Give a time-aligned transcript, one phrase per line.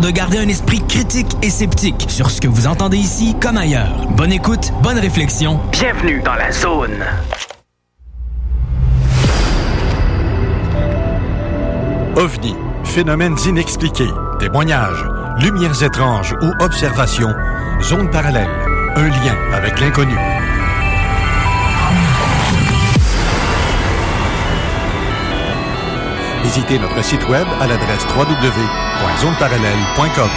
[0.00, 4.06] De garder un esprit critique et sceptique sur ce que vous entendez ici comme ailleurs.
[4.16, 5.60] Bonne écoute, bonne réflexion.
[5.72, 7.04] Bienvenue dans la zone.
[12.16, 12.54] OVNI,
[12.84, 15.04] phénomènes inexpliqués, témoignages,
[15.38, 17.34] lumières étranges ou observations,
[17.82, 18.50] zone parallèle,
[18.96, 20.16] un lien avec l'inconnu.
[26.42, 30.30] Visitez notre site web à l'adresse www.zoneparallèle.com.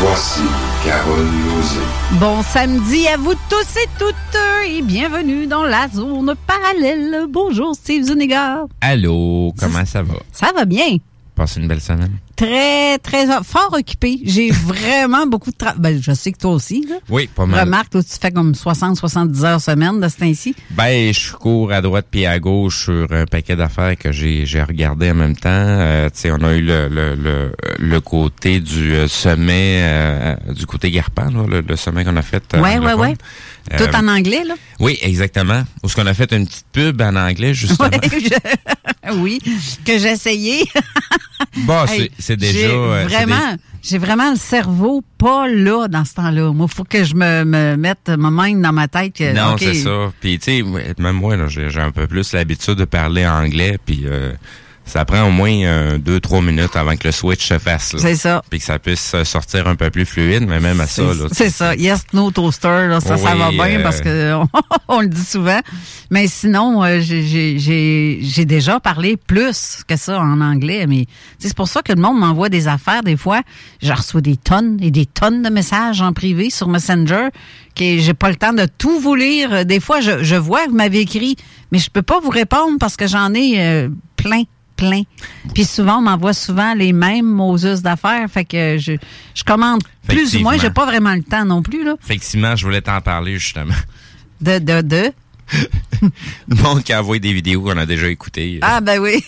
[0.00, 0.40] Voici
[0.82, 1.91] Carole.
[2.20, 4.14] Bon samedi à vous tous et toutes
[4.68, 7.26] et bienvenue dans la zone parallèle.
[7.28, 8.64] Bonjour Steve Zuniga.
[8.80, 10.14] Allô, comment ça va?
[10.30, 10.98] Ça va bien.
[11.34, 12.12] Passez une belle semaine.
[12.36, 14.18] Très, très, fort occupé.
[14.24, 15.78] J'ai vraiment beaucoup de travail.
[15.78, 16.96] Ben, je sais que toi aussi, là.
[17.08, 17.60] Oui, pas mal.
[17.60, 20.54] Remarque, toi, tu fais comme 60, 70 heures semaine de ce temps-ci.
[20.70, 24.62] Ben, je cours à droite puis à gauche sur un paquet d'affaires que j'ai j'ai
[24.62, 25.48] regardé en même temps.
[25.52, 30.34] Euh, tu sais, on a eu le, le, le, le côté du euh, sommet, euh,
[30.54, 32.42] du côté Garpan, là, le, le sommet qu'on a fait.
[32.50, 32.60] fun.
[32.96, 33.16] ouais.
[33.72, 34.54] Euh, Tout en anglais, là?
[34.80, 35.62] Oui, exactement.
[35.84, 37.88] Où ce qu'on a fait une petite pub en anglais, justement.
[38.02, 39.38] Je- oui,
[39.84, 40.64] que j'ai essayé.
[41.58, 42.58] Bon, Hey, c'est- c'est déjà...
[42.58, 46.52] j'ai euh, vraiment, j'ai vraiment le cerveau pas là dans ce temps-là.
[46.52, 49.14] Moi, faut que je me, me mette ma main dans ma tête.
[49.14, 50.12] Que, Non, c'est ça.
[50.20, 53.78] Puis tu sais, même moi, là, j'ai j'ai un peu plus l'habitude de parler anglais,
[53.84, 54.32] puis euh,
[54.84, 57.94] ça prend au moins euh, deux, trois minutes avant que le switch se fasse.
[57.98, 58.42] C'est ça.
[58.50, 61.02] Puis que ça puisse euh, sortir un peu plus fluide, mais même à ça.
[61.32, 61.74] C'est ça.
[61.76, 64.48] Yes, no toaster, là, ça, ça va bien euh, parce que on,
[64.88, 65.60] on le dit souvent.
[66.10, 70.86] Mais sinon, euh, j'ai- déjà parlé plus que ça en anglais.
[70.86, 71.06] Mais
[71.38, 73.40] c'est pour ça que le monde m'envoie des affaires des fois.
[73.80, 77.28] Je reçois des tonnes et des tonnes de messages en privé sur Messenger
[77.74, 79.64] que j'ai pas le temps de tout vous lire.
[79.64, 81.36] Des fois, je, je vois que vous m'avez écrit,
[81.70, 84.42] mais je peux pas vous répondre parce que j'en ai euh, plein
[84.82, 85.02] plein.
[85.54, 88.28] Puis souvent, on m'envoie souvent les mêmes Moses d'affaires.
[88.30, 88.92] Fait que je,
[89.34, 90.58] je commande plus ou moins.
[90.58, 91.94] J'ai pas vraiment le temps non plus, là.
[92.02, 93.74] Effectivement, je voulais t'en parler, justement.
[94.40, 95.12] De, de, de.
[96.48, 98.58] Le monde qui envoie des vidéos qu'on a déjà écoutées.
[98.62, 99.22] Ah, ben oui.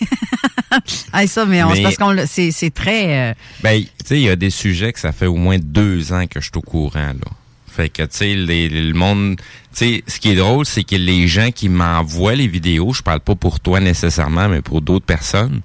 [1.13, 3.29] ah, ça, mais, on, Mais- parce qu'on c'est, très.
[3.31, 3.33] euh,
[3.63, 6.25] Ben, tu sais, il y a des sujets que ça fait au moins deux ans
[6.27, 7.31] que je suis au courant, là.
[7.67, 9.35] Fait que, tu sais, le monde...
[9.75, 13.01] Tu sais, ce qui est drôle, c'est que les gens qui m'envoient les vidéos, je
[13.01, 15.59] parle pas pour toi nécessairement, mais pour d'autres personnes,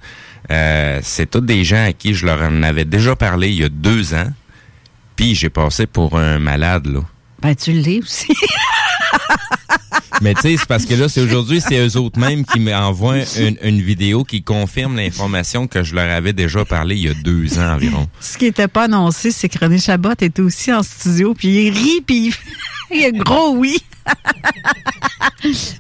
[0.50, 3.65] euh, c'est tous des gens à qui je leur en avais déjà parlé il y
[3.65, 4.32] a deux ans,
[5.15, 7.00] puis j'ai passé pour un malade, là.
[7.41, 8.26] ben, tu l'es aussi.
[10.22, 13.25] Mais tu sais, c'est parce que là, c'est aujourd'hui, c'est eux autres mêmes qui m'envoient
[13.38, 17.15] une, une vidéo qui confirme l'information que je leur avais déjà parlé il y a
[17.15, 18.06] deux ans environ.
[18.21, 21.71] Ce qui était pas annoncé, c'est que René Chabot était aussi en studio, puis il
[21.72, 22.34] rit, puis il
[23.24, 23.78] gros oui.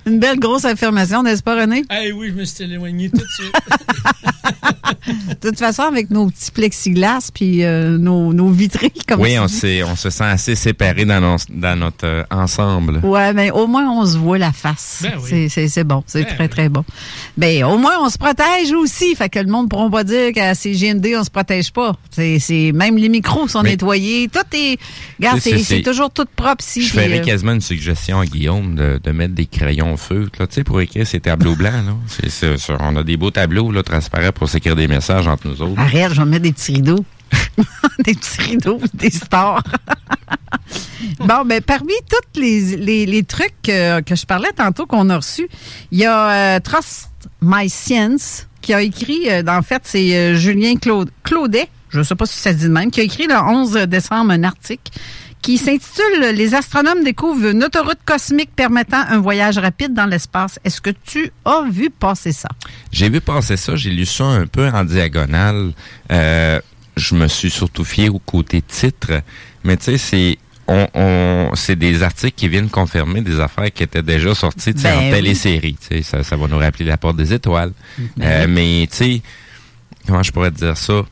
[0.06, 1.84] Une belle grosse affirmation, n'est-ce pas, René?
[1.90, 3.54] Eh oui, je me suis éloigné tout de suite.
[5.42, 9.48] De toute façon, avec nos petits plexiglas, puis euh, nos, nos vitrines, comme Oui, on,
[9.48, 12.98] se sent assez séparés dans, nos- dans notre euh, ensemble.
[13.02, 14.98] Ouais, mais au moins on se voit la face.
[15.02, 15.48] Ben oui.
[15.48, 16.48] C'est- bon, c'est Ben très oui.
[16.50, 16.84] très bon.
[17.36, 20.32] Ben au moins on se protège aussi, fait que le monde ne pourra pas dire
[20.32, 21.96] qu'à CGND on se protège pas.
[22.10, 24.78] C'est même les micros sont Mais- nettoyés, tout est
[25.18, 26.82] regarde, C'est- toujours tout propre ici.
[27.04, 30.54] Ferais euh, quasiment une suggestion à Guillaume de, de mettre des crayons feutres, là, tu
[30.54, 31.72] sais, pour écrire ces tableaux blancs.
[31.86, 32.76] Là.
[32.80, 35.80] On a des beaux tableaux là, transparents pour s'écrire des messages entre nous autres.
[35.80, 37.04] Arrête, je vais mettre des petits rideaux.
[38.04, 39.62] des petits rideaux, des stars.
[41.18, 45.16] bon, ben parmi tous les, les, les trucs que, que je parlais tantôt qu'on a
[45.16, 45.48] reçus,
[45.92, 47.10] il y a euh, Trust
[47.42, 52.04] My Science qui a écrit, euh, en fait, c'est euh, Julien Claude, Claudet, je ne
[52.04, 54.44] sais pas si ça se dit de même, qui a écrit le 11 décembre un
[54.44, 54.92] article
[55.42, 60.58] qui s'intitule Les astronomes découvrent une autoroute cosmique permettant un voyage rapide dans l'espace.
[60.64, 62.48] Est-ce que tu as vu passer ça?
[62.92, 65.72] J'ai vu passer ça, j'ai lu ça un peu en diagonale.
[66.12, 66.60] Euh,
[66.96, 69.22] je me suis surtout fié au côté titre,
[69.64, 70.38] mais tu sais, c'est
[70.68, 74.98] on, on c'est des articles qui viennent confirmer des affaires qui étaient déjà sorties Ben
[74.98, 75.10] en oui.
[75.10, 75.76] télésérie.
[76.02, 77.72] ça va nous rappeler la porte des étoiles.
[78.16, 79.22] Ben Euh, mais tu sais,
[80.06, 81.02] comment je pourrais te dire ça?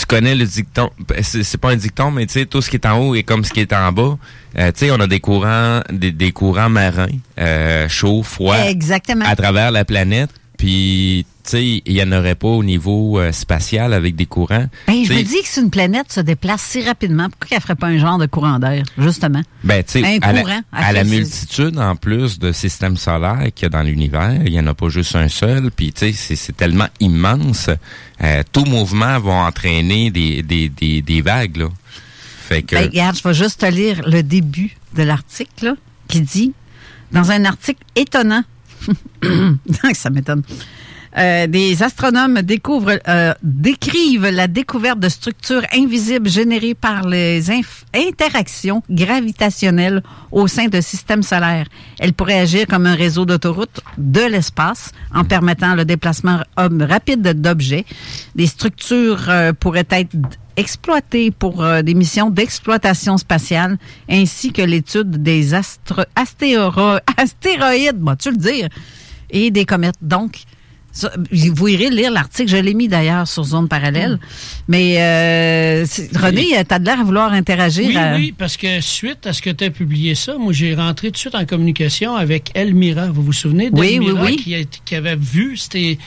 [0.00, 2.76] Tu connais le dicton, ben, c'est pas un dicton, mais tu sais, tout ce qui
[2.76, 4.16] est en haut est comme ce qui est en bas.
[4.58, 7.08] Euh, tu sais, on a des courants, des, des courants marins,
[7.38, 9.26] euh, chauds, froids, Exactement.
[9.26, 10.30] à travers la planète.
[10.56, 11.26] Puis,
[11.58, 14.66] il y en aurait pas au niveau euh, spatial avec des courants.
[14.86, 17.74] Ben, je me dis que si une planète se déplace si rapidement, pourquoi qu'elle ferait
[17.74, 19.42] pas un genre de courant d'air, justement?
[19.64, 22.96] Ben, tu sais, Un à, la- courant, à à la multitude, en plus de systèmes
[22.96, 25.92] solaires qu'il y a dans l'univers, il y en a pas juste un seul, puis
[25.92, 27.70] tu sais, c'est- tellement immense.
[28.22, 31.68] Euh, tout mouvement va entraîner des, des, des, des vagues, là.
[32.48, 35.74] Fait que, Ben, regarde, je vais juste te lire le début de l'article,
[36.08, 36.52] qui dit,
[37.12, 38.42] dans un article étonnant,
[39.94, 40.42] ça m'étonne,
[41.16, 47.44] euh, des astronomes découvrent, euh, décrivent la découverte de structures invisibles générées par les
[47.94, 51.66] interactions gravitationnelles au sein de systèmes solaires.
[51.98, 57.40] Elles pourraient agir comme un réseau d'autoroutes de l'espace en permettant le déplacement homme rapide
[57.40, 57.84] d'objets.
[58.34, 60.16] Des structures euh, pourraient être
[60.56, 63.78] exploitées pour euh, des missions d'exploitation spatiale
[64.08, 68.68] ainsi que l'étude des astéroïdes, bon, tu le dire,
[69.30, 69.96] et des comètes.
[70.02, 70.44] Donc,
[71.54, 74.18] vous irez lire l'article, je l'ai mis d'ailleurs sur Zone Parallèle.
[74.68, 77.86] Mais euh, René, tu as de l'air à vouloir interagir.
[77.88, 80.74] Oui, à- oui, parce que suite à ce que tu as publié ça, moi, j'ai
[80.74, 83.06] rentré tout de suite en communication avec Elmira.
[83.06, 84.36] Vous vous souvenez d'Elmira oui, oui.
[84.36, 85.98] Qui, a- qui avait vu c'était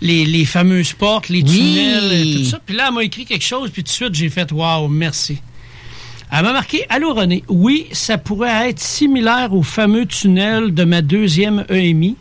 [0.00, 2.58] les, les fameuses portes, les tunnels, tout ça.
[2.64, 5.38] Puis là, elle m'a écrit quelque chose, puis tout de suite, j'ai fait «Wow, merci».
[6.36, 11.00] Elle m'a marqué Allô René, oui, ça pourrait être similaire au fameux tunnel de ma
[11.00, 12.16] deuxième EMI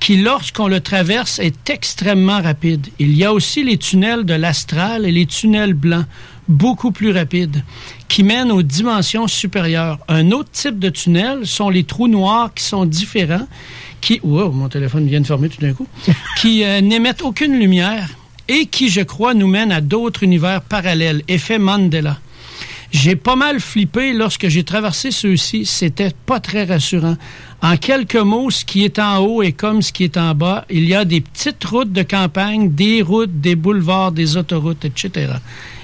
[0.00, 2.86] qui, lorsqu'on le traverse, est extrêmement rapide.
[2.98, 6.06] Il y a aussi les tunnels de l'astral et les tunnels blancs,
[6.48, 7.62] beaucoup plus rapides,
[8.08, 9.98] qui mènent aux dimensions supérieures.
[10.08, 13.46] Un autre type de tunnel sont les trous noirs qui sont différents,
[14.00, 15.86] qui, wow, mon téléphone vient de fermer tout d'un coup,
[16.40, 18.08] qui euh, n'émettent aucune lumière
[18.48, 21.22] et qui, je crois, nous mènent à d'autres univers parallèles.
[21.28, 22.18] Effet Mandela.
[22.90, 25.66] J'ai pas mal flippé lorsque j'ai traversé ceux-ci.
[25.66, 27.16] C'était pas très rassurant.
[27.60, 30.64] En quelques mots, ce qui est en haut est comme ce qui est en bas.
[30.70, 35.32] Il y a des petites routes de campagne, des routes, des boulevards, des autoroutes, etc.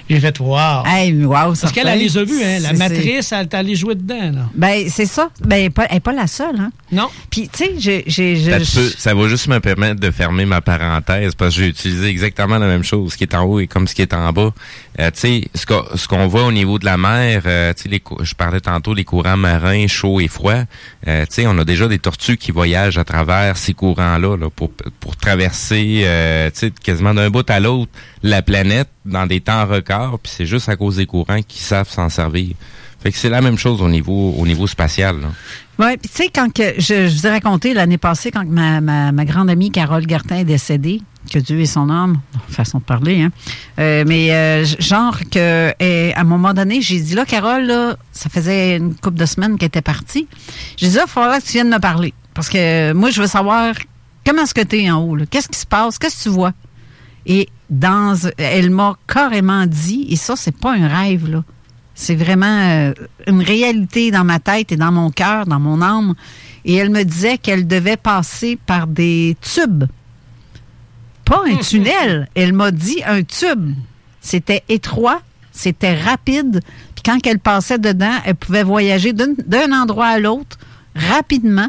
[0.09, 0.85] J'ai fait wow.
[0.85, 2.59] Hey, wow, Parce qu'elle elle les a vus, hein.
[2.61, 4.49] La matrice, elle est allée jouer dedans, là.
[4.55, 5.31] Ben, c'est ça.
[5.43, 6.71] Ben, pas- elle n'est pas la seule, hein.
[6.93, 7.09] Non.
[7.31, 8.65] Puis, tu sais, j'ai.
[8.99, 12.67] ça, va juste me permettre de fermer ma parenthèse parce que j'ai utilisé exactement la
[12.67, 13.13] même chose.
[13.13, 14.53] Ce qui est en haut et comme ce qui est en bas.
[15.01, 17.91] Euh, tu sais, ce qu'on ce qu'on voit au niveau de la mer, euh, tu
[17.91, 20.65] sais, je parlais tantôt des courants marins chauds et froids.
[21.09, 24.51] Euh, tu sais, on a déjà des tortues qui voyagent à travers ces courants-là là,
[24.51, 27.91] pour, pour traverser, euh, tu sais, quasiment d'un bout à l'autre
[28.23, 29.94] la planète dans des temps records.
[30.25, 32.55] C'est juste à cause des courants qui savent s'en servir.
[33.01, 35.17] Fait que c'est la même chose au niveau au niveau spatial.
[35.79, 39.51] Oui, puis tu sais, quand que je, vous ai raconté l'année passée, quand ma, grande
[39.51, 42.19] amie Carole Gartin est décédée, que Dieu ait son âme,
[42.49, 43.33] façon de parler, hein.
[43.79, 48.77] Euh, mais euh, genre que un moment donné, j'ai dit là, Carole, là, ça faisait
[48.77, 50.27] une couple de semaines qu'elle était partie.
[50.77, 52.15] J'ai dit là, il faudra que tu viennes me parler.
[52.35, 53.75] Parce que moi, je veux savoir
[54.25, 55.25] comment est-ce que tu es en haut, là?
[55.27, 55.99] Qu'est-ce qui se passe?
[55.99, 56.53] Qu'est-ce que tu vois?
[57.27, 61.45] Et dans elle m'a carrément dit, et ça, c'est pas un rêve, là.
[61.95, 62.93] C'est vraiment euh,
[63.29, 66.15] une réalité dans ma tête et dans mon cœur, dans mon âme.
[66.65, 69.85] Et elle me disait qu'elle devait passer par des tubes.
[71.25, 72.29] Pas un tunnel.
[72.35, 73.75] Elle m'a dit un tube.
[74.21, 75.21] C'était étroit,
[75.53, 76.63] c'était rapide.
[76.97, 80.59] Puis quand elle passait dedans, elle pouvait voyager d'un endroit à l'autre
[80.97, 81.69] rapidement.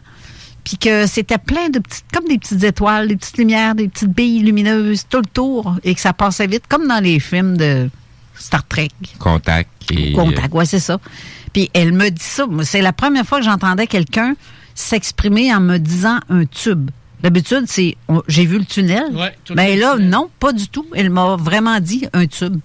[0.65, 4.09] Puis que c'était plein de petites, comme des petites étoiles, des petites lumières, des petites
[4.09, 5.75] billes lumineuses tout le tour.
[5.85, 7.89] Et que ça passait vite, comme dans les films de
[8.37, 8.89] Star Trek.
[9.19, 10.99] Contact et Contact, ouais, c'est ça.
[11.53, 12.45] Puis elle me dit ça.
[12.47, 14.35] Moi, C'est la première fois que j'entendais quelqu'un
[14.73, 16.89] s'exprimer en me disant un tube.
[17.21, 19.05] D'habitude, c'est on- j'ai vu le tunnel.
[19.15, 20.09] Ouais, Mais temps, là, tunnel.
[20.09, 20.85] non, pas du tout.
[20.95, 22.57] Elle m'a vraiment dit un tube.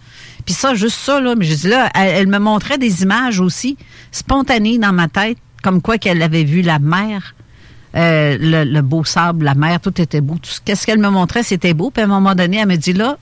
[0.45, 3.41] Puis ça, juste ça, là, mais je dis là, elle, elle me montrait des images
[3.41, 3.77] aussi,
[4.11, 7.35] spontanées dans ma tête, comme quoi qu'elle avait vu la mer,
[7.97, 10.35] euh, le, le beau sable, la mer, tout était beau.
[10.35, 11.91] Tout qu'est-ce qu'elle me montrait, c'était beau.
[11.91, 13.19] Puis à un moment donné, elle me dit là,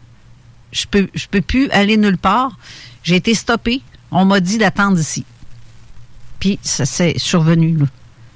[0.72, 2.58] je peux, je peux plus aller nulle part.
[3.02, 3.82] J'ai été stoppée.
[4.10, 5.24] On m'a dit d'attendre ici.
[6.40, 7.76] Puis ça s'est survenu.
[7.76, 7.86] Là.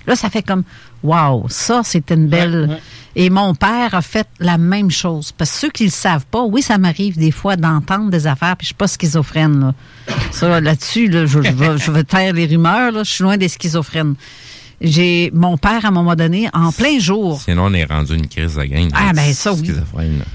[0.06, 0.64] Là, ça fait comme
[1.02, 2.66] Wow, ça, c'était une belle.
[2.68, 2.82] Ouais, ouais.
[3.16, 5.32] Et mon père a fait la même chose.
[5.32, 8.26] Parce que ceux qui ne le savent pas, oui, ça m'arrive des fois d'entendre des
[8.26, 9.60] affaires, puis je suis pas schizophrène.
[9.60, 9.74] Là.
[10.30, 13.36] Ça, là-dessus, là, je, je vais, je vais taire les rumeurs, là, je suis loin
[13.36, 14.14] des schizophrènes.
[14.84, 18.26] J'ai mon père, à un moment donné, en plein jour, Sinon, on est rendu une
[18.26, 18.90] crise de gang.
[18.94, 19.70] Ah, ben, ça, oui.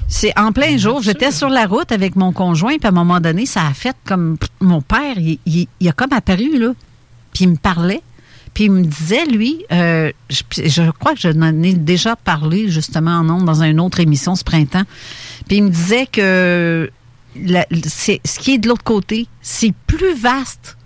[0.08, 3.20] C'est en plein jour, j'étais sur la route avec mon conjoint, puis à un moment
[3.20, 6.72] donné, ça a fait comme mon père, il, il- il a comme apparu là,
[7.34, 8.00] puis il me parlait,
[8.54, 12.70] puis il me disait lui, euh, je, je crois que je n'en ai déjà parlé
[12.70, 14.84] justement en ondes dans une autre émission ce printemps,
[15.46, 16.90] puis il me disait que
[17.36, 20.78] la- c'est ce qui est de l'autre côté, c'est plus vaste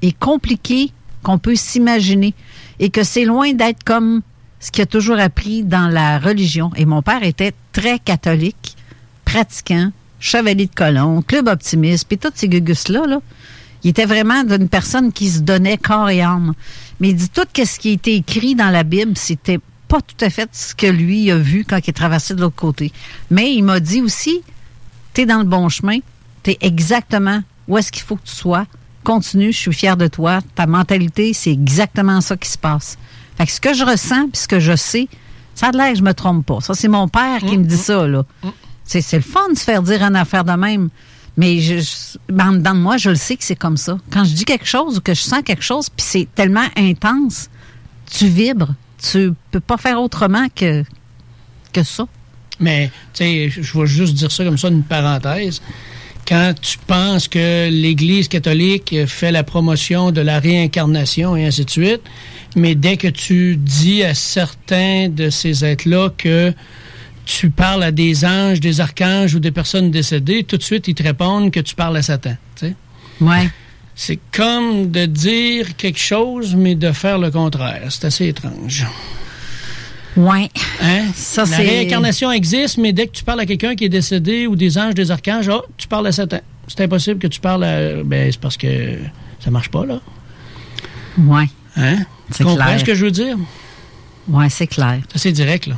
[0.00, 0.90] et compliqué
[1.22, 2.32] qu'on peut s'imaginer
[2.80, 4.22] et que c'est loin d'être comme
[4.58, 6.72] ce qu'il a toujours appris dans la religion.
[6.76, 8.76] Et mon père était très catholique,
[9.24, 13.20] pratiquant, chevalier de colon, club optimiste, puis tous ces gugus-là, là,
[13.84, 16.54] il était vraiment d'une personne qui se donnait corps et âme.
[16.98, 20.30] Mais il dit tout ce qui était écrit dans la Bible, c'était pas tout à
[20.30, 22.92] fait ce que lui a vu quand il est traversé de l'autre côté.
[23.30, 24.42] Mais il m'a dit aussi,
[25.14, 25.98] t'es dans le bon chemin,
[26.42, 28.66] t'es exactement où est-ce qu'il faut que tu sois.
[29.04, 30.40] Continue, je suis fier de toi.
[30.54, 32.98] Ta mentalité, c'est exactement ça qui se passe.
[33.36, 35.08] Fait que ce que je ressens, puis ce que je sais,
[35.54, 36.60] ça a l'air que je me trompe pas.
[36.60, 38.24] Ça, c'est mon père qui me dit ça, là.
[38.84, 40.90] C'est c'est le fun de se faire dire une affaire de même.
[41.36, 43.96] Mais je, je- ben, de moi, je le sais que c'est comme ça.
[44.10, 47.48] Quand je dis quelque chose ou que je sens quelque chose, puis c'est tellement intense,
[48.10, 48.74] tu vibres.
[49.02, 50.84] Tu peux pas faire autrement que,
[51.72, 52.06] que ça.
[52.58, 55.62] Mais, tu sais, je je vais juste dire ça comme ça, une parenthèse.
[56.30, 61.70] Quand tu penses que l'Église catholique fait la promotion de la réincarnation et ainsi de
[61.70, 62.02] suite,
[62.54, 66.52] mais dès que tu dis à certains de ces êtres-là que
[67.24, 70.94] tu parles à des anges, des archanges ou des personnes décédées, tout de suite, ils
[70.94, 72.36] te répondent que tu parles à Satan.
[72.54, 72.74] tu sais.
[73.20, 73.50] Ouais.
[73.96, 77.88] C'est comme de dire quelque chose, mais de faire le contraire.
[77.88, 78.86] C'est assez étrange.
[80.16, 80.50] Ouais.
[80.82, 81.06] Hein?
[81.14, 84.46] Ça, la c'est- réincarnation existe, mais dès que tu parles à quelqu'un qui est décédé
[84.46, 86.40] ou des anges, des archanges, oh, tu parles à Satan.
[86.66, 88.02] C'est impossible que tu parles à.
[88.04, 88.98] Ben, c'est parce que
[89.42, 90.00] ça marche pas, là.
[91.18, 91.46] Ouais.
[91.76, 91.98] Hein?
[92.30, 92.80] C'est Tu comprends clair.
[92.80, 93.36] ce que je veux dire?
[94.28, 95.00] Ouais, c'est clair.
[95.08, 95.76] C'est assez direct, là.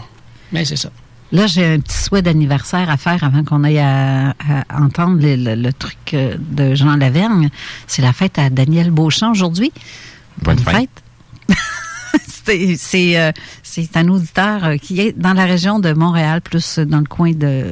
[0.50, 0.90] Mais c'est ça.
[1.30, 4.30] Là, j'ai un petit souhait d'anniversaire à faire avant qu'on aille à,
[4.68, 7.48] à entendre le, le- le truc euh, de Jean Lavergne.
[7.86, 9.72] C'est la fête à Daniel Beauchamp aujourd'hui.
[10.42, 10.90] Bonne fête.
[12.44, 13.32] C'est- C'est euh,
[13.73, 17.33] c'est un auditeur euh, qui est dans la région de Montréal, plus dans le coin
[17.33, 17.64] de...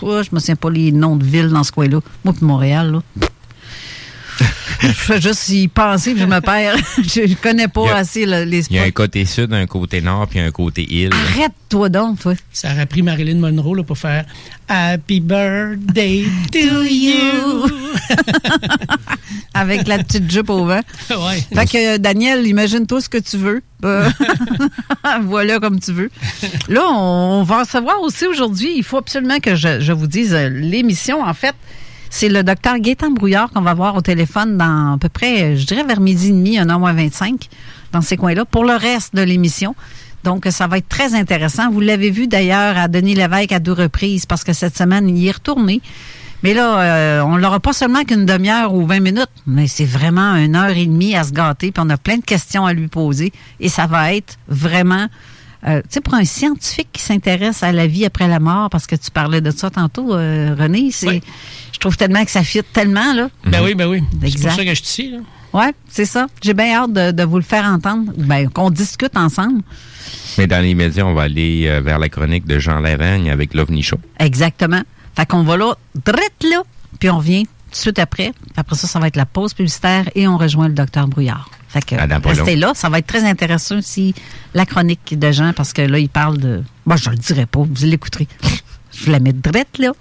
[0.00, 2.00] Oh, je me souviens pas les noms de villes dans ce coin-là.
[2.24, 3.02] Moi, puis Montréal, là.
[4.80, 6.76] Je fais juste y penser, puis je me perds.
[6.98, 10.00] je, connais pas a- assez le- les Il y a un côté sud, un côté
[10.00, 11.10] nord, puis un côté île.
[11.12, 12.34] Arrête-toi donc, toi.
[12.52, 14.24] Ça aurait pris Marilyn Monroe là, pour faire
[14.68, 17.66] Happy birthday to you.
[19.54, 20.80] Avec la petite jupe au vent.
[21.10, 21.42] ouais.
[21.54, 23.62] Fait que, euh, Daniel, imagine-toi ce que tu veux.
[23.84, 24.08] Euh,
[25.22, 26.10] voilà comme tu veux.
[26.68, 30.34] Là, on, on va recevoir aussi aujourd'hui, il faut absolument que je, je vous dise
[30.34, 31.54] euh, l'émission, en fait.
[32.10, 35.66] C'est le docteur Gaétan Brouillard qu'on va voir au téléphone dans à peu près, je
[35.66, 37.48] dirais vers midi et demi, un an moins 25,
[37.92, 39.74] dans ces coins-là, pour le reste de l'émission.
[40.24, 41.70] Donc, ça va être très intéressant.
[41.70, 45.26] Vous l'avez vu d'ailleurs à Denis Lévesque à deux reprises parce que cette semaine, il
[45.26, 45.80] est retourné.
[46.42, 50.36] Mais là, euh, on l'aura pas seulement qu'une demi-heure ou 20 minutes, mais c'est vraiment
[50.36, 52.86] une heure et demie à se gâter, puis on a plein de questions à lui
[52.86, 53.32] poser.
[53.58, 55.08] Et ça va être vraiment,
[55.66, 58.86] euh, tu sais, pour un scientifique qui s'intéresse à la vie après la mort, parce
[58.86, 61.22] que tu parlais de ça tantôt, euh, René, c'est, Oui.
[61.72, 63.28] je trouve tellement que ça fit tellement, là.
[63.44, 64.02] Ben oui, ben oui.
[64.22, 65.10] C'est pour ça que je suis ici.
[65.10, 65.18] Là.
[65.52, 66.26] Ouais, c'est ça.
[66.42, 69.62] J'ai bien hâte de, de vous le faire entendre, ben, qu'on discute ensemble.
[70.36, 73.54] Mais dans les médias, on va aller euh, vers la chronique de Jean Lavergne avec
[73.54, 73.96] l'OVNI Show.
[74.20, 74.82] Exactement.
[75.16, 75.74] Fait qu'on va là,
[76.04, 76.62] drette là,
[77.00, 78.32] puis on revient tout de suite après.
[78.56, 81.50] Après ça, ça va être la pause publicitaire et on rejoint le docteur Brouillard.
[81.80, 84.14] Fait que restez là, ça va être très intéressant aussi,
[84.54, 86.62] la chronique de Jean, parce que là, il parle de...
[86.86, 88.28] Bon, je le dirai pas, vous l'écouterez.
[88.90, 89.92] Je vous la mets drette là.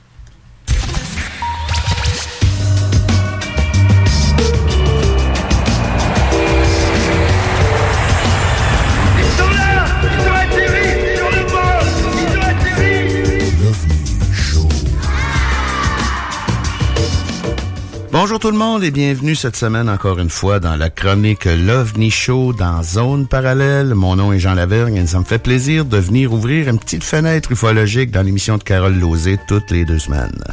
[18.20, 22.10] Bonjour tout le monde et bienvenue cette semaine encore une fois dans la chronique L'OVNI
[22.10, 23.94] Show dans Zone Parallèle.
[23.94, 27.04] Mon nom est Jean Lavergne et ça me fait plaisir de venir ouvrir une petite
[27.04, 30.44] fenêtre ufologique dans l'émission de Carole Lozé toutes les deux semaines.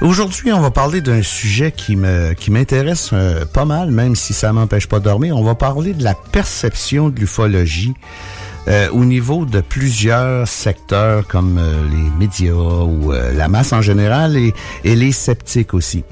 [0.00, 4.32] Aujourd'hui, on va parler d'un sujet qui me qui m'intéresse euh, pas mal, même si
[4.32, 5.36] ça m'empêche pas de dormir.
[5.36, 7.94] On va parler de la perception de l'ufologie
[8.68, 13.82] euh, au niveau de plusieurs secteurs comme euh, les médias ou euh, la masse en
[13.82, 14.52] général et,
[14.84, 16.04] et les sceptiques aussi.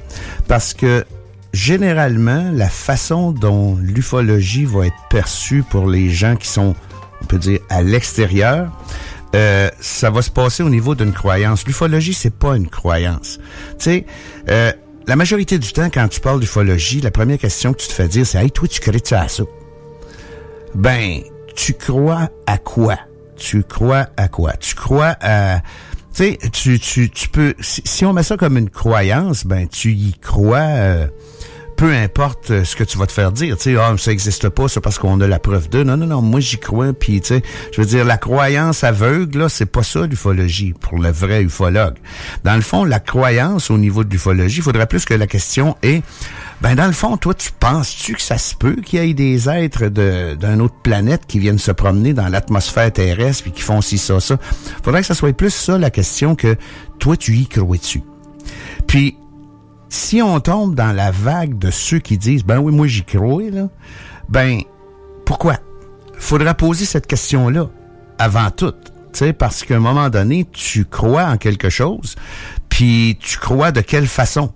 [0.46, 1.04] Parce que
[1.52, 6.74] généralement, la façon dont l'ufologie va être perçue pour les gens qui sont,
[7.22, 8.70] on peut dire, à l'extérieur,
[9.34, 11.66] euh, ça va se passer au niveau d'une croyance.
[11.66, 13.38] L'ufologie, c'est pas une croyance.
[13.78, 14.06] Tu sais,
[14.48, 14.72] euh,
[15.06, 18.08] la majorité du temps, quand tu parles d'ufologie, la première question que tu te fais
[18.08, 19.42] dire, c'est Hey, toi, tu crées-tu à ça?
[20.74, 21.20] ben,
[21.58, 22.96] tu crois à quoi?
[23.36, 24.52] Tu crois à quoi?
[24.52, 25.60] Tu crois à...
[26.14, 27.52] Tu sais, tu, tu, tu peux...
[27.60, 30.58] Si, on met ça comme une croyance, ben, tu y crois...
[30.58, 31.06] euh,
[31.76, 34.48] peu importe euh, ce que tu vas te faire dire, tu sais, ah, ça existe
[34.48, 35.84] pas, c'est parce qu'on a la preuve de.
[35.84, 39.38] Non, non, non, moi j'y crois, puis tu sais, je veux dire, la croyance aveugle,
[39.38, 41.94] là, c'est pas ça l'ufologie pour le vrai ufologue.
[42.42, 45.76] Dans le fond, la croyance au niveau de l'ufologie, il faudrait plus que la question
[45.84, 46.02] est,
[46.60, 49.48] ben dans le fond, toi, tu penses-tu que ça se peut qu'il y ait des
[49.48, 53.96] êtres de autre planète qui viennent se promener dans l'atmosphère terrestre puis qui font ci,
[53.96, 54.38] ça, ça?
[54.82, 56.56] Faudrait que ça soit plus ça la question que
[56.98, 58.02] toi, tu y crois-tu?
[58.88, 59.16] Puis,
[59.88, 63.50] si on tombe dans la vague de ceux qui disent ben oui moi j'y crois
[63.50, 63.68] là,
[64.28, 64.60] ben
[65.24, 65.58] pourquoi?
[66.18, 67.68] Faudra poser cette question-là
[68.18, 68.74] avant tout,
[69.12, 72.16] sais parce qu'à un moment donné tu crois en quelque chose,
[72.68, 74.52] puis tu crois de quelle façon?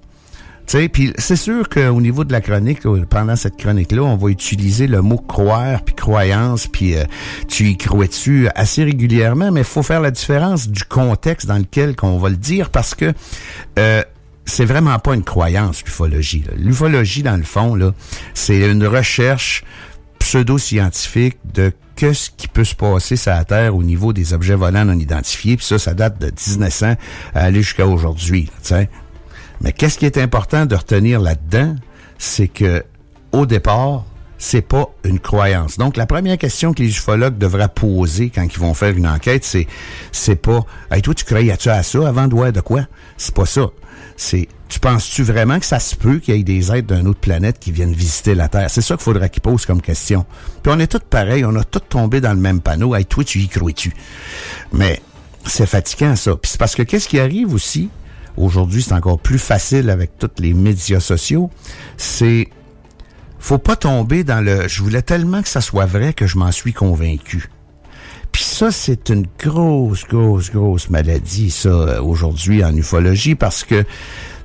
[0.93, 4.87] Puis c'est sûr qu'au niveau de la chronique, là, pendant cette chronique-là, on va utiliser
[4.87, 7.05] le mot croire, puis croyance, puis euh,
[7.49, 11.59] tu y crois dessus assez régulièrement, mais il faut faire la différence du contexte dans
[11.59, 13.12] lequel qu'on va le dire, parce que
[13.79, 14.02] euh,
[14.45, 16.45] c'est vraiment pas une croyance, l'ufologie.
[16.57, 17.93] L'ufologie, dans le fond, là,
[18.35, 19.64] c'est une recherche
[20.19, 24.85] pseudo-scientifique de qu'est-ce qui peut se passer sur la Terre au niveau des objets volants
[24.85, 25.57] non identifiés.
[25.57, 26.95] Puis ça, ça date de 1900
[27.35, 28.49] à aller jusqu'à aujourd'hui.
[29.62, 31.76] Mais qu'est-ce qui est important de retenir là-dedans,
[32.19, 32.85] c'est que
[33.33, 34.04] au départ,
[34.38, 35.78] c'est pas une croyance.
[35.78, 39.45] Donc la première question que les ufologues devraient poser quand ils vont faire une enquête,
[39.45, 39.69] c'est
[40.11, 42.83] c'est pas hey, toi tu croyais-tu à ça avant de voir de quoi
[43.16, 43.69] C'est pas ça.
[44.16, 47.21] C'est tu penses-tu vraiment que ça se peut qu'il y ait des êtres d'une autre
[47.21, 48.69] planète qui viennent visiter la Terre?
[48.71, 50.25] C'est ça qu'il faudrait qu'ils posent comme question.
[50.62, 52.95] Puis on est tous pareils, on a tous tombé dans le même panneau.
[52.95, 53.92] Hey, toi, tu y crois-tu?
[54.73, 55.00] Mais
[55.45, 56.37] c'est fatigant, ça.
[56.37, 57.90] Puis c'est parce que qu'est-ce qui arrive aussi?
[58.37, 61.51] Aujourd'hui, c'est encore plus facile avec tous les médias sociaux.
[61.97, 62.49] C'est
[63.39, 66.53] faut pas tomber dans le je voulais tellement que ça soit vrai que je m'en
[66.53, 67.51] suis convaincu.
[68.31, 73.85] Puis ça, c'est une grosse, grosse, grosse maladie, ça, aujourd'hui en ufologie, parce que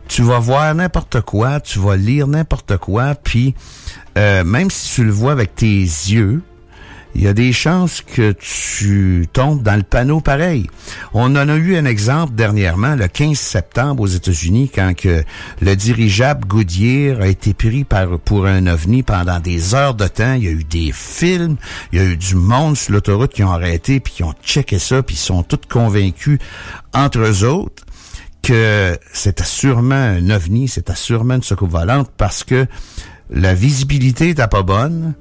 [0.10, 3.56] tu vas voir n'importe quoi, tu vas lire n'importe quoi, puis
[4.18, 6.42] euh, même si tu le vois avec tes yeux,
[7.16, 10.68] il y a des chances que tu tombes dans le panneau pareil.
[11.14, 14.94] On en a eu un exemple dernièrement, le 15 septembre aux États-Unis, quand
[15.62, 17.86] le dirigeable Goodyear a été pris
[18.26, 20.34] pour un ovni pendant des heures de temps.
[20.34, 21.58] Il y a eu des films,
[21.92, 24.80] il y a eu du monde sur l'autoroute qui ont arrêté, puis qui ont checké
[24.80, 26.40] ça, puis ils sont tous convaincus
[26.94, 27.84] entre eux autres
[28.42, 32.66] que c'était sûrement un ovni, c'était sûrement une soucoupe volante parce que
[33.30, 35.14] la visibilité était pas bonne,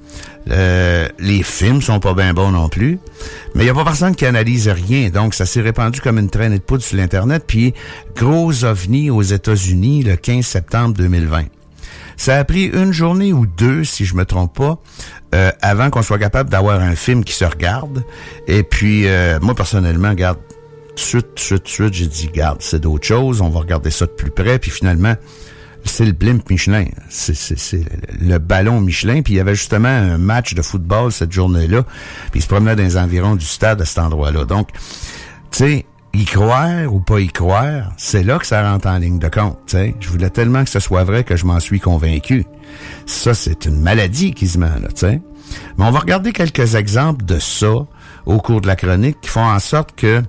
[0.50, 2.98] euh, les films sont pas bien bons non plus,
[3.54, 6.30] mais il y a pas personne qui analyse rien, donc ça s'est répandu comme une
[6.30, 7.74] traînée de poudre sur l'internet, puis
[8.14, 11.44] gros ovni aux États-Unis le 15 septembre 2020.
[12.16, 14.78] Ça a pris une journée ou deux, si je me trompe pas,
[15.34, 18.04] euh, avant qu'on soit capable d'avoir un film qui se regarde.
[18.46, 20.38] Et puis, euh, moi personnellement, regarde,
[20.88, 24.06] tout de suite, suite, suite, j'ai dit, garde, c'est d'autres choses, on va regarder ça
[24.06, 25.14] de plus près, puis finalement,
[25.90, 26.86] c'est le blimp Michelin.
[27.08, 27.80] C'est,
[28.20, 29.22] le ballon Michelin.
[29.22, 31.82] Puis il y avait justement un match de football cette journée-là.
[32.30, 34.44] Puis il se promenait dans les environs du stade à cet endroit-là.
[34.44, 34.78] Donc, tu
[35.50, 39.28] sais, y croire ou pas y croire, c'est là que ça rentre en ligne de
[39.28, 39.76] compte.
[40.00, 42.46] Je voulais tellement que ce soit vrai que je m'en suis convaincu.
[43.04, 45.20] Ça, c'est une maladie qui se met là, tu sais.
[45.76, 47.86] Mais on va regarder quelques exemples de ça
[48.24, 50.22] au cours de la chronique qui font en sorte que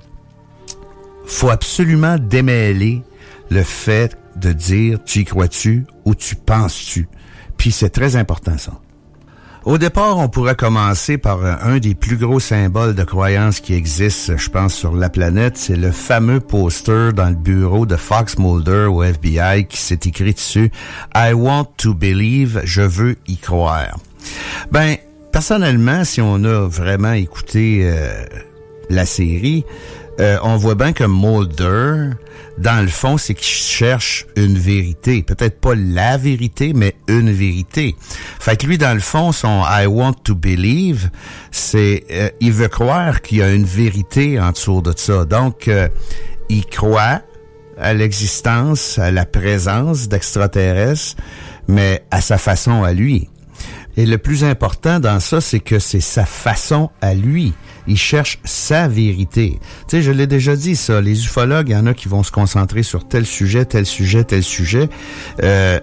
[1.25, 3.03] faut absolument démêler
[3.49, 7.07] le fait de dire tu y crois-tu ou tu penses-tu?
[7.57, 8.73] Puis c'est très important ça.
[9.67, 14.37] Au départ, on pourrait commencer par un des plus gros symboles de croyance qui existe,
[14.37, 15.57] je pense, sur la planète.
[15.57, 20.33] C'est le fameux poster dans le bureau de Fox Mulder au FBI qui s'est écrit
[20.33, 20.71] dessus
[21.13, 23.97] I want to believe, je veux y croire.
[24.71, 24.95] Ben,
[25.33, 28.23] personnellement, si on a vraiment écouté euh,
[28.89, 29.65] la série,
[30.21, 32.15] euh, on voit bien que Mulder,
[32.57, 35.21] dans le fond, c'est qu'il cherche une vérité.
[35.21, 37.95] Peut-être pas la vérité, mais une vérité.
[38.39, 41.09] Fait que lui, dans le fond, son I want to believe,
[41.51, 45.25] c'est euh, il veut croire qu'il y a une vérité en dessous de ça.
[45.25, 45.87] Donc, euh,
[46.49, 47.21] il croit
[47.77, 51.15] à l'existence, à la présence d'extraterrestres,
[51.67, 53.29] mais à sa façon à lui.
[53.97, 57.53] Et le plus important dans ça, c'est que c'est sa façon à lui.
[57.87, 59.59] Il cherche sa vérité.
[59.87, 61.01] Tu sais, je l'ai déjà dit ça.
[61.01, 64.23] Les ufologues, il y en a qui vont se concentrer sur tel sujet, tel sujet,
[64.23, 64.89] tel sujet.
[65.43, 65.79] Euh,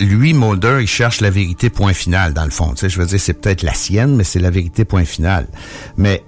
[0.00, 2.70] lui, Mulder, il cherche la vérité point final, dans le fond.
[2.70, 5.46] Tu sais, je veux dire, c'est peut-être la sienne, mais c'est la vérité point final.
[5.96, 6.24] Mais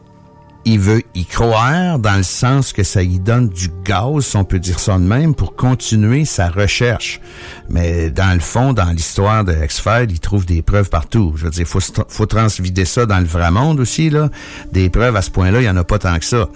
[0.65, 4.59] il veut y croire dans le sens que ça y donne du gaz, on peut
[4.59, 7.21] dire ça de même, pour continuer sa recherche.
[7.69, 11.33] Mais dans le fond, dans l'histoire de X-Files, il trouve des preuves partout.
[11.37, 14.29] Je veux dire, faut, faut transvider ça dans le vrai monde aussi, là.
[14.71, 16.49] Des preuves à ce point-là, il y en a pas tant que ça.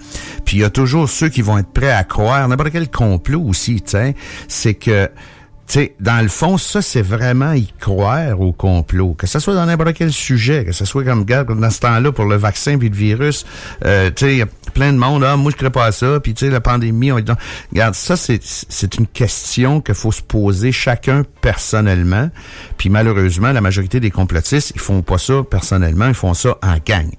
[0.45, 3.41] Puis il y a toujours ceux qui vont être prêts à croire, n'importe quel complot
[3.41, 4.15] aussi, tu sais,
[4.47, 5.09] c'est que
[5.73, 9.15] sais, dans le fond, ça, c'est vraiment y croire au complot.
[9.17, 12.11] Que ce soit dans n'importe quel sujet, que ce soit comme, regarde, dans ce temps-là,
[12.11, 13.45] pour le vaccin puis le virus,
[13.85, 16.33] euh, il y a plein de monde, ah, moi, je crois pas à ça, puis
[16.33, 22.29] tu la pandémie, regarde, ça, c'est, c'est une question qu'il faut se poser chacun personnellement.
[22.77, 26.77] Puis malheureusement, la majorité des complotistes, ils font pas ça personnellement, ils font ça en
[26.85, 27.09] gang.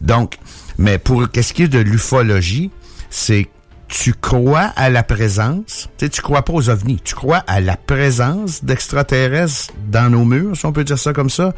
[0.00, 0.38] Donc,
[0.78, 2.70] mais pour qu'est-ce qui est de l'ufologie,
[3.10, 3.48] c'est
[3.92, 7.60] tu crois à la présence, tu sais, tu crois pas aux ovnis, tu crois à
[7.60, 11.52] la présence d'extraterrestres dans nos murs, si on peut dire ça comme ça,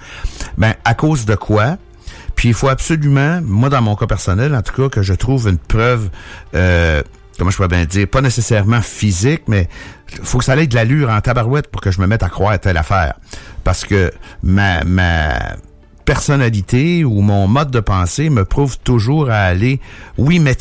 [0.59, 1.77] ben à cause de quoi?
[2.35, 5.49] Puis il faut absolument, moi dans mon cas personnel en tout cas, que je trouve
[5.49, 6.11] une preuve,
[6.57, 7.05] euh,
[7.39, 9.69] comment je pourrais bien dire, pas nécessairement physique, mais
[10.25, 12.51] faut que ça ait de l'allure en tabarouette pour que je me mette à croire
[12.51, 13.15] à telle affaire.
[13.63, 15.55] Parce que ma, ma
[16.05, 19.81] personnalité ou mon mode de pensée me prouve toujours à aller,
[20.19, 20.57] oui, mais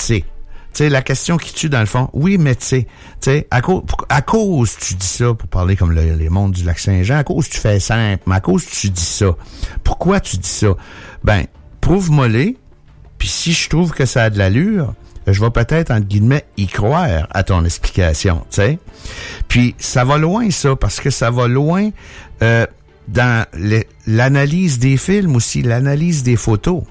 [0.74, 2.86] sais, la question qui tue dans le fond, oui, mais tu
[3.20, 6.80] sais, à, cause, à cause tu dis ça, pour parler comme les mondes du lac
[6.80, 9.36] Saint-Jean, à cause tu fais simple, mais à cause tu dis ça.
[9.84, 10.76] Pourquoi tu dis ça?
[11.24, 11.46] Ben,
[11.82, 12.58] prouve-moi-les,
[13.18, 14.94] puis si je trouve que ça a de l'allure,
[15.28, 18.80] je vais peut-être, entre guillemets, y croire à ton explication, tu sais.
[19.48, 21.92] Puis ça va loin, ça, parce que ça va loin
[22.42, 22.66] euh,
[23.08, 23.46] dans
[24.08, 26.84] l'analyse des films aussi, l'analyse des photos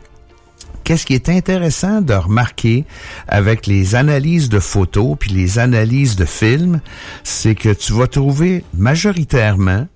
[0.84, 2.84] qu'est-ce qui est intéressant de remarquer
[3.28, 6.80] avec les analyses de photos puis les analyses de films,
[7.24, 9.86] c'est que tu vas trouver majoritairement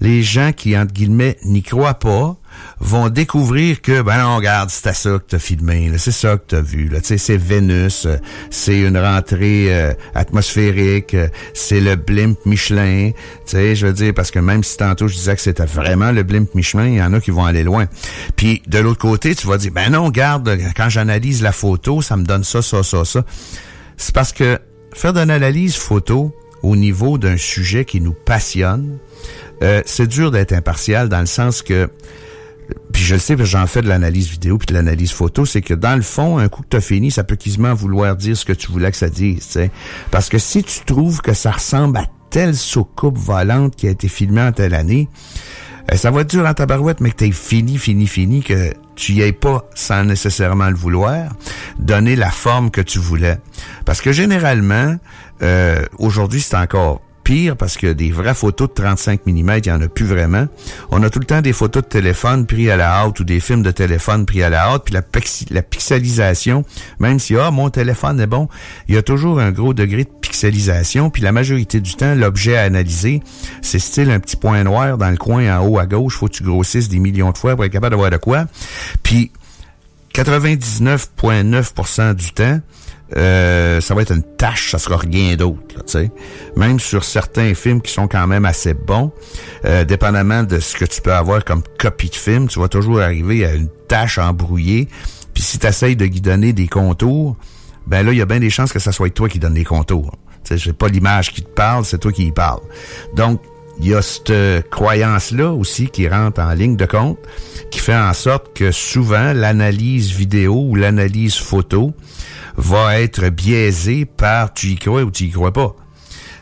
[0.00, 2.36] les gens qui, entre guillemets, n'y croient pas,
[2.82, 6.60] vont découvrir que, ben non, regarde, c'était ça que t'as filmé, c'est ça que t'as
[6.60, 8.16] vu, là, tu sais, c'est Vénus, euh,
[8.50, 13.12] c'est une rentrée euh, atmosphérique, euh, c'est le blimp Michelin,
[13.46, 16.54] je veux dire, parce que même si tantôt je disais que c'était vraiment le blimp
[16.56, 17.86] Michelin, il y en a qui vont aller loin.
[18.34, 22.16] Puis, de l'autre côté, tu vas dire, ben non, regarde, quand j'analyse la photo, ça
[22.16, 23.24] me donne ça, ça, ça, ça.
[23.96, 24.58] C'est parce que
[24.92, 28.98] faire de l'analyse photo au niveau d'un sujet qui nous passionne,
[29.86, 31.88] c'est dur d'être impartial dans le sens que
[32.92, 35.74] puis je le sais, j'en fais de l'analyse vidéo puis de l'analyse photo, c'est que
[35.74, 38.44] dans le fond, un coup que tu as fini, ça peut quasiment vouloir dire ce
[38.44, 39.58] que tu voulais que ça dise.
[40.10, 44.08] Parce que si tu trouves que ça ressemble à telle soucoupe volante qui a été
[44.08, 45.08] filmée en telle année,
[45.90, 49.12] euh, ça va être dur en tabarouette, mais que t'aies fini, fini, fini, que tu
[49.12, 51.32] y aies pas, sans nécessairement le vouloir,
[51.78, 53.38] donner la forme que tu voulais.
[53.84, 54.96] Parce que généralement,
[55.42, 59.72] euh, aujourd'hui, c'est encore pire parce que des vraies photos de 35 mm, il y
[59.72, 60.46] en a plus vraiment.
[60.90, 63.40] On a tout le temps des photos de téléphone pris à la hâte ou des
[63.40, 65.02] films de téléphone pris à la hâte, puis la,
[65.50, 66.64] la pixelisation,
[66.98, 68.48] même si ah mon téléphone est bon,
[68.88, 72.56] il y a toujours un gros degré de pixelisation, puis la majorité du temps l'objet
[72.56, 73.22] à analyser,
[73.62, 76.34] c'est style un petit point noir dans le coin en haut à gauche, faut que
[76.34, 78.46] tu grossisses des millions de fois pour être capable de voir de quoi.
[79.02, 79.30] Puis
[80.14, 82.60] 99,9% du temps,
[83.16, 85.58] euh, ça va être une tâche, ça sera rien d'autre.
[86.56, 89.12] Même sur certains films qui sont quand même assez bons,
[89.64, 93.00] euh, dépendamment de ce que tu peux avoir comme copie de film, tu vas toujours
[93.00, 94.88] arriver à une tâche embrouillée.
[95.34, 97.36] Puis si tu essayes de guidonner des contours,
[97.86, 99.64] ben là, il y a bien des chances que ça soit toi qui donne des
[99.64, 100.12] contours.
[100.44, 102.60] C'est pas l'image qui te parle, c'est toi qui y parle.
[103.14, 103.40] Donc,
[103.80, 107.18] il y a cette croyance-là aussi qui rentre en ligne de compte,
[107.70, 111.94] qui fait en sorte que souvent l'analyse vidéo ou l'analyse photo
[112.56, 115.74] va être biaisé par tu y crois ou tu y crois pas.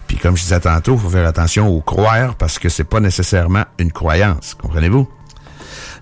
[0.06, 3.00] Puis comme je disais tantôt, il faut faire attention au croire parce que c'est pas
[3.00, 4.54] nécessairement une croyance.
[4.54, 5.08] Comprenez-vous?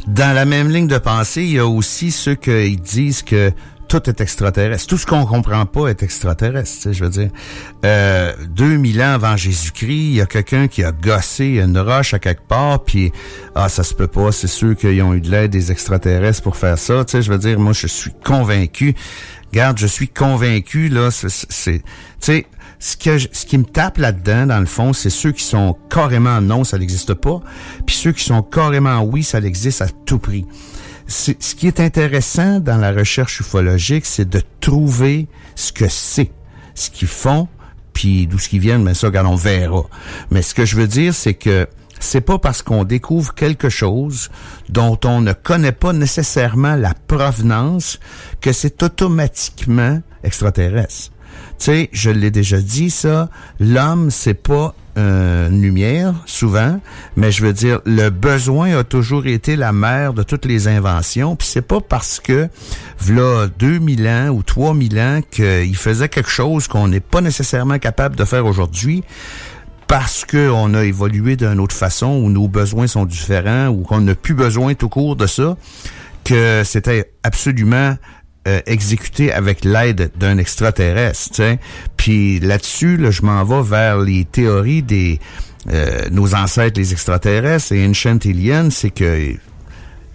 [0.07, 3.53] Dans la même ligne de pensée, il y a aussi ceux qui disent que
[3.89, 4.87] tout est extraterrestre.
[4.87, 6.93] Tout ce qu'on comprend pas est extraterrestre.
[6.93, 7.31] Je veux dire,
[7.85, 12.19] euh, 2000 ans avant Jésus-Christ, il y a quelqu'un qui a gossé une roche à
[12.19, 13.13] quelque part, puis
[13.55, 14.31] ah ça se peut pas.
[14.31, 17.05] C'est sûr qu'ils ont eu de l'aide des extraterrestres pour faire ça.
[17.05, 18.95] Tu sais, je veux dire, moi je suis convaincu
[19.53, 21.83] Garde, je suis convaincu, là, c'est, tu
[22.21, 22.47] sais,
[22.79, 26.41] ce, que ce qui me tape là-dedans, dans le fond, c'est ceux qui sont carrément
[26.41, 27.41] non, ça n'existe pas,
[27.87, 30.45] puis ceux qui sont carrément oui, ça existe à tout prix.
[31.07, 36.31] Ce qui est intéressant dans la recherche ufologique, c'est de trouver ce que c'est,
[36.75, 37.49] ce qu'ils font,
[37.95, 39.85] puis d'où ce qu'ils viennent, mais ça, regarde, on verra.
[40.31, 41.67] Mais ce que je veux dire, c'est que
[42.01, 44.31] c'est pas parce qu'on découvre quelque chose
[44.69, 47.99] dont on ne connaît pas nécessairement la provenance
[48.41, 51.13] que c'est automatiquement extraterrestre.
[51.59, 53.29] Tu sais, je l'ai déjà dit ça,
[53.61, 56.81] l'homme, c'est pas une lumière, souvent,
[57.17, 61.37] mais je veux dire, le besoin a toujours été la mère de toutes les inventions,
[61.37, 62.49] puis c'est pas parce que,
[62.99, 68.17] voilà 2000 ans ou 3000 ans, qu'il faisait quelque chose qu'on n'est pas nécessairement capable
[68.17, 69.05] de faire aujourd'hui,
[69.89, 74.15] parce qu'on a évolué d'une autre façon, ou nos besoins sont différents, ou qu'on n'a
[74.15, 75.57] plus besoin tout court de ça,
[76.25, 77.97] que c'était absolument
[78.47, 81.43] euh, exécuté avec l'aide d'un extraterrestre.
[81.97, 85.19] Puis là-dessus, là, je m'en vais vers les théories des
[85.71, 88.19] euh, nos ancêtres, les extraterrestres et Ancient
[88.71, 89.35] c'est que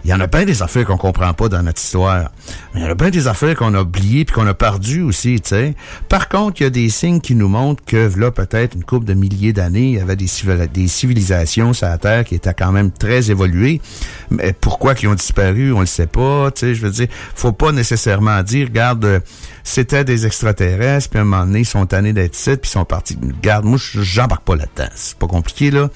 [0.04, 2.30] il y en a plein des affaires qu'on comprend pas dans notre histoire.
[2.74, 5.40] Il y en a plein des affaires qu'on a oubliées puis qu'on a perdues aussi,
[5.40, 5.74] tu sais.
[6.10, 9.06] Par contre, il y a des signes qui nous montrent que là, peut-être une couple
[9.06, 12.90] de milliers d'années, il y avait des, civilisations sur la Terre qui étaient quand même
[12.90, 13.80] très évoluées.
[14.28, 16.74] Mais pourquoi ils ont disparu, on le sait pas, tu sais.
[16.74, 19.22] Je veux dire, faut pas nécessairement dire, regarde,
[19.62, 22.72] c'était des extraterrestres, puis à un moment donné, ils sont tannés d'être ici, puis ils
[22.72, 23.16] sont partis.
[23.22, 24.90] Regarde, moi, j'embarque pas là-dedans.
[24.94, 25.88] C'est pas compliqué, là.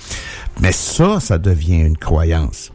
[0.62, 2.72] Mais ça, ça devient une croyance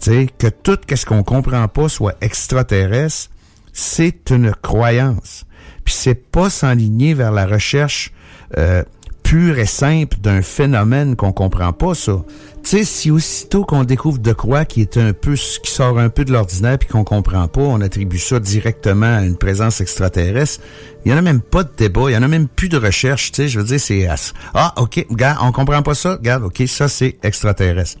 [0.00, 3.30] que tout ce qu'on comprend pas soit extraterrestre,
[3.72, 5.44] c'est une croyance.
[5.84, 8.12] Puis c'est pas s'enligner vers la recherche
[8.56, 8.82] euh,
[9.22, 12.22] pure et simple d'un phénomène qu'on comprend pas, ça.
[12.62, 16.08] Tu sais, si aussitôt qu'on découvre de quoi qui est un peu, qui sort un
[16.08, 20.62] peu de l'ordinaire puis qu'on comprend pas, on attribue ça directement à une présence extraterrestre,
[21.04, 22.76] il y en a même pas de débat, il y en a même plus de
[22.76, 24.06] recherche, tu sais, je veux dire, c'est,
[24.54, 27.98] ah, ok, gars, on comprend pas ça, regarde, ok, ça c'est extraterrestre.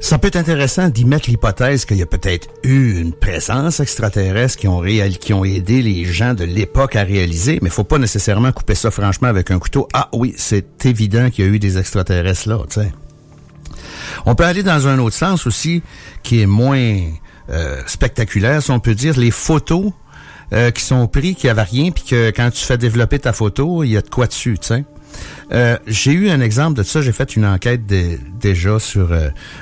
[0.00, 4.58] Ça peut être intéressant d'y mettre l'hypothèse qu'il y a peut-être eu une présence extraterrestre
[4.58, 7.98] qui ont, réel, qui ont aidé les gens de l'époque à réaliser, mais faut pas
[7.98, 9.86] nécessairement couper ça franchement avec un couteau.
[9.92, 12.92] Ah oui, c'est évident qu'il y a eu des extraterrestres là, tu sais.
[14.24, 15.82] On peut aller dans un autre sens aussi,
[16.22, 17.00] qui est moins
[17.48, 19.92] euh, spectaculaire, si on peut dire, les photos
[20.52, 23.84] euh, qui sont prises, qui n'avaient rien, puis que quand tu fais développer ta photo,
[23.84, 24.84] il y a de quoi dessus, tu sais.
[25.52, 27.00] Euh, j'ai eu un exemple de ça.
[27.00, 29.10] J'ai fait une enquête déjà sur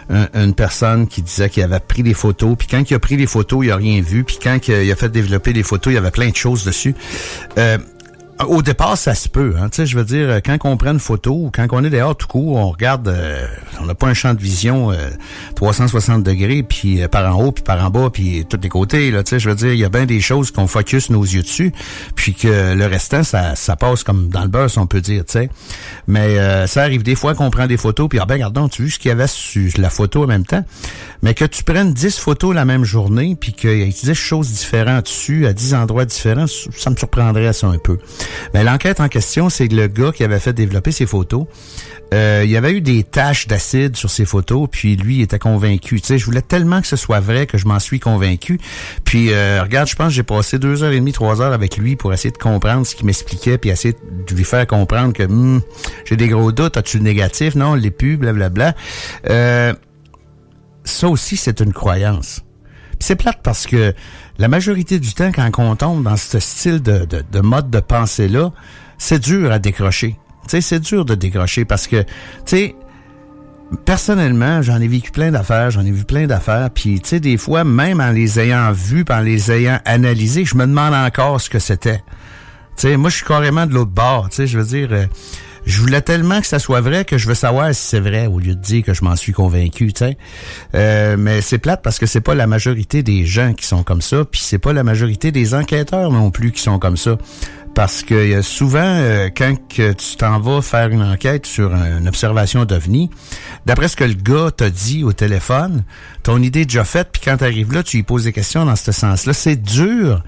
[0.09, 3.27] une personne qui disait qu'il avait pris des photos, puis quand il a pris les
[3.27, 5.99] photos, il a rien vu, puis quand il a fait développer les photos, il y
[5.99, 6.95] avait plein de choses dessus.
[8.41, 9.55] Au départ, ça se peut.
[9.61, 12.57] Hein, je veux dire, quand on prend une photo quand on est dehors tout court,
[12.57, 13.47] on regarde, euh,
[13.81, 14.93] on n'a pas un champ de vision
[15.55, 18.69] 360 euh, degrés, puis euh, par en haut, puis par en bas, puis tous les
[18.69, 19.13] côtés.
[19.13, 21.23] Là, tu sais, je veux dire, il y a bien des choses qu'on focus nos
[21.23, 21.73] yeux dessus,
[22.17, 25.25] puis que le restant, ça, ça passe comme dans le beurre, on peut dire.
[25.25, 25.49] Tu
[26.09, 28.91] mais ça arrive des fois qu'on prend des photos, puis ah ben, regardons, tu vu
[28.91, 30.65] ce qu'il y avait sur la photo en même temps,
[31.23, 34.51] mais que tu prennes 10 photos la même journée, puis qu'il y ait 10 choses
[34.51, 37.99] différentes dessus à 10 endroits différents, ça me surprendrait ça un peu.
[38.53, 41.47] Mais l'enquête en question, c'est le gars qui avait fait développer ses photos.
[42.13, 45.39] Euh, il y avait eu des taches d'acide sur ses photos, puis lui il était
[45.39, 46.01] convaincu.
[46.01, 48.61] Tu sais, je voulais tellement que ce soit vrai que je m'en suis convaincu.
[49.05, 51.77] Puis euh, regarde, je pense que j'ai passé deux heures et demie, trois heures avec
[51.77, 55.25] lui pour essayer de comprendre ce qu'il m'expliquait, puis essayer de lui faire comprendre que
[55.25, 55.61] hmm,
[56.05, 56.77] j'ai des gros doutes.
[56.77, 57.55] As-tu le négatif?
[57.55, 58.75] Non, les plus, blablabla.
[59.29, 59.75] Euh,
[60.85, 62.43] ça aussi, c'est une croyance.
[63.01, 63.93] C'est plate parce que
[64.39, 68.53] la majorité du temps, quand on tombe dans ce style de, de, mode de pensée-là,
[68.99, 70.17] c'est dur à décrocher.
[70.49, 72.09] Tu c'est dur de décrocher parce que, tu
[72.45, 72.77] sais,
[73.85, 77.37] personnellement, j'en ai vécu plein d'affaires, j'en ai vu plein d'affaires, puis tu sais, des
[77.37, 81.49] fois, même en les ayant vues, en les ayant analysées, je me demande encore ce
[81.49, 82.03] que c'était.
[82.77, 85.07] Tu sais, moi, je suis carrément de l'autre bord, tu sais, je veux dire, euh,
[85.67, 88.39] je voulais tellement que ça soit vrai que je veux savoir si c'est vrai au
[88.39, 90.19] lieu de dire que je m'en suis convaincu, tu sais.
[90.75, 94.03] Euh, mais c'est plate parce que c'est pas la majorité des gens qui sont comme
[94.03, 97.17] ça, puis c'est pas la majorité des enquêteurs non plus qui sont comme ça.
[97.75, 103.11] Parce que souvent, euh, quand tu t'en vas faire une enquête sur une observation d'OVNI,
[103.67, 105.83] d'après ce que le gars t'a dit au téléphone,
[106.23, 108.65] ton idée est déjà faite, puis quand tu arrives là, tu lui poses des questions
[108.65, 109.33] dans ce sens-là.
[109.33, 110.23] C'est dur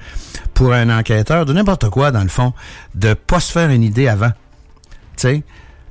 [0.55, 2.53] pour un enquêteur de n'importe quoi, dans le fond,
[2.97, 4.33] de pas se faire une idée avant.
[5.17, 5.43] Sais,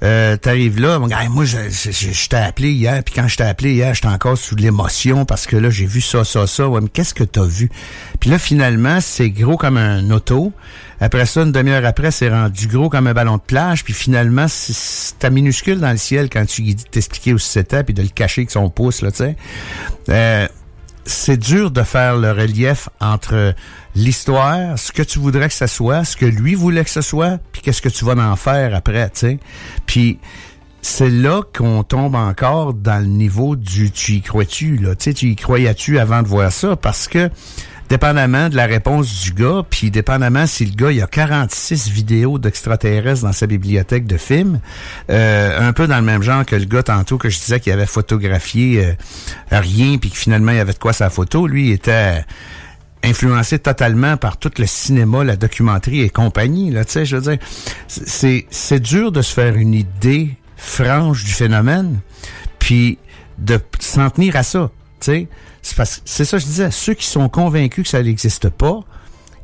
[0.04, 4.08] euh, t'arrives là, moi, je, t'ai appelé hier, puis quand je t'ai appelé hier, j'étais
[4.08, 6.68] encore sous l'émotion parce que là, j'ai vu ça, ça, ça.
[6.68, 7.72] Ouais, mais qu'est-ce que t'as vu?
[8.20, 10.52] Puis là, finalement, c'est gros comme un auto.
[11.00, 13.84] Après ça, une demi-heure après, c'est rendu gros comme un ballon de plage.
[13.84, 18.02] Puis finalement, c'est minuscule dans le ciel quand tu dis t'expliquer où c'était, puis de
[18.02, 19.24] le cacher avec son pouce, là, tu.
[20.10, 20.48] Euh,
[21.06, 23.54] c'est dur de faire le relief entre
[23.96, 27.40] l'histoire, ce que tu voudrais que ça soit, ce que lui voulait que ce soit,
[27.52, 29.40] puis qu'est-ce que tu vas en faire après, tu sais.
[29.86, 30.20] Puis
[30.82, 34.96] c'est là qu'on tombe encore dans le niveau du tu y crois-tu, là.
[34.96, 36.76] Tu sais, tu y croyais-tu avant de voir ça?
[36.76, 37.30] Parce que
[37.90, 42.40] dépendamment de la réponse du gars, puis dépendamment si le gars, il a 46 vidéos
[42.40, 44.60] d'extraterrestres dans sa bibliothèque de films,
[45.10, 47.72] euh, un peu dans le même genre que le gars tantôt que je disais qu'il
[47.74, 48.94] avait photographié euh,
[49.52, 52.26] rien, puis que finalement il avait de quoi sa photo, lui il était
[53.06, 56.72] influencé totalement par tout le cinéma, la documentaire et compagnie.
[56.72, 57.40] Là, tu je veux dire,
[57.88, 62.00] c'est c'est dur de se faire une idée franche du phénomène,
[62.60, 62.98] puis
[63.38, 64.72] de s'en tenir à ça.
[65.00, 65.28] Tu
[65.62, 66.72] sais, c'est ça que je disais.
[66.72, 68.80] Ceux qui sont convaincus que ça n'existe pas,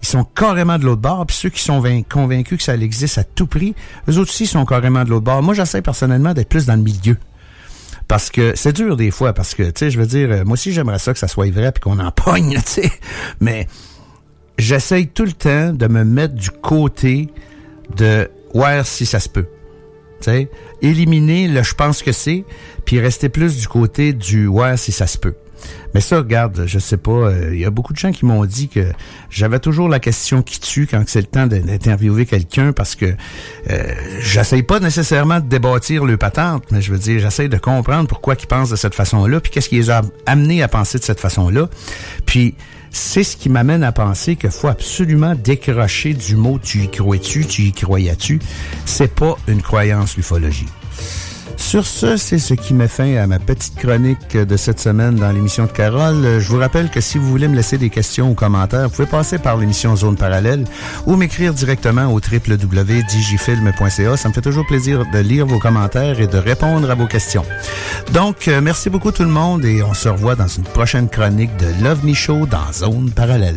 [0.02, 1.26] ils sont carrément de l'autre bord.
[1.26, 3.76] Puis ceux qui sont convaincus que ça existe à tout prix,
[4.10, 5.43] eux aussi sont carrément de l'autre bord.
[5.43, 7.17] Moi, j'essaie personnellement d'être plus dans le milieu.
[8.12, 10.74] Parce que c'est dur des fois, parce que, tu sais, je veux dire, moi aussi
[10.74, 12.91] j'aimerais ça que ça soit vrai puis qu'on en pogne, tu sais.
[13.39, 13.69] Mais
[14.58, 17.30] j'essaye tout le temps de me mettre du côté
[17.95, 19.45] de voir si ça se peut.
[20.19, 22.43] Tu sais, éliminer le je pense que c'est,
[22.84, 25.36] puis rester plus du côté du voir si ça se peut.
[25.93, 28.45] Mais ça, regarde, je sais pas, il euh, y a beaucoup de gens qui m'ont
[28.45, 28.91] dit que
[29.30, 33.13] j'avais toujours la question qui tue quand c'est le temps d'interviewer quelqu'un parce que
[33.69, 38.08] euh, j'essaye pas nécessairement de débâtir le patente, mais je veux dire, j'essaye de comprendre
[38.08, 41.04] pourquoi ils pensent de cette façon-là, puis qu'est-ce qui les a amenés à penser de
[41.04, 41.69] cette façon-là.
[42.25, 42.56] Puis
[42.91, 47.45] c'est ce qui m'amène à penser qu'il faut absolument décrocher du mot tu y crois-tu,
[47.45, 48.39] tu y croyais-tu.
[48.86, 50.67] C'est pas une croyance l'ufologie.
[51.58, 55.32] Sur ce, c'est ce qui met fin à ma petite chronique de cette semaine dans
[55.32, 56.40] l'émission de Carole.
[56.40, 59.08] Je vous rappelle que si vous voulez me laisser des questions ou commentaires, vous pouvez
[59.08, 60.66] passer par l'émission Zone Parallèle
[61.06, 64.18] ou m'écrire directement au www.digifilm.ca.
[64.18, 67.46] Ça me fait toujours plaisir de lire vos commentaires et de répondre à vos questions.
[68.12, 71.56] Donc, euh, merci beaucoup tout le monde et on se revoit dans une prochaine chronique
[71.58, 73.56] de Love Me Show dans Zone Parallèle.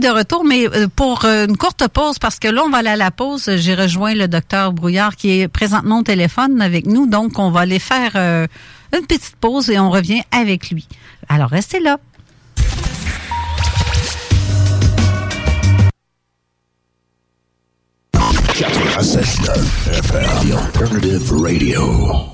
[0.00, 2.90] De retour, mais euh, pour euh, une courte pause, parce que là, on va aller
[2.90, 3.50] à la pause.
[3.56, 7.60] J'ai rejoint le docteur Brouillard qui est présentement au téléphone avec nous, donc on va
[7.60, 8.46] aller faire euh,
[8.96, 10.86] une petite pause et on revient avec lui.
[11.28, 11.98] Alors, restez là.
[21.42, 22.33] Radio.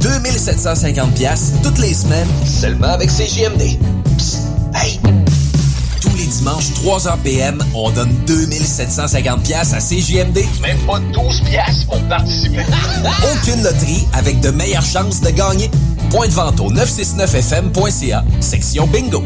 [0.00, 3.78] 2750 pièces toutes les semaines, seulement avec CJMD.
[4.16, 4.42] Psst,
[4.74, 4.98] hey!
[6.00, 10.38] Tous les dimanches, 3h PM, on donne 2750 pièces à CJMD.
[10.62, 12.64] Même pas 12 pièces pour participer.
[13.32, 15.70] Aucune loterie avec de meilleures chances de gagner.
[16.10, 19.24] Point de vente au 969fm.ca, section bingo.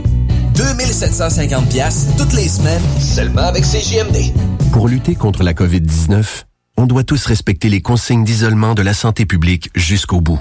[0.54, 4.32] 2750 pièces toutes les semaines, seulement avec CJMD.
[4.72, 6.44] Pour lutter contre la COVID-19,
[6.78, 10.40] on doit tous respecter les consignes d'isolement de la santé publique jusqu'au bout.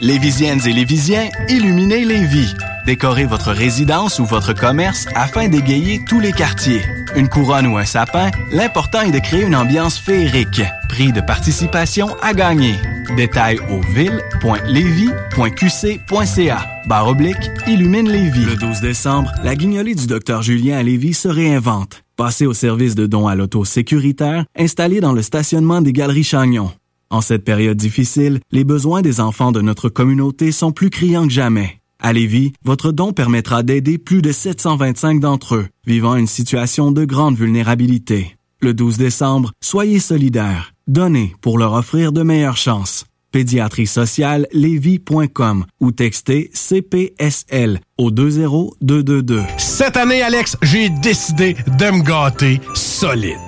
[0.00, 2.54] Lévisiennes et Lévisiens, illuminez les vies.
[2.86, 6.82] Décorez votre résidence ou votre commerce afin d'égayer tous les quartiers.
[7.16, 10.62] Une couronne ou un sapin, l'important est de créer une ambiance féerique.
[10.88, 12.76] Prix de participation à gagner.
[13.16, 16.66] Détails au ville.levy.qc.ca.
[16.86, 18.44] Barre oblique, illumine Lévis.
[18.44, 22.04] Le 12 décembre, la guignolée du docteur Julien à Lévis se réinvente.
[22.16, 26.70] Passez au service de dons à l'auto sécuritaire installé dans le stationnement des Galeries Chagnon.
[27.10, 31.32] En cette période difficile, les besoins des enfants de notre communauté sont plus criants que
[31.32, 31.80] jamais.
[32.00, 37.04] À Lévis, votre don permettra d'aider plus de 725 d'entre eux, vivant une situation de
[37.04, 38.36] grande vulnérabilité.
[38.60, 40.74] Le 12 décembre, soyez solidaires.
[40.86, 43.06] Donnez pour leur offrir de meilleures chances.
[43.30, 49.42] Pédiatrie sociale lévis.com ou textez CPSL au 20222.
[49.58, 53.47] Cette année, Alex, j'ai décidé de me gâter solide.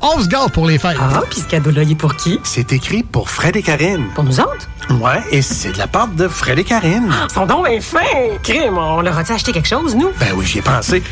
[0.00, 0.96] on se gâte pour les fêtes.
[1.00, 2.38] Ah, puis ce cadeau-là, il est pour qui?
[2.44, 4.06] C'est écrit pour Fred et Karine.
[4.14, 4.68] Pour nous autres?
[5.00, 7.10] Ouais, et c'est de la part de Fred et Karine.
[7.12, 7.98] Ah, son don est fin!
[8.42, 10.10] Crime, on leur a-tu acheté quelque chose, nous?
[10.18, 11.02] Ben oui, j'y ai pensé.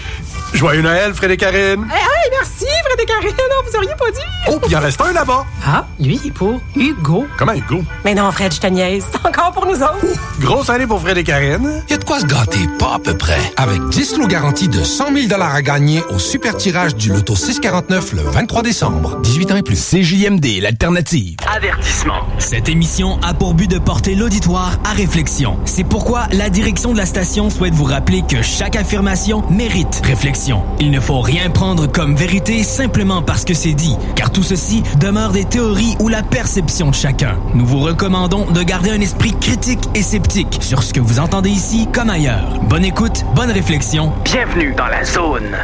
[0.57, 1.87] Joyeux Noël, Fred et Karine.
[1.93, 4.49] Hey, hey, merci, Fred et Karine, on vous auriez pas dit.
[4.49, 5.45] Oh, il en reste un là-bas.
[5.67, 7.27] Ah, lui, il est pour Hugo.
[7.37, 7.83] Comment Hugo?
[8.07, 9.05] Mais non, Fred, je te niaise.
[9.13, 10.07] C'est encore pour nous autres.
[10.41, 11.83] Grosse année pour Fred et Karine.
[11.89, 13.39] Il y a de quoi se gâter, pas à peu près.
[13.59, 18.15] Avec 10 lots garantis de 100 000 à gagner au super tirage du loto 649
[18.15, 19.21] le 23 décembre.
[19.21, 19.77] 18 ans et plus.
[19.91, 21.37] CJMD, l'alternative.
[21.55, 22.23] Avertissement.
[22.39, 25.59] Cette émission a pour but de porter l'auditoire à réflexion.
[25.67, 30.46] C'est pourquoi la direction de la station souhaite vous rappeler que chaque affirmation mérite réflexion.
[30.79, 34.83] Il ne faut rien prendre comme vérité simplement parce que c'est dit, car tout ceci
[35.01, 37.37] demeure des théories ou la perception de chacun.
[37.55, 41.51] Nous vous recommandons de garder un esprit critique et sceptique sur ce que vous entendez
[41.51, 42.61] ici comme ailleurs.
[42.69, 44.13] Bonne écoute, bonne réflexion.
[44.25, 45.57] Bienvenue dans la zone.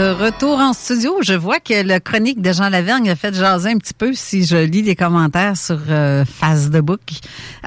[0.00, 3.76] Retour en studio, je vois que le chronique de Jean Lavergne a fait jaser un
[3.76, 7.00] petit peu si je lis les commentaires sur euh, Face de Book.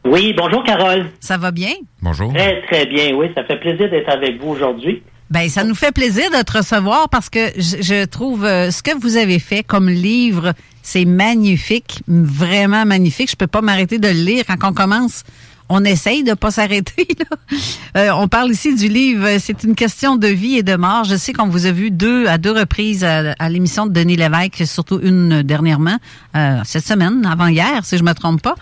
[0.06, 1.08] Oui, bonjour Carole.
[1.20, 1.72] Ça va bien?
[2.02, 2.34] Bonjour.
[2.34, 3.28] Très, très bien, oui.
[3.36, 5.04] Ça fait plaisir d'être avec vous aujourd'hui.
[5.30, 8.82] Ben, ça nous fait plaisir de te recevoir parce que je, je trouve euh, ce
[8.82, 13.30] que vous avez fait comme livre, c'est magnifique, vraiment magnifique.
[13.30, 15.24] Je peux pas m'arrêter de le lire quand on commence.
[15.72, 17.08] On essaye de pas s'arrêter.
[17.98, 21.06] Euh, on parle ici du livre euh, C'est une question de vie et de mort.
[21.06, 24.16] Je sais qu'on vous a vu deux à deux reprises à, à l'émission de Denis
[24.16, 25.98] Lévesque, surtout une dernièrement
[26.36, 28.54] euh, cette semaine, avant hier, si je me trompe pas.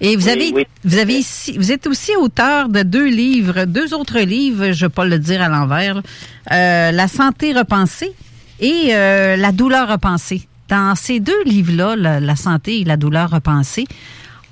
[0.00, 0.66] Et vous avez, oui.
[0.84, 4.92] vous avez ici, vous êtes aussi auteur de deux livres, deux autres livres, je vais
[4.92, 6.02] pas le dire à l'envers.
[6.50, 8.12] Euh, La santé repensée
[8.60, 10.48] et euh, La douleur repensée.
[10.68, 13.86] Dans ces deux livres-là, la, la santé et la douleur repensée,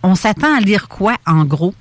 [0.03, 1.75] on s'attend à lire quoi en gros?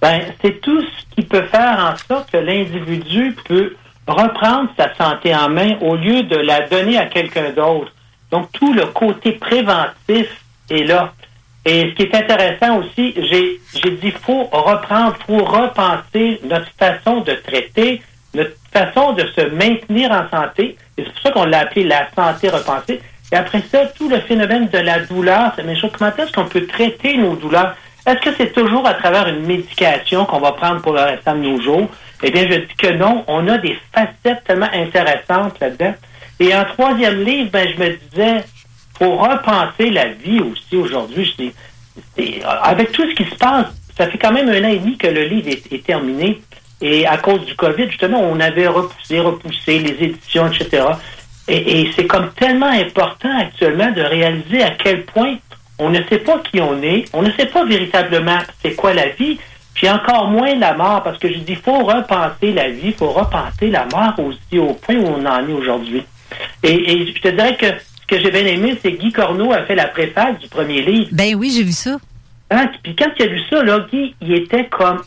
[0.00, 3.74] Ben, c'est tout ce qui peut faire en sorte que l'individu peut
[4.06, 7.92] reprendre sa santé en main au lieu de la donner à quelqu'un d'autre.
[8.30, 10.26] Donc, tout le côté préventif
[10.70, 11.12] est là.
[11.66, 17.20] Et ce qui est intéressant aussi, j'ai j'ai dit faut reprendre, faut repenser notre façon
[17.20, 18.02] de traiter,
[18.34, 20.76] notre façon de se maintenir en santé.
[20.98, 23.00] Et c'est pour ça qu'on l'a appelé la santé repensée.
[23.32, 25.90] Et après ça, tout le phénomène de la douleur, c'est même chose.
[25.96, 27.74] Comment est-ce qu'on peut traiter nos douleurs?
[28.06, 31.40] Est-ce que c'est toujours à travers une médication qu'on va prendre pour le restant de
[31.40, 31.88] nos jours?
[32.22, 33.24] Eh bien, je dis que non.
[33.26, 35.94] On a des facettes tellement intéressantes là-dedans.
[36.38, 38.44] Et en troisième livre, ben, je me disais,
[38.98, 41.34] faut repenser la vie aussi aujourd'hui.
[42.16, 43.66] C'est- avec tout ce qui se passe,
[43.96, 46.40] ça fait quand même un an et demi que le livre est, terminé.
[46.80, 50.84] Et à cause du COVID, justement, on avait repoussé, repoussé les éditions, etc.
[51.46, 55.36] Et, c'est comme tellement important actuellement de réaliser à quel point
[55.78, 59.08] on ne sait pas qui on est, on ne sait pas véritablement c'est quoi la
[59.08, 59.38] vie,
[59.74, 63.70] puis encore moins la mort, parce que je dis, faut repenser la vie, faut repenser
[63.70, 66.04] la mort aussi au point où on en est aujourd'hui.
[66.62, 67.66] Et je te dirais que
[68.04, 71.08] ce que j'ai bien aimé, c'est Guy Corneau a fait la préface du premier livre.
[71.12, 71.96] Ben oui, j'ai vu ça.
[72.50, 72.70] Hein?
[72.82, 75.00] Puis quand il a lu ça, là, Guy, il était comme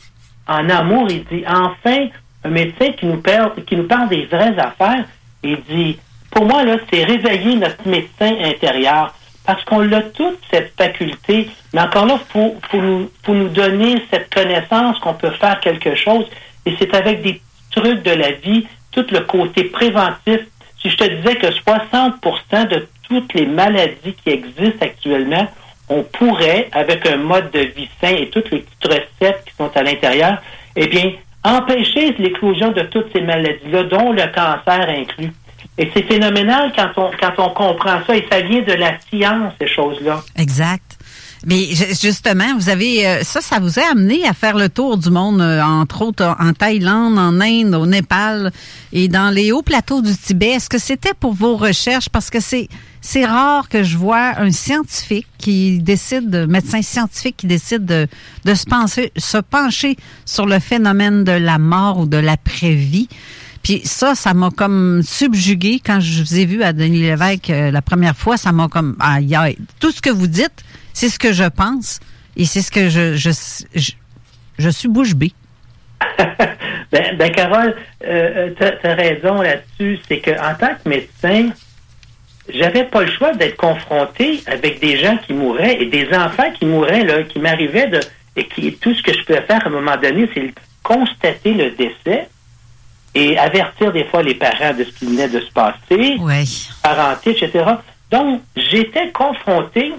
[0.47, 1.07] en amour.
[1.09, 2.07] Il dit enfin
[2.43, 5.05] un médecin qui nous parle, qui nous parle des vraies affaires.
[5.43, 5.97] Il dit
[6.31, 9.13] pour moi là, c'est réveiller notre médecin intérieur
[9.45, 11.49] parce qu'on a toute cette faculté.
[11.73, 15.95] Mais encore là, faut faut nous faut nous donner cette connaissance qu'on peut faire quelque
[15.95, 16.25] chose.
[16.65, 17.41] Et c'est avec des
[17.71, 20.39] trucs de la vie, tout le côté préventif.
[20.81, 25.47] Si je te disais que 60% de toutes les maladies qui existent actuellement,
[25.89, 29.71] on pourrait, avec un mode de vie sain et toutes les petites recettes qui sont
[29.75, 30.37] à l'intérieur,
[30.75, 31.13] eh bien,
[31.43, 35.31] empêcher l'éclosion de toutes ces maladies-là, dont le cancer inclus.
[35.77, 39.53] Et c'est phénoménal quand on, quand on comprend ça, et ça vient de la science,
[39.59, 40.21] ces choses-là.
[40.37, 40.96] Exact.
[41.49, 44.97] Mais ju- justement, vous avez euh, ça, ça vous a amené à faire le tour
[44.97, 48.51] du monde, euh, entre autres en Thaïlande, en Inde, au Népal
[48.91, 50.49] et dans les hauts plateaux du Tibet.
[50.49, 52.09] Est-ce que c'était pour vos recherches?
[52.09, 52.67] Parce que c'est
[52.99, 58.07] c'est rare que je vois un scientifique qui décide, de- médecin scientifique qui décide de,
[58.43, 59.95] de se pencher, se pencher
[60.25, 63.07] sur le phénomène de la mort ou de l'après-vie.
[63.63, 67.71] Puis ça, ça m'a comme subjugué quand je vous ai vu à Denis Lévesque euh,
[67.71, 68.35] la première fois.
[68.35, 69.57] Ça m'a comme aïe aïe.
[69.79, 70.63] Tout ce que vous dites,
[70.97, 71.99] c'est ce que je pense
[72.35, 73.29] et c'est ce que je je,
[73.75, 73.91] je,
[74.57, 75.33] je suis bouche bée.
[76.89, 77.75] Ben, ben Carole,
[78.05, 79.99] euh, tu as raison là-dessus.
[80.07, 81.49] C'est qu'en tant que médecin,
[82.47, 86.65] j'avais pas le choix d'être confronté avec des gens qui mouraient et des enfants qui
[86.65, 87.99] mouraient, là, qui m'arrivaient de.
[88.37, 91.71] Et qui, tout ce que je pouvais faire à un moment donné, c'est constater le
[91.71, 92.29] décès
[93.13, 96.15] et avertir des fois les parents de ce qui venait de se passer,
[96.81, 97.65] parenté, etc.
[98.11, 99.91] Donc, j'étais confronté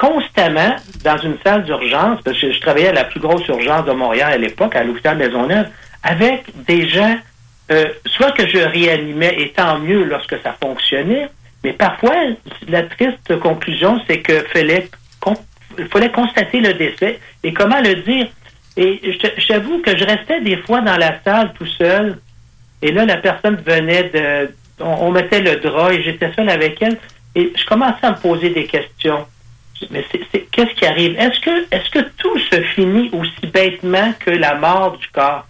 [0.00, 0.74] constamment
[1.04, 4.32] dans une salle d'urgence, parce que je travaillais à la plus grosse urgence de Montréal
[4.32, 5.68] à l'époque, à l'hôpital Maisonneuve,
[6.02, 7.16] avec des gens,
[7.70, 11.28] euh, soit que je réanimais, et tant mieux lorsque ça fonctionnait,
[11.62, 12.14] mais parfois,
[12.66, 14.88] la triste conclusion, c'est que fallait,
[15.20, 15.44] con-
[15.92, 17.20] fallait constater le décès.
[17.44, 18.28] Et comment le dire?
[18.78, 22.18] Et j'avoue que je restais des fois dans la salle tout seul,
[22.80, 24.54] et là, la personne venait de...
[24.80, 26.96] On, on mettait le drap et j'étais seul avec elle,
[27.34, 29.26] et je commençais à me poser des questions.
[29.90, 31.18] Mais c'est, qu'est-ce qui arrive?
[31.18, 35.46] Est-ce que, est-ce que tout se finit aussi bêtement que la mort du corps?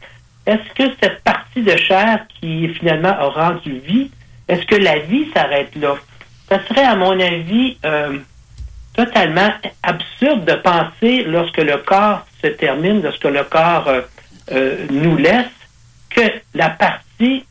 [0.47, 4.11] Est-ce que cette partie de chair qui finalement a rendu vie,
[4.49, 5.95] est-ce que la vie s'arrête là?
[6.49, 8.19] Ça serait, à mon avis, euh,
[8.95, 9.51] totalement
[9.83, 14.01] absurde de penser, lorsque le corps se termine, lorsque le corps euh,
[14.53, 15.47] euh, nous laisse,
[16.09, 16.23] que
[16.55, 17.45] la partie,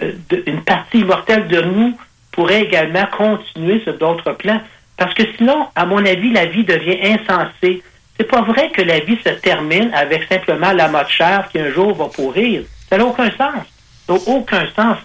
[0.00, 1.96] une partie immortelle de nous
[2.32, 4.60] pourrait également continuer sur d'autres plans.
[5.02, 7.82] Parce que sinon, à mon avis, la vie devient insensée.
[8.16, 11.72] C'est pas vrai que la vie se termine avec simplement la de chair qui un
[11.72, 12.62] jour va pourrir.
[12.88, 13.66] Ça n'a aucun sens.
[14.06, 14.98] Ça n'a aucun sens.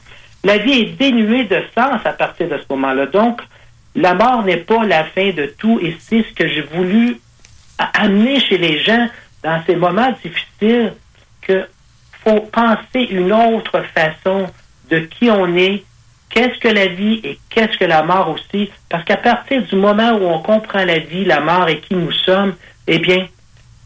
[0.43, 3.08] La vie est dénuée de sens à partir de ce moment-là.
[3.08, 3.41] Donc,
[3.95, 7.20] la mort n'est pas la fin de tout et c'est ce que j'ai voulu
[7.80, 9.08] amener chez les gens
[9.43, 10.93] dans ces moments difficiles
[11.41, 11.66] que
[12.24, 14.45] faut penser une autre façon
[14.91, 15.84] de qui on est,
[16.30, 18.69] qu'est-ce que la vie et qu'est-ce que la mort aussi?
[18.89, 22.11] Parce qu'à partir du moment où on comprend la vie, la mort et qui nous
[22.11, 22.55] sommes,
[22.88, 23.28] eh bien,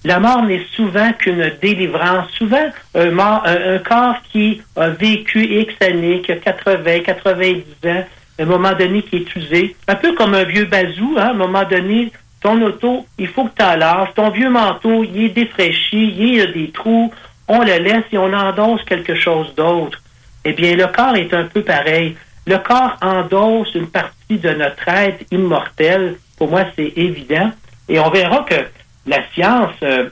[0.04, 2.30] la mort n'est souvent qu'une délivrance.
[2.32, 8.04] Souvent, un, corps qui a vécu X années, qui a 80, 90 ans,
[8.40, 11.30] à un moment donné qui est usé, un peu comme un vieux bazou, hein, à
[11.30, 12.12] un moment donné,
[12.42, 14.14] ton auto, il faut que tu lâches.
[14.16, 17.14] Ton vieux manteau, il est défraîchi, il y a des trous,
[17.48, 20.02] on le laisse et on endosse quelque chose d'autre.
[20.44, 22.16] Eh bien, le corps est un peu pareil.
[22.48, 26.18] Le corps endosse une partie de notre être immortel.
[26.38, 27.52] Pour moi, c'est évident.
[27.88, 28.56] Et on verra que
[29.06, 30.10] la science, euh,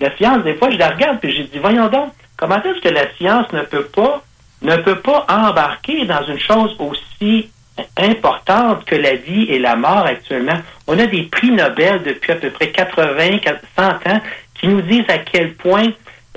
[0.00, 2.92] la science, des fois, je la regarde puis j'ai dit, voyons donc, comment est-ce que
[2.92, 4.22] la science ne peut pas,
[4.62, 7.50] ne peut pas embarquer dans une chose aussi
[7.96, 10.58] importante que la vie et la mort actuellement?
[10.86, 13.38] On a des prix Nobel depuis à peu près 80,
[13.76, 14.20] 100 ans
[14.54, 15.88] qui nous disent à quel point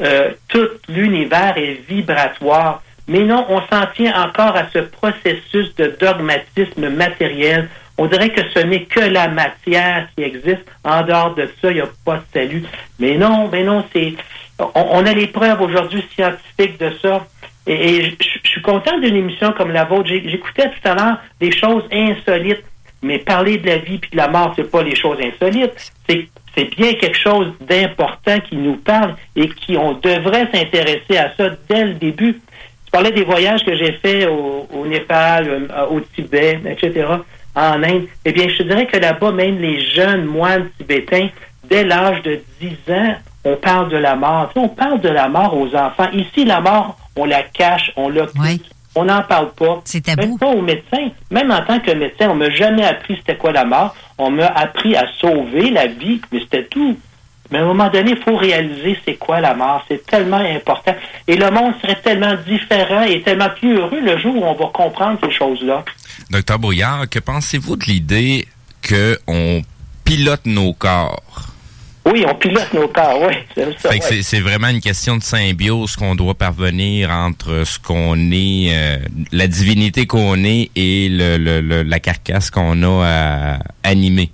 [0.02, 2.84] euh, tout l'univers est vibratoire.
[3.08, 7.70] Mais non, on s'en tient encore à ce processus de dogmatisme matériel.
[7.98, 10.66] On dirait que ce n'est que la matière qui existe.
[10.84, 12.64] En dehors de ça, il n'y a pas de salut.
[13.00, 14.14] Mais non, mais non, c'est.
[14.60, 17.26] On, a les preuves aujourd'hui scientifiques de ça.
[17.66, 20.08] Et, je, suis content d'une émission comme la vôtre.
[20.08, 22.64] J'écoutais tout à l'heure des choses insolites.
[23.04, 25.94] Mais parler de la vie puis de la mort, c'est pas les choses insolites.
[26.10, 26.28] C'est
[26.58, 31.50] c'est bien quelque chose d'important qui nous parle et qui on devrait s'intéresser à ça
[31.70, 32.42] dès le début.
[32.88, 37.06] Tu parlais des voyages que j'ai faits au, au Népal, euh, au Tibet, etc.,
[37.54, 38.04] en Inde.
[38.24, 41.28] Eh bien, je te dirais que là-bas, même les jeunes moines tibétains,
[41.70, 44.50] dès l'âge de 10 ans, on parle de la mort.
[44.54, 46.10] Tu sais, on parle de la mort aux enfants.
[46.14, 48.66] Ici, la mort, on la cache, on l'occulte.
[48.96, 49.82] On n'en parle pas.
[49.84, 51.10] C'est Même pas aux médecins.
[51.30, 53.94] Même en tant que médecin, on m'a jamais appris c'était quoi la mort.
[54.18, 56.98] On m'a appris à sauver la vie, mais c'était tout.
[57.52, 59.84] Mais à un moment donné, il faut réaliser c'est quoi la mort.
[59.88, 60.96] C'est tellement important.
[61.28, 64.66] Et le monde serait tellement différent et tellement plus heureux le jour où on va
[64.74, 65.84] comprendre ces choses-là.
[66.30, 68.48] Docteur Brouillard, que pensez-vous de l'idée
[68.88, 69.62] qu'on
[70.04, 71.22] pilote nos corps?
[72.06, 73.34] Oui, on pilote nos corps, oui.
[74.22, 74.40] c'est ouais.
[74.42, 78.98] vraiment une question de symbiose qu'on doit parvenir entre ce qu'on est, euh,
[79.34, 84.32] la divinité qu'on est et le, le- le- la carcasse qu'on a à animer.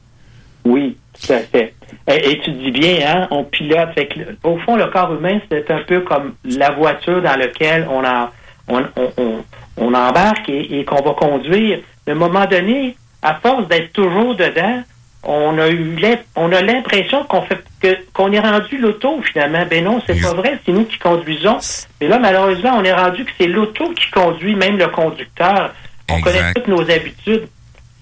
[0.66, 1.74] Oui, tout à fait.
[2.08, 3.90] Et, et tu dis bien, hein, on pilote.
[3.96, 7.36] Fait que, le- au fond, le corps humain, c'est un peu comme la voiture dans
[7.38, 8.30] laquelle on, en-
[8.68, 9.44] on, on,
[9.78, 11.80] on- embarque et, et qu'on va conduire.
[12.08, 14.84] À un moment donné, à force d'être toujours dedans,
[15.26, 15.96] on a eu
[16.36, 19.64] on a l'impression qu'on fait que qu'on est rendu l'auto finalement.
[19.70, 21.58] Ben non, c'est pas vrai, c'est nous qui conduisons.
[22.02, 25.74] Mais là, malheureusement, on est rendu que c'est l'auto qui conduit, même le conducteur.
[26.12, 27.48] On connaît toutes nos habitudes.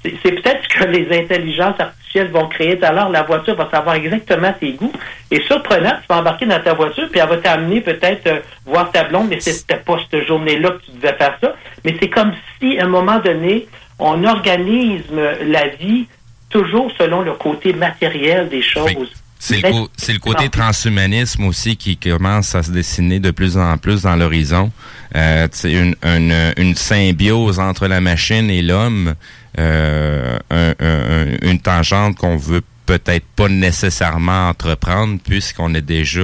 [0.04, 3.10] C'est peut-être ce que les intelligences artificielles vont créer l'heure.
[3.10, 4.92] La voiture va savoir exactement tes goûts.
[5.30, 8.92] Et surprenant, tu vas embarquer dans ta voiture, puis elle va t'amener peut-être euh, voir
[8.92, 11.56] ta blonde, mais c'était pas cette journée-là que tu devais faire ça.
[11.86, 13.68] Mais c'est comme si, à un moment donné,
[14.00, 15.04] on organise
[15.46, 16.08] la vie
[16.50, 19.14] toujours selon le côté matériel des choses.
[19.44, 23.78] C'est le, co- le côté transhumanisme aussi qui commence à se dessiner de plus en
[23.78, 24.72] plus dans l'horizon.
[25.16, 29.16] Euh, c'est une, une, une symbiose entre la machine et l'homme,
[29.60, 36.22] euh, un- un- un- une tangente qu'on veut peut-être pas nécessairement entreprendre puisqu'on est déjà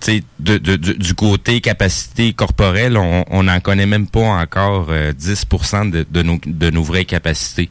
[0.00, 4.86] tu sais, de, de- de- du côté capacité corporelle, on n'en connaît même pas encore
[4.90, 7.68] euh, 10% de, de, nos, de nos vraies capacités.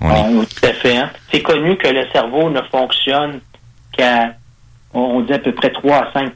[0.00, 0.96] On est- oui, tout à fait.
[0.96, 1.10] hein.
[1.32, 3.40] C'est connu que le cerveau ne fonctionne
[3.92, 4.34] qu'à,
[4.92, 6.32] on on dit à peu près 3 à 5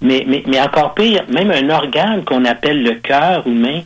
[0.00, 3.82] mais, mais, mais encore pire, même un organe qu'on appelle le cœur humain,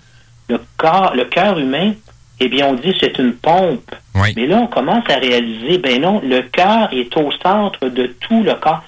[0.48, 1.92] le corps, le cœur humain,
[2.40, 3.94] eh bien, on dit que c'est une pompe.
[4.36, 8.42] Mais là, on commence à réaliser, ben non, le cœur est au centre de tout
[8.42, 8.82] le corps.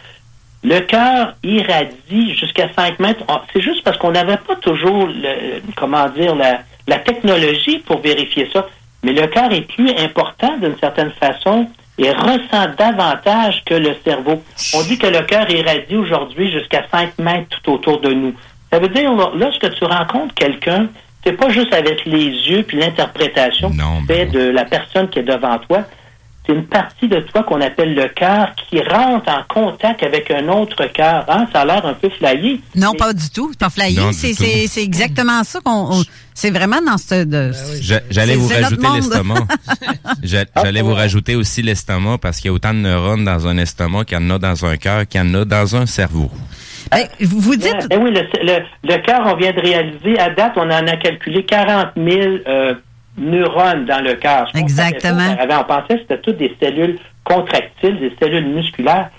[0.65, 3.23] Le cœur irradie jusqu'à 5 mètres.
[3.29, 8.01] Ah, C'est juste parce qu'on n'avait pas toujours, le, comment dire, la, la technologie pour
[8.01, 8.67] vérifier ça.
[9.03, 11.69] Mais le cœur est plus important d'une certaine façon
[11.99, 14.43] et ressent davantage que le cerveau.
[14.75, 18.35] On dit que le cœur irradie aujourd'hui jusqu'à 5 mètres tout autour de nous.
[18.73, 20.89] Ça veut dire, lorsque tu rencontres quelqu'un,
[21.25, 23.71] c'est pas juste avec les yeux puis l'interprétation
[24.07, 25.85] fais de la personne qui est devant toi.
[26.47, 30.49] C'est une partie de toi qu'on appelle le cœur qui rentre en contact avec un
[30.49, 31.27] autre cœur.
[31.29, 31.47] Hein?
[31.53, 32.63] Ça a l'air un peu flyé.
[32.75, 33.51] Non, pas du tout.
[33.51, 34.01] C'est pas flyé.
[34.15, 35.99] C'est exactement ça qu'on.
[35.99, 36.03] on-
[36.33, 37.25] C'est vraiment dans ce.
[37.25, 37.53] de-
[38.11, 39.41] J'allais vous rajouter l'estomac.
[40.23, 43.59] J'a- J'allais vous rajouter aussi l'estomac parce qu'il y a autant de neurones dans un
[43.59, 46.31] estomac qu'il y en a dans un cœur qu'il y en a dans un cerveau.
[46.91, 47.87] Ben, vous dites.
[47.91, 50.97] Eh oui, le, le, le cœur, on vient de réaliser, à date, on en a
[50.97, 52.09] calculé 40 000
[52.47, 52.75] euh,
[53.19, 54.49] neurones dans le cœur.
[54.55, 55.37] Exactement.
[55.51, 59.11] On pensait que c'était toutes des cellules contractiles, des cellules musculaires.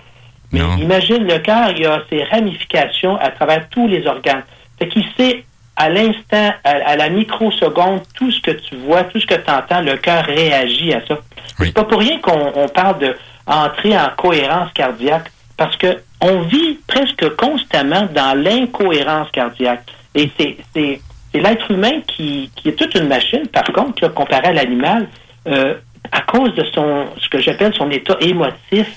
[0.52, 4.44] Mais imagine, le cœur, il a ses ramifications à travers tous les organes.
[4.80, 5.44] Fait qu'il sait
[5.76, 9.50] à l'instant, à, à la microseconde, tout ce que tu vois, tout ce que tu
[9.52, 11.18] entends, le cœur réagit à ça.
[11.58, 16.42] C'est pas pour rien qu'on on parle de entrer en cohérence cardiaque, parce que on
[16.44, 19.84] vit presque constamment dans l'incohérence cardiaque.
[20.16, 21.02] Et c'est
[21.34, 25.08] l'être humain qui, qui est toute une machine, par contre, là, comparé à l'animal,
[25.48, 25.76] euh,
[26.12, 28.88] à cause de son ce que j'appelle son état émotif.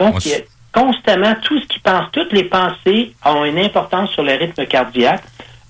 [0.00, 0.38] Donc, il y a
[0.72, 5.22] constamment tout ce qu'il pense, toutes les pensées ont une importance sur le rythme cardiaque.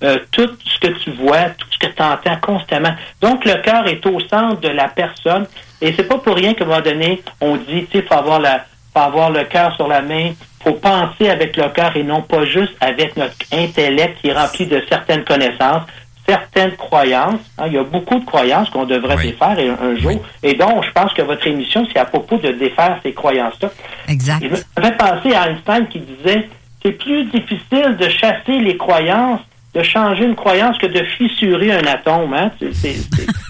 [0.03, 2.95] Euh, tout ce que tu vois, tout ce que tu entends constamment.
[3.21, 5.45] Donc, le cœur est au centre de la personne.
[5.79, 8.39] Et c'est pas pour rien qu'à un moment donné, on dit, tu sais, faut avoir
[8.39, 10.31] la, faut avoir le cœur sur la main,
[10.63, 14.67] faut penser avec le cœur et non pas juste avec notre intellect qui est rempli
[14.67, 15.83] de certaines connaissances,
[16.27, 17.41] certaines croyances.
[17.57, 20.23] Hein, il y a beaucoup de croyances qu'on devrait défaire un, un jour.
[20.43, 23.69] Et donc, je pense que votre émission, c'est à propos de défaire ces croyances-là.
[24.07, 24.39] Exact.
[24.41, 26.47] Il me fait penser à Einstein qui disait
[26.83, 29.41] c'est plus difficile de chasser les croyances,
[29.73, 32.33] de changer une croyance que de fissurer un atome.
[32.33, 32.51] Hein?
[32.73, 32.95] C'est,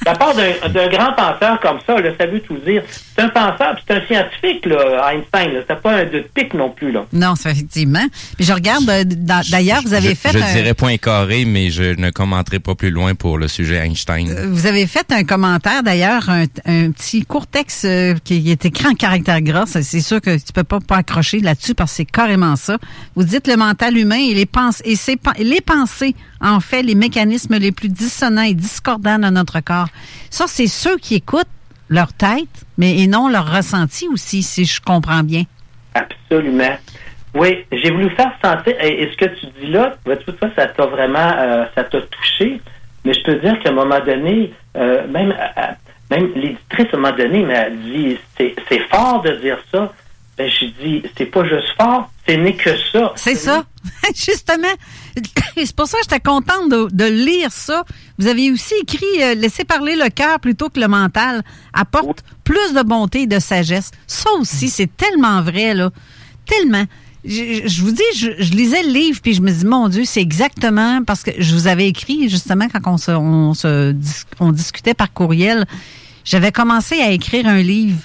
[0.06, 2.84] La part d'un, grand penseur comme ça, là, ça veut tout dire.
[3.16, 5.54] C'est un penseur, puis c'est un scientifique, là, Einstein.
[5.54, 5.60] Là.
[5.68, 6.92] C'est pas un de pique non plus.
[6.92, 7.06] Là.
[7.12, 8.06] Non, c'est effectivement.
[8.38, 11.70] Puis je regarde, euh, d'ailleurs, vous avez je, fait je un, dirais point carré, mais
[11.72, 14.28] je ne commenterai pas plus loin pour le sujet Einstein.
[14.50, 18.88] vous avez fait un commentaire, d'ailleurs, un, un petit court texte euh, qui est écrit
[18.88, 19.66] en caractère gras.
[19.66, 22.78] C'est sûr que tu peux pas, pas accrocher là-dessus parce que c'est carrément ça.
[23.16, 26.11] Vous dites le mental humain et les pensées, et ses pen- les pensées,
[26.42, 29.88] en fait, les mécanismes les plus dissonants et discordants de notre corps.
[30.30, 31.48] Ça, c'est ceux qui écoutent
[31.90, 35.44] leur tête, mais et non leur ressenti aussi, si je comprends bien.
[35.94, 36.78] Absolument.
[37.34, 40.68] Oui, j'ai voulu faire sentir, et, et ce que tu dis là, tu vois, ça
[40.68, 42.60] t'a vraiment, euh, ça t'a touché,
[43.06, 45.76] mais je peux dire qu'à un moment donné, euh, même, à- à-
[46.10, 49.94] même l'éditrice, à un moment donné, m'a dit, c'est c'est fort de dire ça.
[50.38, 53.14] Ben, j'ai dit, c'est pas juste fort, ce n'est que ça.
[53.16, 53.64] C'est ça,
[54.16, 54.68] justement.
[55.56, 57.84] C'est pour ça que j'étais contente de, de lire ça.
[58.18, 61.44] Vous avez aussi écrit euh, Laissez parler le cœur plutôt que le mental
[61.74, 63.92] apporte plus de bonté et de sagesse.
[64.08, 65.90] Ça aussi, c'est tellement vrai, là.
[66.46, 66.86] tellement.
[67.24, 70.06] Je, je vous dis, je, je lisais le livre, puis je me dis, mon Dieu,
[70.06, 74.24] c'est exactement parce que je vous avais écrit, justement, quand on se, on se dis-
[74.40, 75.66] on discutait par courriel,
[76.26, 78.00] j'avais commencé à écrire un livre,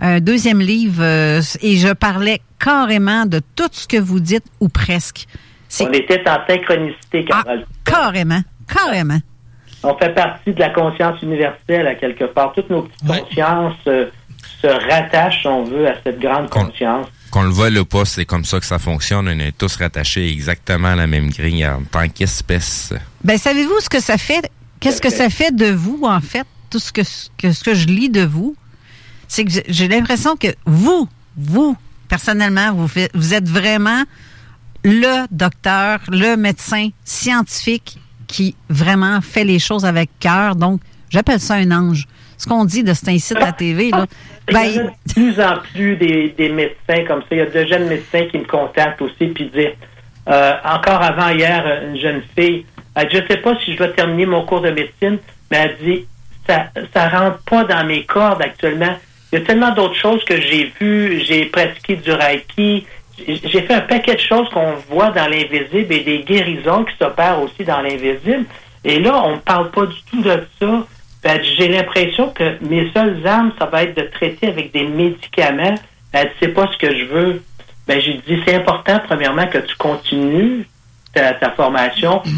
[0.00, 4.68] un deuxième livre, euh, et je parlais carrément de tout ce que vous dites, ou
[4.68, 5.26] presque.
[5.80, 7.64] On était en synchronicité, Carole.
[7.84, 8.40] carrément,
[8.72, 9.18] carrément.
[9.82, 12.52] On fait partie de la conscience universelle, à quelque part.
[12.52, 14.06] Toutes nos petites consciences euh,
[14.60, 17.06] se rattachent, si on veut, à cette grande conscience.
[17.30, 19.28] Qu'on le vole ou pas, c'est comme ça que ça fonctionne.
[19.28, 22.92] On est tous rattachés exactement à la même grille en tant qu'espèce.
[23.22, 24.50] Ben, savez-vous ce que ça fait?
[24.80, 26.46] Qu'est-ce que ça fait de vous, en fait?
[26.70, 27.02] Tout ce que,
[27.36, 28.56] que- ce que je lis de vous,
[29.28, 31.76] c'est que j'ai- j'ai l'impression que vous, vous,
[32.08, 34.02] personnellement, vous, faites- vous êtes vraiment
[34.84, 40.54] le docteur, le médecin scientifique qui vraiment fait les choses avec cœur.
[40.54, 42.06] Donc, j'appelle ça un ange.
[42.36, 44.06] Ce qu'on dit de cet incite à la TV, là,
[44.48, 47.26] Il ben, y a de plus en plus des, des médecins comme ça.
[47.32, 49.72] Il y a de jeunes médecins qui me contactent aussi puis disent
[50.28, 52.64] euh, encore avant hier, une jeune fille,
[52.94, 55.18] elle dit, je sais pas si je dois terminer mon cours de médecine,
[55.50, 56.06] mais elle dit
[56.46, 58.96] ça ça rentre pas dans mes cordes actuellement.
[59.32, 62.86] Il y a tellement d'autres choses que j'ai vues, j'ai pratiqué du reiki,
[63.26, 67.42] j'ai fait un paquet de choses qu'on voit dans l'invisible et des guérisons qui s'opèrent
[67.42, 68.44] aussi dans l'invisible.
[68.84, 70.86] Et là, on ne parle pas du tout de ça.
[71.22, 75.74] Ben, j'ai l'impression que mes seules armes, ça va être de traiter avec des médicaments.
[76.12, 77.42] Elle ne sait pas ce que je veux.
[77.86, 80.66] Ben, j'ai dit, c'est important, premièrement, que tu continues
[81.12, 82.22] ta formation.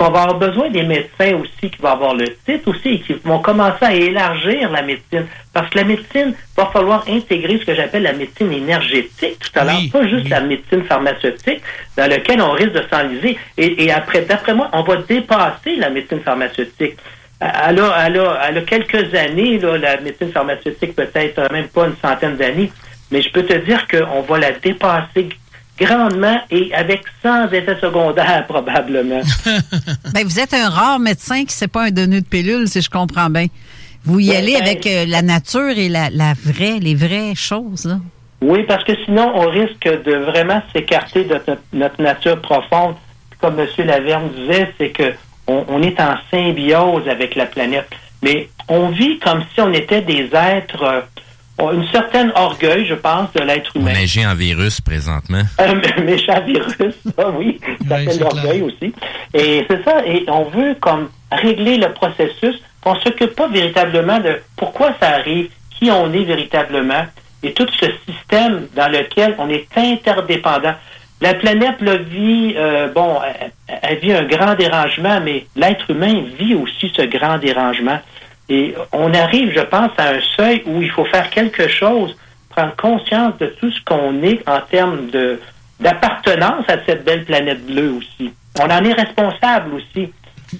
[0.00, 3.12] On va avoir besoin des médecins aussi qui vont avoir le titre aussi et qui
[3.24, 5.26] vont commencer à élargir la médecine.
[5.52, 9.64] Parce que la médecine, va falloir intégrer ce que j'appelle la médecine énergétique tout à
[9.64, 11.60] l'heure, pas juste la médecine pharmaceutique
[11.96, 13.38] dans laquelle on risque de s'enliser.
[13.56, 16.96] Et, et après, d'après moi, on va dépasser la médecine pharmaceutique.
[17.40, 21.86] Elle a, elle a- elle a quelques années, là, la médecine pharmaceutique, peut-être même pas
[21.86, 22.72] une centaine d'années,
[23.10, 25.28] mais je peux te dire qu'on va la dépasser
[25.78, 29.20] grandement et avec 100 effets secondaires probablement.
[30.12, 32.80] Ben, vous êtes un rare médecin qui ne sait pas un donneur de pilule, si
[32.80, 33.46] je comprends bien.
[34.04, 37.34] Vous y Ouais, allez ben- avec euh, la nature et la, la vraie, les vraies
[37.34, 37.98] choses, là?
[38.42, 42.94] Oui, parce que sinon, on risque de vraiment s'écarter de notre, notre nature profonde.
[43.40, 43.66] Comme M.
[43.86, 45.12] Laverne disait, c'est que
[45.46, 47.88] on, on est en symbiose avec la planète.
[48.22, 51.04] Mais on vit comme si on était des êtres,
[51.58, 53.92] ont une certaine orgueil, je pense, de l'être On humain.
[54.02, 55.42] agit en virus présentement.
[55.58, 58.92] Un méchant virus, ça, oui, ça fait de l'orgueil aussi.
[59.32, 64.40] Et c'est ça, et on veut comme régler le processus, qu'on s'occupe pas véritablement de
[64.56, 65.48] pourquoi ça arrive,
[65.78, 67.06] qui on est véritablement,
[67.42, 70.74] et tout ce système dans lequel on est interdépendant.
[71.20, 73.50] La planète le vit, euh, bon, elle,
[73.82, 78.00] elle vit un grand dérangement, mais l'être humain vit aussi ce grand dérangement.
[78.48, 82.16] Et on arrive, je pense, à un seuil où il faut faire quelque chose,
[82.50, 85.40] prendre conscience de tout ce qu'on est en termes de
[85.80, 88.32] d'appartenance à cette belle planète bleue aussi.
[88.60, 90.12] On en est responsable aussi.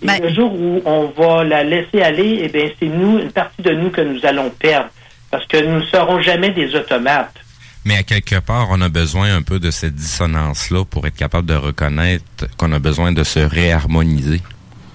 [0.02, 3.62] Et le jour où on va la laisser aller, eh bien, c'est nous, une partie
[3.62, 4.90] de nous que nous allons perdre.
[5.30, 7.34] Parce que nous ne serons jamais des automates.
[7.84, 11.46] Mais à quelque part, on a besoin un peu de cette dissonance-là pour être capable
[11.46, 12.24] de reconnaître
[12.56, 14.40] qu'on a besoin de se réharmoniser.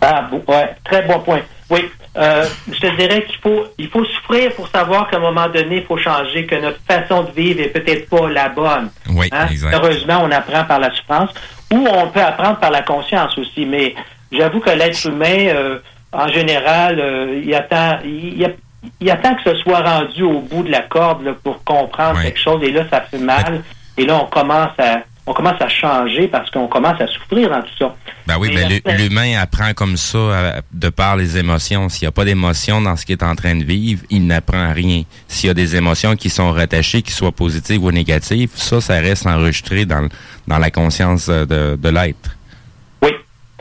[0.02, 1.42] Ah, bon, ouais, très bon point.
[1.70, 1.82] Oui,
[2.20, 5.78] euh, je te dirais qu'il faut, il faut souffrir pour savoir qu'à un moment donné,
[5.78, 8.90] il faut changer, que notre façon de vivre est peut-être pas la bonne.
[9.10, 9.48] Oui, Hein?
[9.50, 9.74] exact.
[9.76, 11.30] Heureusement, on apprend par la souffrance,
[11.72, 13.66] ou on peut apprendre par la conscience aussi.
[13.66, 13.96] Mais
[14.32, 15.80] j'avoue que l'être humain, euh,
[16.12, 18.56] en général, euh, il attend, il, il-
[19.02, 22.40] il attend que ce soit rendu au bout de la corde là, pour comprendre quelque
[22.40, 22.64] chose.
[22.64, 23.62] Et là, ça fait mal.
[23.98, 27.62] Et là, on commence à, on commence à changer parce qu'on commence à souffrir dans
[27.62, 27.96] tout ça.
[28.26, 31.88] Ben oui, Et ben, l'humain apprend comme ça euh, de par les émotions.
[31.88, 34.74] S'il n'y a pas d'émotion dans ce qu'il est en train de vivre, il n'apprend
[34.74, 35.04] rien.
[35.28, 38.96] S'il y a des émotions qui sont rattachées, qui soient positives ou négatives, ça, ça
[38.96, 40.10] reste enregistré dans,
[40.48, 42.36] la conscience euh, de, de l'être.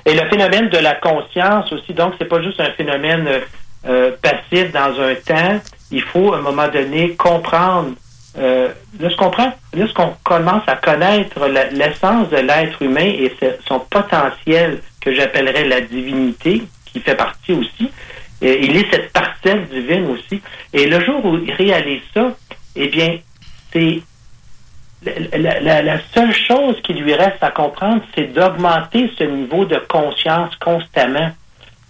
[0.06, 3.28] Et le phénomène de la conscience aussi, donc, c'est pas juste un phénomène
[3.86, 5.60] euh, passif dans un temps.
[5.90, 7.90] Il faut, à un moment donné, comprendre.
[8.38, 8.68] Euh,
[9.00, 13.32] lorsqu'on commence à connaître l'essence de l'être humain et
[13.66, 17.90] son potentiel que j'appellerais la divinité, qui fait partie aussi,
[18.40, 20.40] il est cette parcelle divine aussi.
[20.72, 22.30] Et le jour où il réalise ça,
[22.76, 23.18] eh bien,
[23.72, 24.00] c'est
[25.02, 31.30] la, seule chose qui lui reste à comprendre, c'est d'augmenter ce niveau de conscience constamment.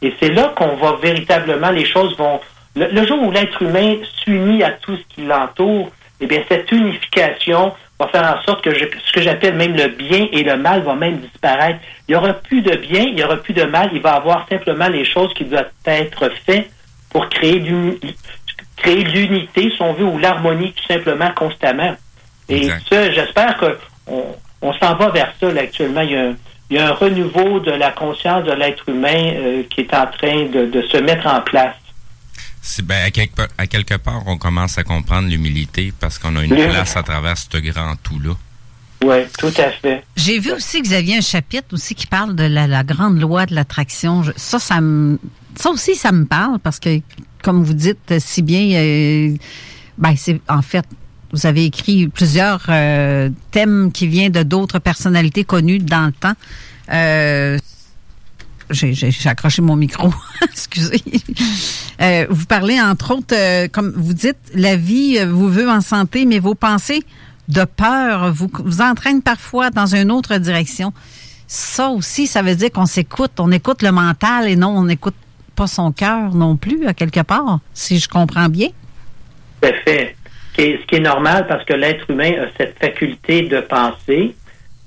[0.02, 2.40] Et c'est là qu'on va véritablement, les choses vont...
[2.76, 5.90] Le jour où l'être humain s'unit à tout ce qui l'entoure,
[6.20, 9.88] eh bien, cette unification va faire en sorte que je- ce que j'appelle même le
[9.88, 11.80] bien et le mal va même disparaître.
[12.08, 14.16] Il n'y aura plus de bien, il n'y aura plus de mal, il va y
[14.16, 16.70] avoir simplement les choses qui doivent être faites
[17.10, 17.60] pour créer
[18.76, 21.96] créer l'unité, si on veut, ou l'harmonie tout simplement constamment.
[22.48, 22.82] Et Exact.
[22.88, 24.24] ça, j'espère qu'on
[24.62, 26.00] on s'en va vers ça là, actuellement.
[26.02, 26.36] Il y, a un,
[26.70, 30.06] il y a un renouveau de la conscience de l'être humain euh, qui est en
[30.06, 31.74] train de, de se mettre en place.
[32.62, 36.34] C'est- ben, à, quelque, part- à quelque part, on commence à comprendre l'humilité parce qu'on
[36.36, 36.68] a une Oui.
[36.68, 38.34] place à travers ce grand tout-là.
[39.04, 40.04] Oui, tout à fait.
[40.16, 43.20] J'ai vu aussi que vous aviez un chapitre aussi qui parle de la, la grande
[43.20, 44.24] loi de l'attraction.
[44.36, 45.18] Ça, ça me,
[45.56, 47.00] ça aussi, ça me parle parce que,
[47.42, 49.36] comme vous dites si bien, euh,
[49.98, 50.84] ben, c'est en fait,
[51.32, 56.34] vous avez écrit plusieurs euh, thèmes qui viennent de d'autres personnalités connues dans le temps.
[56.92, 57.56] Euh,
[58.70, 60.12] j'ai, accroché mon micro,
[60.42, 61.02] excusez.
[62.00, 66.26] Euh, vous parlez entre autres, euh, comme vous dites, la vie vous veut en santé,
[66.26, 67.02] mais vos pensées
[67.48, 68.50] de peur vous,
[68.80, 70.92] entraînent parfois dans une autre direction.
[71.46, 75.14] Ça aussi, ça veut dire qu'on s'écoute, on écoute le mental et non, on n'écoute
[75.56, 78.68] pas son cœur non plus, à quelque part, si je comprends bien.
[79.60, 80.14] Tout à fait.
[80.50, 83.60] Ce qui est, ce qui est normal parce que l'être humain a cette faculté de
[83.60, 84.34] penser,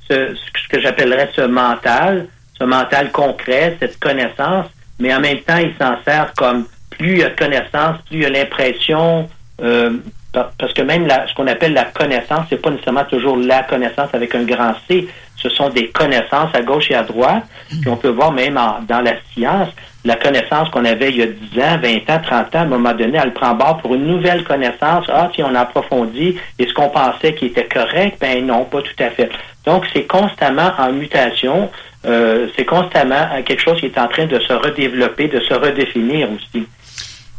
[0.09, 2.27] ce, ce que j'appellerais ce mental,
[2.65, 4.67] mental concret, cette connaissance,
[4.99, 8.17] mais en même temps, il s'en sert comme plus il y a de connaissance, plus
[8.17, 9.27] il y a l'impression,
[9.63, 9.91] euh,
[10.33, 13.63] par- parce que même la- ce qu'on appelle la connaissance, c'est pas nécessairement toujours la
[13.63, 15.07] connaissance avec un grand C.
[15.37, 17.43] Ce sont des connaissances à gauche et à droite.
[17.69, 19.69] Puis on peut voir même dans la science,
[20.05, 22.65] la connaissance qu'on avait il y a 10 ans, 20 ans, 30 ans, à un
[22.65, 25.05] moment donné, elle prend bord pour une nouvelle connaissance.
[25.09, 29.03] Ah, si on approfondit, et ce qu'on pensait qui était correct, ben non, pas tout
[29.03, 29.29] à fait.
[29.65, 31.69] Donc, c'est constamment en mutation.
[32.03, 36.29] Euh, c'est constamment quelque chose qui est en train de se redévelopper, de se redéfinir
[36.31, 36.65] aussi.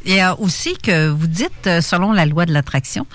[0.05, 3.07] Il y a aussi que vous dites, euh, selon la loi de l'attraction,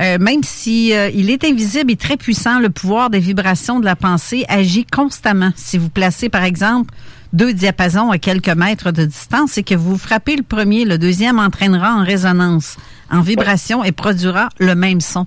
[0.00, 3.96] euh, même si il est invisible et très puissant, le pouvoir des vibrations de la
[3.96, 5.50] pensée agit constamment.
[5.56, 6.94] Si vous placez, par exemple,
[7.32, 11.38] deux diapasons à quelques mètres de distance et que vous frappez le premier, le deuxième
[11.38, 12.76] entraînera en résonance,
[13.10, 15.26] en vibration et produira le même son.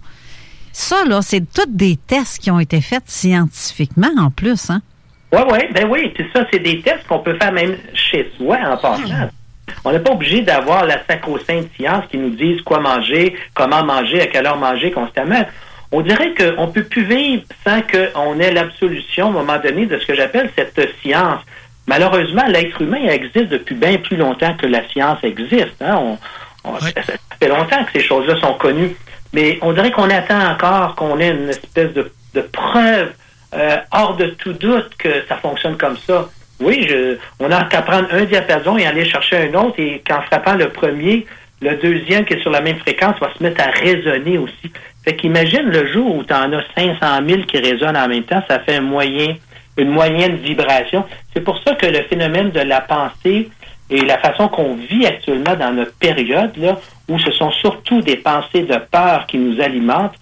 [0.72, 4.82] Ça, là, c'est tous des tests qui ont été faits scientifiquement en plus, hein?
[5.36, 8.58] Oui, oui, ben oui, c'est ça, c'est des tests qu'on peut faire même chez soi
[8.66, 9.04] en passant.
[9.84, 14.22] On n'est pas obligé d'avoir la sacro-sainte science qui nous dise quoi manger, comment manger,
[14.22, 15.44] à quelle heure manger constamment.
[15.92, 19.86] On dirait qu'on ne peut plus vivre sans qu'on ait l'absolution, à un moment donné,
[19.86, 21.42] de ce que j'appelle cette science.
[21.88, 25.82] Malheureusement, l'être humain existe depuis bien plus longtemps que la science existe.
[25.82, 25.96] hein.
[26.02, 26.18] On-
[26.64, 28.96] on- ça, ça fait longtemps que ces choses-là sont connues.
[29.34, 33.12] Mais on dirait qu'on attend encore qu'on ait une espèce de, de preuve
[33.56, 36.30] euh, hors de tout doute que ça fonctionne comme ça.
[36.60, 40.22] Oui, je, on a qu'à prendre un diapason et aller chercher un autre, et qu'en
[40.22, 41.26] frappant le premier,
[41.62, 44.72] le deuxième qui est sur la même fréquence va se mettre à résonner aussi.
[45.04, 48.42] Fait qu'imagine le jour où tu en as 500 000 qui résonnent en même temps,
[48.48, 49.36] ça fait un moyen,
[49.78, 51.06] une moyenne vibration.
[51.34, 53.50] C'est pour ça que le phénomène de la pensée
[53.90, 58.18] et la façon qu'on vit actuellement dans notre période, là, où ce sont surtout des
[58.18, 60.16] pensées de peur qui nous alimentent,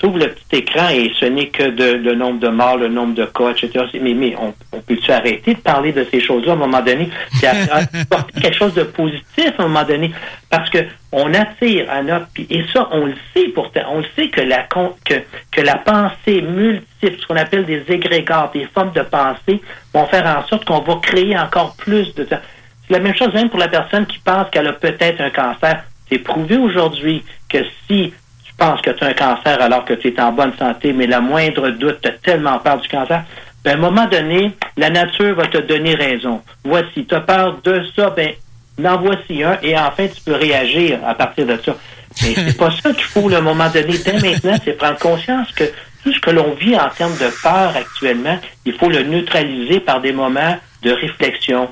[0.00, 3.14] trouve le petit écran et ce n'est que de, le nombre de morts, le nombre
[3.14, 3.84] de cas, etc.
[4.00, 7.10] Mais, mais on, on peut-tu arrêter de parler de ces choses-là à un moment donné?
[7.38, 10.10] Puis apporter quelque chose de positif à un moment donné.
[10.48, 10.78] Parce que
[11.12, 12.26] on attire à notre...
[12.48, 13.80] Et ça, on le sait pourtant.
[13.90, 15.14] On le sait que la, que,
[15.50, 19.60] que la pensée multiple, ce qu'on appelle des égrégores, des formes de pensée,
[19.92, 22.26] vont faire en sorte qu'on va créer encore plus de...
[22.30, 25.84] C'est la même chose même pour la personne qui pense qu'elle a peut-être un cancer.
[26.08, 28.14] C'est prouvé aujourd'hui que si tu
[28.60, 31.20] penses que tu as un cancer alors que tu es en bonne santé, mais la
[31.20, 33.24] moindre doute, tu as tellement peur du cancer,
[33.64, 36.42] ben, à un moment donné, la nature va te donner raison.
[36.62, 38.32] Voici, tu as peur de ça, ben,
[38.84, 41.74] en voici un, et enfin, tu peux réagir à partir de ça.
[42.22, 45.50] Mais c'est pas ça qu'il faut, à un moment donné, dès maintenant, c'est prendre conscience
[45.52, 45.64] que
[46.02, 50.00] tout ce que l'on vit en termes de peur actuellement, il faut le neutraliser par
[50.00, 51.68] des moments de réflexion,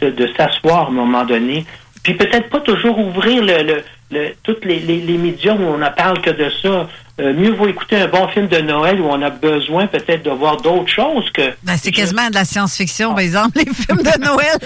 [0.00, 1.64] de, de s'asseoir à un moment donné,
[2.02, 5.78] puis peut-être pas toujours ouvrir le, le, le- toutes les, les, les médias où on
[5.78, 6.88] ne parle que de ça.
[7.20, 10.30] Euh, mieux vaut écouter un bon film de Noël où on a besoin peut-être de
[10.30, 11.42] voir d'autres choses que...
[11.62, 14.56] Ben, c'est quasiment de la science-fiction, par exemple, les films de Noël.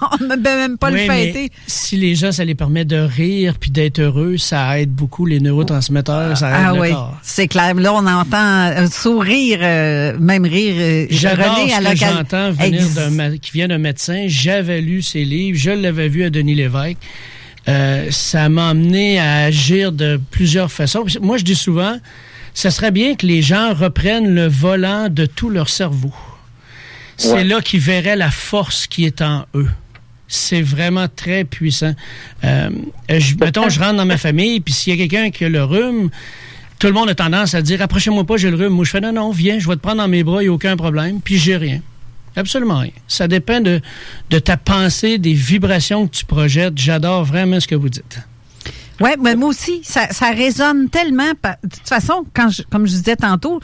[0.20, 1.50] On ne peut même pas Oui, le fêter.
[1.66, 5.40] Si les gens, ça les permet de rire puis d'être heureux, ça aide beaucoup les
[5.40, 6.88] neurotransmetteurs, ça aide Ah le oui,
[7.22, 7.74] c'est clair.
[7.74, 10.74] Là, on entend un sourire, euh, même rire.
[10.78, 14.24] euh, J'adore René, à ce que j'entends venir d'un ma- qui vient d'un médecin.
[14.26, 16.96] J'avais lu ses livres, je l'avais vu à Denis Lévesque.
[17.68, 21.04] Euh, ça m'a amené à agir de plusieurs façons.
[21.22, 21.98] Moi, je dis souvent,
[22.52, 26.12] ça serait bien que les gens reprennent le volant de tout leur cerveau.
[27.16, 27.44] C'est Ouais.
[27.44, 29.70] là qu'ils verraient la force qui est en eux.
[30.28, 31.94] C'est vraiment très puissant.
[32.44, 32.70] Euh,
[33.08, 35.62] je, mettons, je rentre dans ma famille, puis s'il y a quelqu'un qui a le
[35.62, 36.10] rhume,
[36.78, 38.70] tout le monde a tendance à dire approchez-moi pas, j'ai le rhume.
[38.72, 40.50] Moi, je fais non, non, viens, je vais te prendre dans mes bras, il n'y
[40.50, 41.80] a aucun problème, puis j'ai rien.
[42.36, 42.90] Absolument rien.
[43.08, 43.80] Ça dépend de,
[44.30, 46.76] de ta pensée, des vibrations que tu projettes.
[46.76, 48.18] J'adore vraiment ce que vous dites.
[49.00, 51.30] Ouais, mais moi aussi, ça, ça résonne tellement.
[51.62, 53.60] De toute façon, quand je- comme je disais tantôt,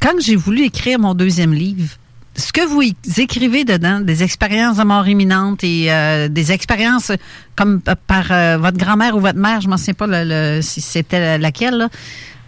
[0.00, 1.96] quand j'ai voulu écrire mon deuxième livre,
[2.34, 2.82] ce que vous
[3.20, 7.12] écrivez dedans, des expériences de mort imminente et euh, des expériences
[7.56, 10.24] comme p- par euh, votre grand-mère ou votre mère, je m'en sais pas le,
[10.56, 11.88] le- si c'était laquelle, là.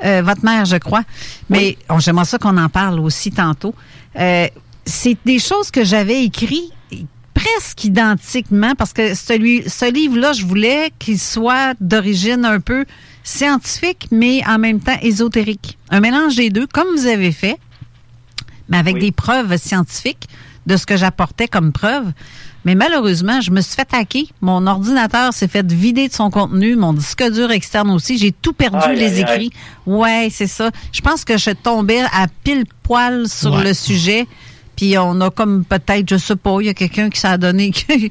[0.04, 1.02] Euh, votre mère, je crois.
[1.50, 3.74] Mais oh, j'aimerais ça qu'on en parle aussi tantôt.
[4.86, 6.72] C'est des choses que j'avais écrites
[7.32, 12.84] presque identiquement parce que celui, ce livre-là, je voulais qu'il soit d'origine un peu
[13.22, 15.76] scientifique, mais en même temps ésotérique.
[15.90, 17.56] Un mélange des deux, comme vous avez fait,
[18.68, 20.28] mais avec des preuves scientifiques
[20.66, 22.12] de ce que j'apportais comme preuve.
[22.64, 24.22] Mais malheureusement, je me suis fait hacker.
[24.40, 28.16] Mon ordinateur s'est fait vider de son contenu, mon disque dur externe aussi.
[28.16, 29.34] J'ai tout perdu, Aïe, les aïe, aïe.
[29.46, 29.50] écrits.
[29.86, 30.70] Ouais, c'est ça.
[30.92, 33.64] Je pense que je tombais à pile poil sur Ouais.
[33.64, 34.26] le sujet.
[34.76, 37.70] Puis on a comme peut-être, je sais pas, il y a quelqu'un qui s'est donné,
[37.70, 38.10] qui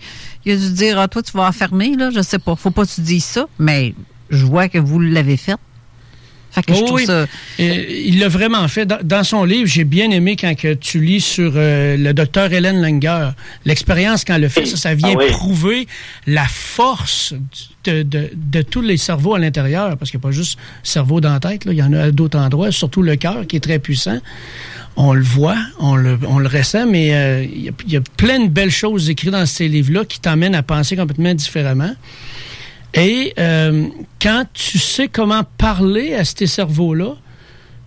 [0.52, 2.56] a dû dire, ah, toi, tu vas enfermer, là, je sais pas.
[2.56, 3.94] Faut pas que tu dises ça, mais
[4.30, 5.58] je vois que vous l'avez fait.
[6.54, 7.06] Fait que je Oh trouve oui.
[7.06, 7.26] ça.
[7.60, 8.86] Il l'a vraiment fait.
[8.86, 12.54] Dans, dans son livre, j'ai bien aimé quand que tu lis sur euh, le docteur
[12.54, 13.32] Hélène Langer.
[13.66, 15.28] L'expérience quand elle le fait, ça, ça vient Ah oui.
[15.32, 15.88] prouver
[16.28, 17.34] la force
[17.86, 19.98] de, de, de tous les cerveaux à l'intérieur.
[19.98, 21.66] Parce qu'il n'y a pas juste cerveau dans la tête.
[21.66, 21.72] Là.
[21.74, 24.20] Il y en a à d'autres endroits, surtout le cœur qui est très puissant.
[24.96, 27.98] On le voit, on le, on le ressent, mais euh, il y, a, il y
[27.98, 31.96] a plein de belles choses écrites dans ces livres-là qui t'emmènent à penser complètement différemment.
[32.94, 33.88] Et euh,
[34.22, 37.16] quand tu sais comment parler à ces cerveaux-là,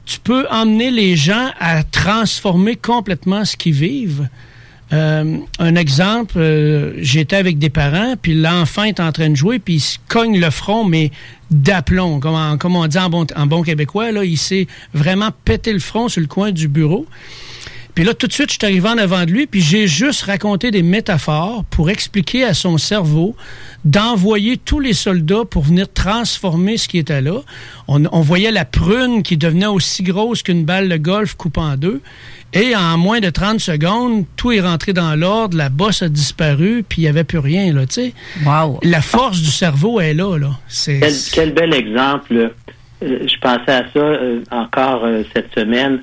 [0.04, 4.28] tu peux emmener les gens à transformer complètement ce qu'ils vivent.
[4.92, 9.58] Euh, un exemple, euh, j'étais avec des parents, puis l'enfant est en train de jouer,
[9.58, 11.10] puis il se cogne le front, mais
[11.50, 15.72] d'aplomb, comme, comme on dit en bon, en bon québécois, là, il s'est vraiment pété
[15.72, 17.06] le front sur le coin du bureau.
[17.96, 20.24] Puis là, tout de suite, je suis arrivé en avant de lui, puis j'ai juste
[20.24, 23.34] raconté des métaphores pour expliquer à son cerveau
[23.86, 27.40] d'envoyer tous les soldats pour venir transformer ce qui était là.
[27.88, 31.76] On, on voyait la prune qui devenait aussi grosse qu'une balle de golf coupée en
[31.78, 32.02] deux.
[32.52, 36.84] Et en moins de 30 secondes, tout est rentré dans l'ordre, la bosse a disparu,
[36.86, 38.12] puis il n'y avait plus rien, là, tu sais.
[38.82, 40.50] La force du cerveau est là, là.
[40.68, 41.00] C'est...
[41.00, 42.34] Quel, quel bel exemple.
[43.02, 46.00] Euh, je pensais à ça euh, encore euh, cette semaine.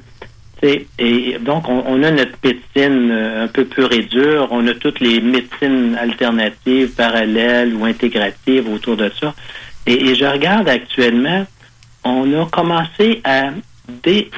[0.64, 4.48] Et donc, on, on a notre médecine euh, un peu pure et dure.
[4.52, 9.34] On a toutes les médecines alternatives, parallèles ou intégratives autour de ça.
[9.86, 11.46] Et, et je regarde actuellement,
[12.06, 13.50] on a commencé à,
[14.04, 14.32] dé-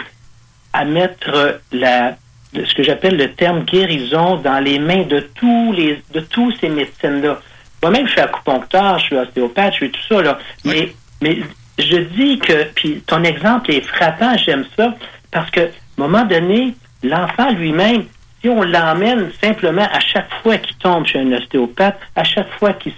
[0.74, 2.18] à mettre la,
[2.54, 6.70] ce que j'appelle le terme guérison dans les mains de tous les de tous ces
[6.70, 7.40] médecines-là.
[7.84, 10.40] Moi-même, je suis acupuncteur, je suis ostéopathe, je suis tout ça, là.
[10.64, 11.38] Mais, mais
[11.78, 14.96] je dis que, puis ton exemple est frappant, j'aime ça,
[15.30, 18.06] parce que, à un moment donné, l'enfant lui-même,
[18.42, 22.74] si on l'emmène simplement à chaque fois qu'il tombe chez un ostéopathe, à chaque fois
[22.74, 22.94] qu'il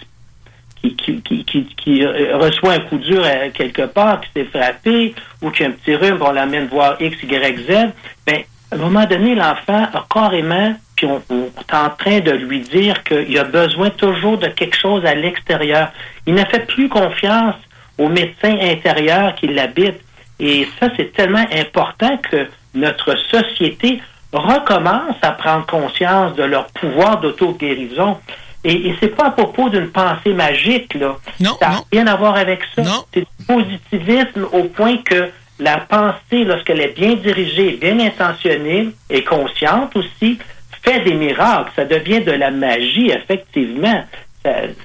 [0.84, 5.72] euh, reçoit un coup dur à quelque part, qui s'est frappé, ou qui a un
[5.72, 7.92] petit rhume, on l'amène voir X, Y, Z,
[8.26, 8.42] ben,
[8.72, 12.60] à un moment donné, l'enfant a carrément, puis on, on est en train de lui
[12.62, 15.92] dire qu'il a besoin toujours de quelque chose à l'extérieur.
[16.26, 17.56] Il ne fait plus confiance
[17.98, 20.00] au médecin intérieur qui l'habite.
[20.40, 24.02] Et ça, c'est tellement important que notre société
[24.34, 28.18] recommence à prendre conscience de leur pouvoir d'auto-guérison.
[28.64, 31.16] Et, et c'est pas à propos d'une pensée magique, là.
[31.60, 32.82] ça n'a rien à voir avec ça.
[33.14, 39.24] C'est du positivisme au point que la pensée, lorsqu'elle est bien dirigée, bien intentionnée et
[39.24, 40.38] consciente aussi,
[40.84, 41.72] fait des miracles.
[41.76, 44.04] Ça devient de la magie, effectivement.
[44.44, 44.76] C'est-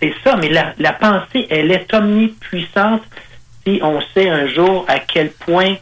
[0.00, 3.00] C'est ça, mais la, la pensée, elle est omnipuissante
[3.66, 5.76] si on sait un jour à quel point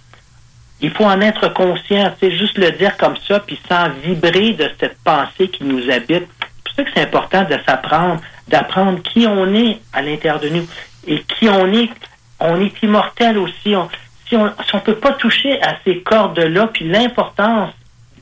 [0.80, 4.70] il faut en être conscient, c'est juste le dire comme ça, puis sans vibrer de
[4.78, 6.26] cette pensée qui nous habite.
[6.38, 10.48] C'est pour ça que c'est important de s'apprendre, d'apprendre qui on est à l'intérieur de
[10.48, 10.66] nous
[11.06, 11.88] et qui on est.
[12.40, 13.74] On est immortel aussi.
[13.76, 13.88] On-
[14.28, 17.70] si on si on peut pas toucher à ces cordes-là, puis l'importance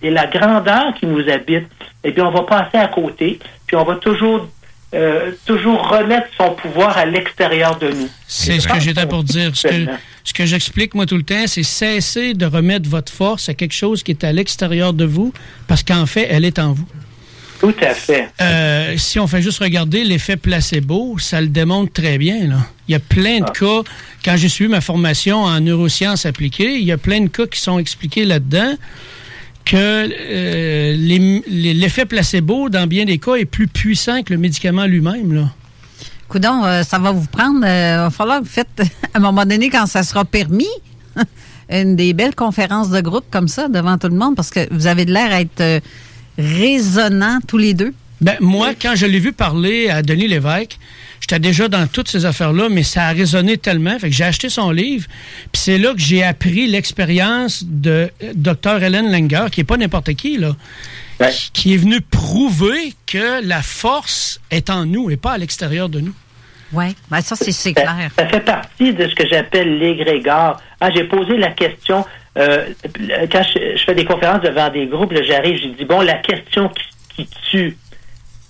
[0.02, 1.68] et la grandeur qui nous habite,
[2.04, 4.48] eh bien, on va passer à côté, puis on va toujours,
[4.94, 8.10] euh, toujours remettre son pouvoir à l'extérieur de nous.
[8.26, 9.52] C'est ce que j'étais pour dire.
[9.54, 9.74] Ce que,
[10.24, 13.74] ce que j'explique, moi, tout le temps, c'est cesser de remettre votre force à quelque
[13.74, 15.32] chose qui est à l'extérieur de vous,
[15.66, 16.86] parce qu'en fait, elle est en vous.
[17.62, 18.28] Tout à fait.
[18.40, 22.48] Euh, si on fait juste regarder l'effet placebo, ça le démontre très bien.
[22.48, 22.66] Là.
[22.88, 23.88] Il y a plein de cas,
[24.24, 27.60] quand j'ai suivi ma formation en neurosciences appliquées, il y a plein de cas qui
[27.60, 28.74] sont expliqués là-dedans
[29.64, 30.96] que euh,
[31.46, 35.32] l'effet placebo, dans bien des cas, est plus puissant que le médicament lui-même.
[35.32, 35.54] Là.
[36.32, 37.60] Coudon, euh, ça va vous prendre.
[37.62, 38.82] euh, Il va falloir que vous faites,
[39.14, 40.64] à un moment donné, quand ça sera permis,
[41.70, 44.86] une des belles conférences de groupe comme ça devant tout le monde, parce que vous
[44.86, 45.80] avez de l'air à être euh,
[46.38, 47.92] résonnants tous les deux.
[48.22, 50.78] Ben, moi, quand je l'ai vu parler à Denis Lévesque,
[51.22, 53.96] J'étais déjà dans toutes ces affaires-là, mais ça a résonné tellement.
[54.00, 55.06] Fait que j'ai acheté son livre.
[55.52, 58.82] Puis c'est là que j'ai appris l'expérience de Dr.
[58.82, 60.56] Helen Langer, qui est pas n'importe qui, là.
[61.52, 66.00] Qui est venue prouver que la force est en nous et pas à l'extérieur de
[66.00, 66.14] nous.
[66.72, 68.10] Oui, ben ça, c'est Ça- clair.
[68.18, 70.58] Ça fait partie de ce que j'appelle l'égrégore.
[70.80, 72.04] Ah, j'ai posé la question,
[72.38, 72.66] euh,
[73.30, 76.70] quand je, je fais des conférences devant des groupes, j'arrive, j'ai dit, bon, la question
[76.70, 76.84] qui,
[77.26, 77.76] qui tue,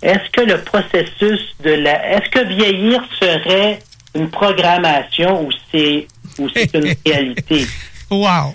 [0.03, 2.17] est-ce que le processus de la...
[2.17, 3.81] Est-ce que vieillir serait
[4.15, 6.07] une programmation ou c'est
[6.39, 7.67] ou c'est une réalité?
[8.11, 8.55] Wow!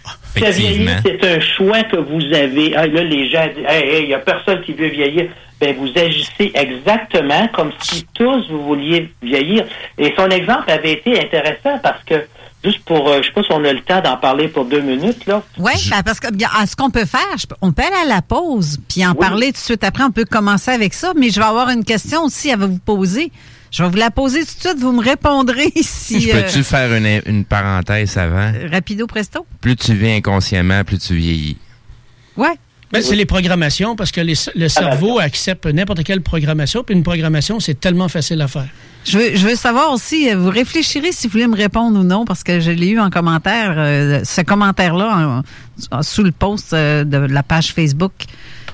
[1.03, 2.75] C'est un choix que vous avez.
[2.75, 5.29] Ah, là, les gens disent, hey, hey, il n'y a personne qui veut vieillir.
[5.59, 9.65] Ben, vous agissez exactement comme si tous vous vouliez vieillir.
[9.97, 12.27] Et son exemple avait été intéressant parce que,
[12.63, 14.81] juste pour, euh, je sais pas si on a le temps d'en parler pour deux
[14.81, 15.41] minutes, là.
[15.57, 15.71] Oui,
[16.05, 19.15] parce que bien, ce qu'on peut faire, on peut aller à la pause, puis en
[19.15, 20.03] parler tout de suite après.
[20.03, 23.31] On peut commencer avec ça, mais je vais avoir une question aussi à vous poser.
[23.72, 24.80] Je vais vous la poser tout de suite.
[24.80, 28.51] Vous me répondrez si Je peux-tu euh, faire une, une parenthèse avant?
[28.72, 29.45] rapido presto.
[29.61, 31.57] Plus tu vis inconsciemment, plus tu vieillis.
[32.38, 32.53] Ouais.
[32.93, 36.86] Ben, c'est les programmations parce que les- le cerveau accepte n'importe quelle programmation.
[36.86, 38.68] Puis une programmation, c'est tellement facile à faire.
[39.03, 42.03] Je veux, je veux savoir aussi, euh, vous réfléchirez si vous voulez me répondre ou
[42.03, 45.43] non, parce que je l'ai eu en commentaire, euh, ce commentaire-là,
[45.91, 48.13] en- en- sous le post euh, de la page Facebook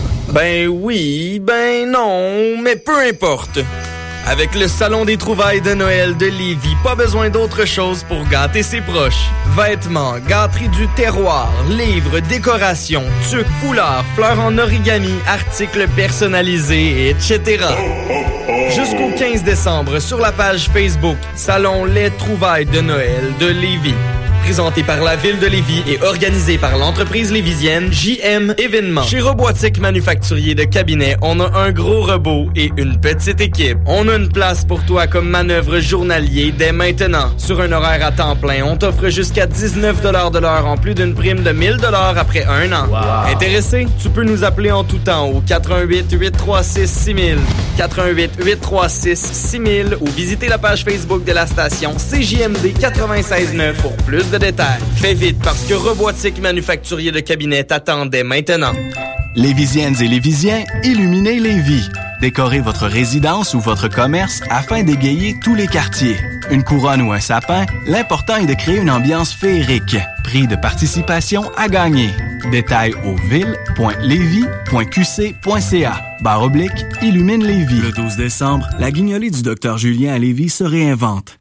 [0.33, 3.59] Ben oui, ben non, mais peu importe.
[4.25, 8.63] Avec le Salon des trouvailles de Noël de Lévis, pas besoin d'autre chose pour gâter
[8.63, 9.29] ses proches.
[9.57, 17.65] Vêtements, gâteries du terroir, livres, décorations, tucs, foulards, fleurs en origami, articles personnalisés, etc.
[18.69, 23.95] Jusqu'au 15 décembre, sur la page Facebook, Salon Les trouvailles de Noël de Lévis.
[24.43, 29.03] Présenté par la ville de Lévis et organisé par l'entreprise lévisienne JM Événements.
[29.03, 33.77] Chez Robotique Manufacturier de Cabinet, on a un gros robot et une petite équipe.
[33.85, 37.31] On a une place pour toi comme manœuvre journalier dès maintenant.
[37.37, 41.13] Sur un horaire à temps plein, on t'offre jusqu'à 19 de l'heure en plus d'une
[41.13, 41.77] prime de 1000
[42.17, 42.87] après un an.
[43.31, 43.87] Intéressé?
[44.01, 47.37] Tu peux nous appeler en tout temps au 88 836 6000,
[47.77, 54.30] 88 836 6000 ou visiter la page Facebook de la station CJMD 96.9 pour plus
[54.31, 54.39] de.
[54.95, 58.71] Fais vite parce que Robotique Manufacturier de Cabinet t'attendait maintenant.
[59.35, 61.89] Lévisiennes et Lévisiens, illuminez Lévis.
[62.21, 66.17] Décorez votre résidence ou votre commerce afin d'égayer tous les quartiers.
[66.49, 69.97] Une couronne ou un sapin, l'important est de créer une ambiance féerique.
[70.23, 72.11] Prix de participation à gagner.
[72.51, 76.01] Détails au ville.levy.qc.ca.
[76.21, 77.81] Barre oblique, illumine Lévis.
[77.81, 81.40] Le 12 décembre, la guignolée du Dr Julien à Lévis se réinvente.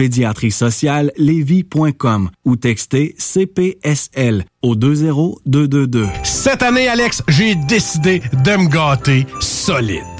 [0.00, 1.12] Pédiatrie sociale
[2.46, 6.06] ou textez CPSL au 20222.
[6.22, 10.19] Cette année, Alex, j'ai décidé de me gâter solide.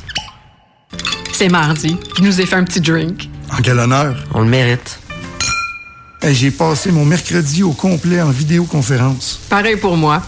[1.41, 1.97] C'est mardi.
[2.15, 3.27] Je nous ai fait un petit drink.
[3.51, 4.15] En quel honneur?
[4.35, 4.99] On le mérite.
[6.21, 9.39] Hey, J'ai passé mon mercredi au complet en vidéoconférence.
[9.49, 10.21] Pareil pour moi.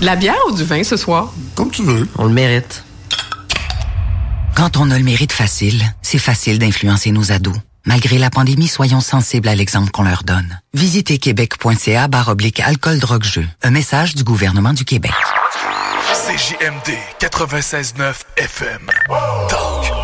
[0.00, 1.32] De la bière ou du vin ce soir?
[1.54, 2.06] Comme tu veux.
[2.18, 2.84] On le mérite.
[4.54, 7.56] Quand on a le mérite facile, c'est facile d'influencer nos ados.
[7.86, 10.60] Malgré la pandémie, soyons sensibles à l'exemple qu'on leur donne.
[10.74, 13.46] Visitez québec.ca barre oblique alcool drogue jeu.
[13.62, 15.12] Un message du gouvernement du Québec.
[16.12, 18.90] CJMD 96.9 FM.
[19.48, 20.03] Talk,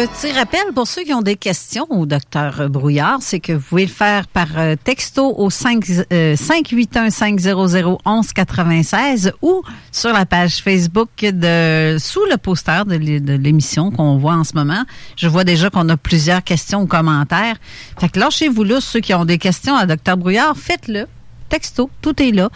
[0.00, 3.84] Petit rappel pour ceux qui ont des questions au docteur Brouillard, c'est que vous pouvez
[3.84, 9.60] le faire par euh, texto au 5, euh, 581-500-1196 ou
[9.92, 14.44] sur la page Facebook de sous le poster de l'é- de l'émission qu'on voit en
[14.44, 14.84] ce moment.
[15.16, 17.56] Je vois déjà qu'on a plusieurs questions ou commentaires.
[17.98, 21.04] Fait que lâchez-vous là, ceux qui ont des questions à docteur Brouillard, faites-le.
[21.50, 22.48] Texto, tout est là.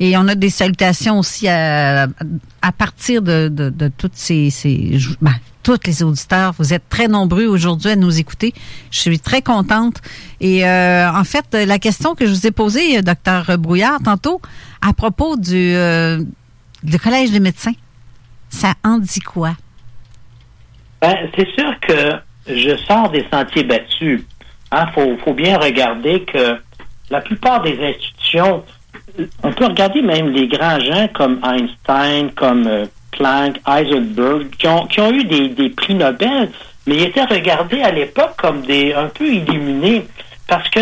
[0.00, 2.08] Et on a des salutations aussi à,
[2.76, 5.32] partir de, de, toutes ces, ces ben,
[5.62, 6.54] tous les auditeurs.
[6.58, 8.52] Vous êtes très nombreux aujourd'hui à nous écouter.
[8.90, 9.96] Je suis très contente.
[10.40, 14.40] Et euh, en fait, la question que je vous ai posée, docteur Brouillard, tantôt,
[14.80, 16.22] à propos du, euh,
[16.82, 17.74] du Collège des médecins,
[18.48, 19.52] ça en dit quoi?
[21.00, 22.12] Ben, c'est sûr que
[22.46, 24.22] je sors des sentiers battus.
[24.72, 26.58] Il faut, faut bien regarder que
[27.10, 28.62] la plupart des institutions,
[29.42, 34.86] on peut regarder même les grands gens comme Einstein, comme euh, Planck, Heisenberg, qui ont,
[34.86, 36.50] qui ont eu des, des prix Nobel,
[36.86, 40.06] mais ils étaient regardés à l'époque comme des un peu illuminés,
[40.46, 40.80] parce que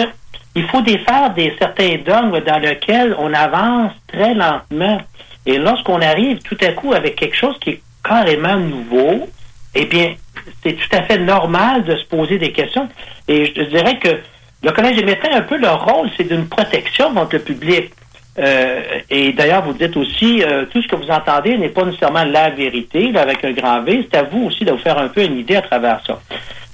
[0.55, 5.01] il faut défaire des certains dogmes dans lesquels on avance très lentement.
[5.47, 9.29] Et lorsqu'on arrive tout à coup avec quelque chose qui est carrément nouveau,
[9.75, 10.15] eh bien,
[10.63, 12.89] c'est tout à fait normal de se poser des questions.
[13.29, 14.19] Et je dirais que
[14.63, 17.93] le Collège des médecins, un peu leur rôle, c'est d'une protection contre le public.
[18.39, 22.25] Euh, et d'ailleurs, vous dites aussi, euh, tout ce que vous entendez n'est pas nécessairement
[22.25, 24.07] la vérité, là, avec un grand V.
[24.11, 26.21] C'est à vous aussi de vous faire un peu une idée à travers ça.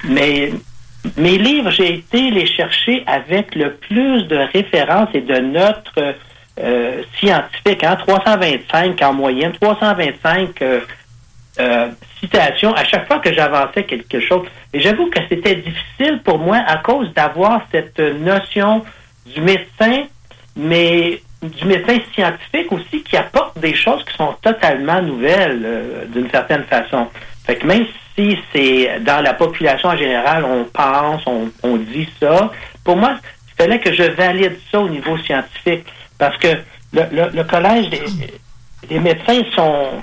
[0.05, 0.53] Mais
[1.17, 5.93] mes livres, j'ai été les chercher avec le plus de références et de notes
[6.59, 10.81] euh, scientifiques, hein, 325 en moyenne, 325 euh,
[11.59, 11.89] euh,
[12.21, 14.47] citations à chaque fois que j'avançais quelque chose.
[14.73, 18.85] Et j'avoue que c'était difficile pour moi à cause d'avoir cette notion
[19.27, 20.05] du médecin,
[20.57, 26.31] mais du médecin scientifique aussi qui apporte des choses qui sont totalement nouvelles euh, d'une
[26.31, 27.09] certaine façon.
[27.47, 32.09] Fait que même si c'est dans la population en général, on pense, on, on dit
[32.21, 32.51] ça,
[32.85, 33.17] pour moi,
[33.49, 35.85] il fallait que je valide ça au niveau scientifique.
[36.19, 36.49] Parce que
[36.93, 38.03] le, le, le collège des,
[38.89, 40.03] des médecins sont,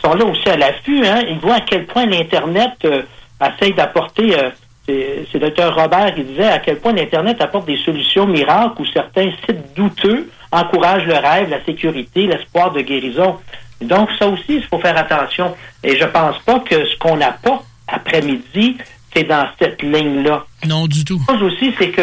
[0.00, 1.06] sont là aussi à l'affût.
[1.06, 1.22] Hein?
[1.28, 3.02] Ils voient à quel point l'Internet euh,
[3.40, 4.34] essaye d'apporter.
[4.38, 4.50] euh,
[4.86, 8.86] c'est c'est Dr Robert qui disait à quel point l'Internet apporte des solutions miracles où
[8.86, 13.38] certains sites douteux encouragent le rêve, la sécurité, l'espoir de guérison.
[13.80, 15.54] Donc, ça aussi, il faut faire attention.
[15.82, 18.78] Et je pense pas que ce qu'on apporte après-midi,
[19.12, 20.44] c'est dans cette ligne-là.
[20.66, 21.20] Non, du tout.
[21.28, 22.00] La chose aussi, c'est que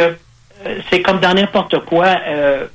[0.65, 2.07] euh, c'est comme dans n'importe quoi.
[2.27, 2.67] euh,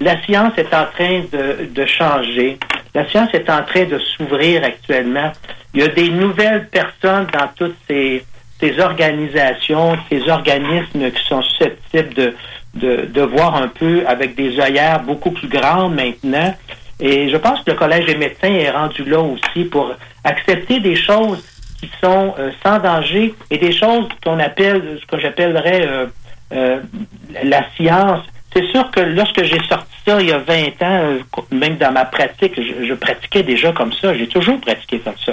[0.00, 2.58] la science est en train de, de changer.
[2.94, 5.30] La science est en train de s'ouvrir actuellement.
[5.74, 8.24] Il y a des nouvelles personnes dans toutes ces,
[8.58, 12.34] ces organisations, ces organismes qui sont susceptibles de,
[12.74, 16.54] de, voir un peu avec des œillères beaucoup plus grandes maintenant.
[16.98, 19.92] Et je pense que le Collège des médecins est rendu là aussi pour
[20.24, 21.42] accepter des choses
[21.80, 26.06] qui sont euh, sans danger et des choses qu'on appelle, ce que j'appellerais euh,
[26.52, 26.80] euh,
[27.42, 28.22] la science
[28.52, 31.18] c'est sûr que lorsque j'ai sorti ça il y a 20 ans, euh,
[31.52, 34.12] même dans ma pratique, je, je pratiquais déjà comme ça.
[34.14, 35.32] J'ai toujours pratiqué comme ça.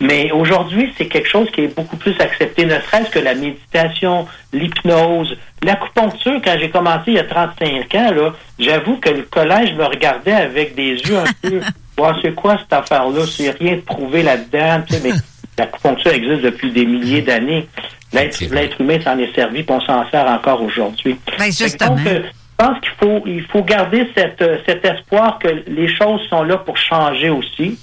[0.00, 4.26] Mais aujourd'hui, c'est quelque chose qui est beaucoup plus accepté, ne serait-ce que la méditation,
[4.52, 6.40] l'hypnose, l'acupuncture.
[6.44, 10.32] Quand j'ai commencé il y a 35 ans, là, j'avoue que le collège me regardait
[10.32, 11.60] avec des yeux un peu.
[11.98, 13.26] Ouais, c'est quoi cette affaire-là?
[13.26, 14.82] C'est rien de prouvé là-dedans.
[14.88, 15.12] Tu sais, mais
[15.58, 17.68] l'acupuncture existe depuis des milliers d'années.
[18.12, 21.16] L'être l'être humain s'en est servi, puis on s'en sert encore aujourd'hui.
[21.38, 21.96] Ben, justement.
[21.96, 22.22] Donc, euh,
[22.62, 26.58] pense qu'il faut, il faut garder cette, euh, cet espoir que les choses sont là
[26.58, 27.78] pour changer aussi.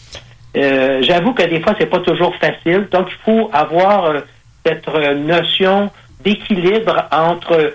[0.55, 2.87] Euh, J'avoue que des fois, c'est pas toujours facile.
[2.91, 4.19] Donc, il faut avoir euh,
[4.65, 5.91] cette notion
[6.23, 7.73] d'équilibre entre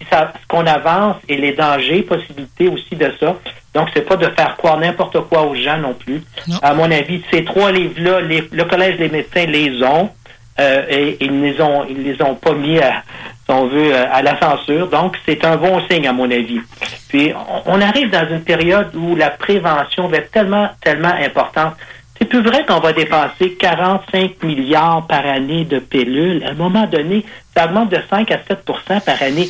[0.00, 3.36] ce qu'on avance et les dangers, possibilités aussi de ça.
[3.74, 6.22] Donc, c'est pas de faire croire n'importe quoi aux gens non plus.
[6.60, 10.10] À mon avis, ces trois livres-là, le Collège des médecins les ont.
[10.60, 13.02] Euh, et ils ne les ont, ils les ont pas mis à,
[13.44, 14.88] si on veut, euh, à la censure.
[14.88, 16.60] Donc, c'est un bon signe, à mon avis.
[17.08, 17.32] Puis,
[17.66, 21.74] on, on arrive dans une période où la prévention va être tellement, tellement importante.
[22.18, 26.44] C'est plus vrai qu'on va dépenser 45 milliards par année de pilules.
[26.44, 27.24] À un moment donné,
[27.56, 29.48] ça augmente de 5 à 7% par année.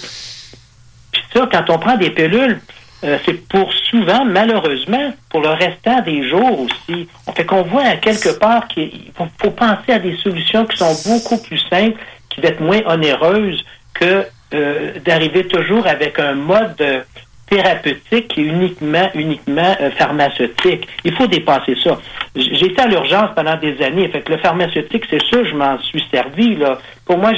[1.13, 2.61] Puis ça, quand on prend des pilules,
[3.05, 7.09] euh, c'est pour souvent, malheureusement, pour le restant des jours aussi.
[7.35, 11.43] Fait qu'on voit à quelque part qu'il faut, penser à des solutions qui sont beaucoup
[11.43, 11.99] plus simples,
[12.31, 13.65] qui vont être moins onéreuses
[13.95, 14.25] que
[14.55, 17.01] euh, d'arriver toujours avec un mode euh,
[17.49, 20.87] thérapeutique qui est uniquement, uniquement euh, pharmaceutique.
[21.05, 21.99] Il faut dépasser ça.
[22.37, 24.09] J- J'ai été à l'urgence pendant des années.
[24.09, 26.57] Fait que le pharmaceutique, c'est sûr, je m'en suis servi.
[26.57, 26.79] Là.
[27.05, 27.33] Pour moi,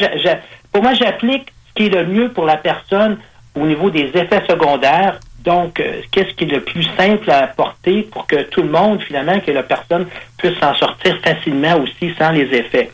[0.73, 3.19] pour moi, j'applique ce qui est le mieux pour la personne
[3.57, 5.19] au niveau des effets secondaires.
[5.45, 9.03] Donc, euh, qu'est-ce qui est le plus simple à apporter pour que tout le monde,
[9.03, 10.07] finalement, que la personne
[10.39, 12.91] puisse s'en sortir facilement aussi sans les effets?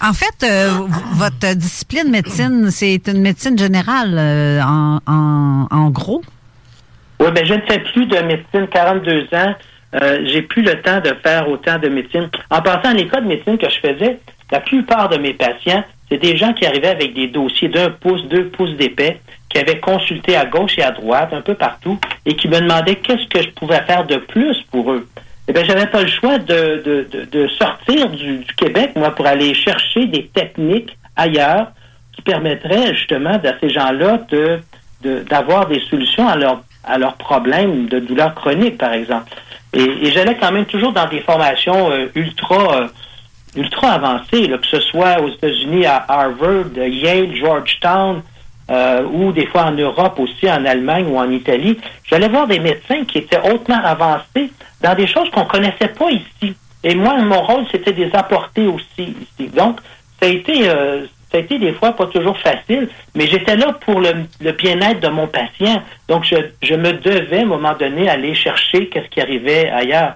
[0.00, 0.70] En fait, euh,
[1.12, 6.22] votre discipline médecine, c'est une médecine générale, euh, en, en, en gros?
[7.20, 9.54] Oui, ben je ne fais plus de médecine, 42 ans.
[10.24, 12.28] J'ai plus le temps de faire autant de médecine.
[12.50, 14.18] En passant à l'école de médecine que je faisais,
[14.50, 18.22] la plupart de mes patients, c'est des gens qui arrivaient avec des dossiers d'un pouce,
[18.28, 19.18] deux pouces d'épais,
[19.48, 22.96] qui avaient consulté à gauche et à droite, un peu partout, et qui me demandaient
[22.96, 25.08] qu'est-ce que je pouvais faire de plus pour eux.
[25.48, 29.54] Eh bien, j'avais pas le choix de, de, de, sortir du, Québec, moi, pour aller
[29.54, 31.68] chercher des techniques ailleurs
[32.14, 34.60] qui permettraient justement à ces gens-là de
[35.28, 39.32] d'avoir des solutions à leurs à problèmes de douleurs chroniques, par exemple.
[39.72, 42.86] Et, et j'allais quand même toujours dans des formations euh, ultra euh,
[43.56, 48.22] ultra avancées, là, que ce soit aux États-Unis à Harvard, Yale, Georgetown,
[48.70, 51.78] euh, ou des fois en Europe aussi, en Allemagne ou en Italie.
[52.04, 54.50] J'allais voir des médecins qui étaient hautement avancés
[54.80, 56.54] dans des choses qu'on connaissait pas ici.
[56.84, 59.48] Et moi, mon rôle, c'était de les apporter aussi ici.
[59.48, 59.80] Donc,
[60.20, 63.72] ça a été, euh, ça a été des fois pas toujours facile, mais j'étais là
[63.72, 65.82] pour le, le bien-être de mon patient.
[66.08, 70.14] Donc, je, je me devais, à un moment donné, aller chercher qu'est-ce qui arrivait ailleurs.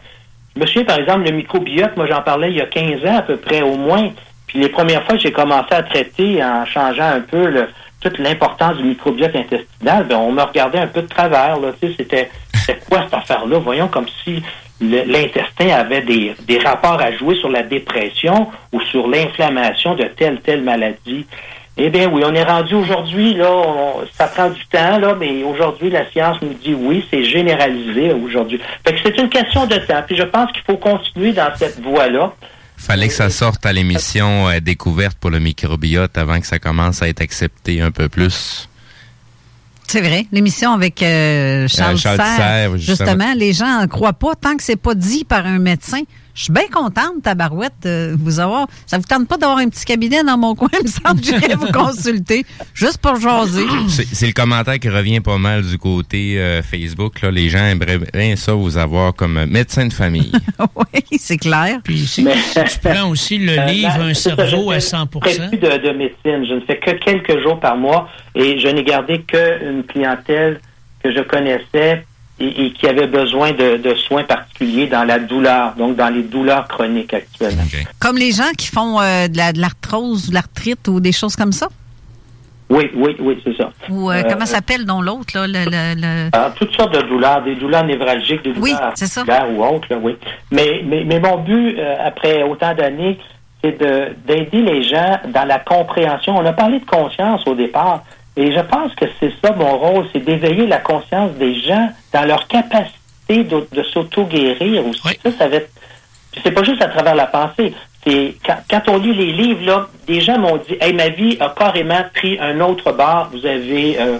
[0.64, 3.36] Souviens, par exemple, le microbiote, moi, j'en parlais il y a 15 ans à peu
[3.36, 4.10] près, au moins.
[4.46, 7.66] Puis les premières fois que j'ai commencé à traiter en changeant un peu
[8.00, 11.58] toute l'importance du microbiote intestinal, ben, on me regardait un peu de travers.
[11.58, 13.58] Là, tu sais, c'était, c'était quoi cette affaire-là?
[13.58, 14.42] Voyons comme si
[14.80, 20.40] l'intestin avait des, des rapports à jouer sur la dépression ou sur l'inflammation de telle
[20.40, 21.26] telle maladie.
[21.78, 25.42] Eh bien oui, on est rendu aujourd'hui, là, on- ça prend du temps, là, mais
[25.44, 28.58] aujourd'hui, la science nous dit oui, c'est généralisé aujourd'hui.
[28.86, 30.02] Fait que c'est une question de temps.
[30.06, 32.32] Puis je pense qu'il faut continuer dans cette voie-là.
[32.78, 37.02] Fallait que ça sorte à l'émission euh, Découverte pour le microbiote avant que ça commence
[37.02, 38.68] à être accepté un peu plus.
[39.88, 40.26] C'est vrai.
[40.32, 43.06] L'émission avec euh, Charles, Euh, Charles Serre, Serre, justement.
[43.12, 43.34] justement.
[43.36, 46.00] les gens ne croient pas tant que c'est pas dit par un médecin.
[46.36, 48.66] Je suis bien contente, Tabarouette, de vous avoir.
[48.84, 50.68] Ça vous tente pas d'avoir un petit cabinet dans mon coin?
[50.78, 52.44] Il me semble que j'irais vous consulter,
[52.74, 53.64] juste pour jaser.
[53.88, 57.22] C'est le commentaire qui revient pas mal du côté euh, Facebook.
[57.22, 57.30] Là.
[57.30, 60.30] Les gens aimeraient bien ça vous avoir comme médecin de famille.
[60.76, 61.78] oui, c'est clair.
[61.82, 65.06] Puis si, tu prends aussi le Euh, livre ben, Un cerveau je à fais 100
[65.06, 66.44] très peu de, de médecine.
[66.46, 70.60] Je ne fais que quelques jours par mois et je n'ai gardé qu'une clientèle
[71.02, 72.04] que je connaissais
[72.38, 76.22] et, et qui avait besoin de, de soins particuliers dans la douleur, donc dans les
[76.22, 77.62] douleurs chroniques actuellement.
[77.98, 81.34] Comme les gens qui font euh, de la- de l'arthrose, de l'arthrite ou des choses
[81.36, 81.68] comme ça?
[82.68, 83.70] Oui, oui, oui, c'est ça.
[83.88, 85.46] Ou euh, Euh, comment s'appelle donc l'autre, là?
[85.46, 89.06] Le, le- le- Alors, toutes sortes de douleurs, des douleurs névralgiques, des Oui, douleurs c'est
[89.06, 89.22] ça.
[89.48, 90.16] ou autres, là, oui.
[90.50, 93.18] Mais, mais, mais mon but, euh, après autant d'années,
[93.62, 96.36] c'est de- d'aider les gens dans la compréhension.
[96.36, 98.02] On a parlé de conscience au départ,
[98.36, 102.24] et je pense que c'est ça mon rôle, c'est d'éveiller la conscience des gens dans
[102.24, 105.02] leur capacité de, de s'auto-guérir aussi.
[105.22, 105.70] Ça, ça va être...
[106.42, 107.72] c'est pas juste à travers la pensée.
[108.06, 111.36] C'est quand, quand on lit les livres, là, des gens m'ont dit Hey, ma vie
[111.40, 113.30] a carrément pris un autre bar.
[113.32, 114.18] Vous avez euh,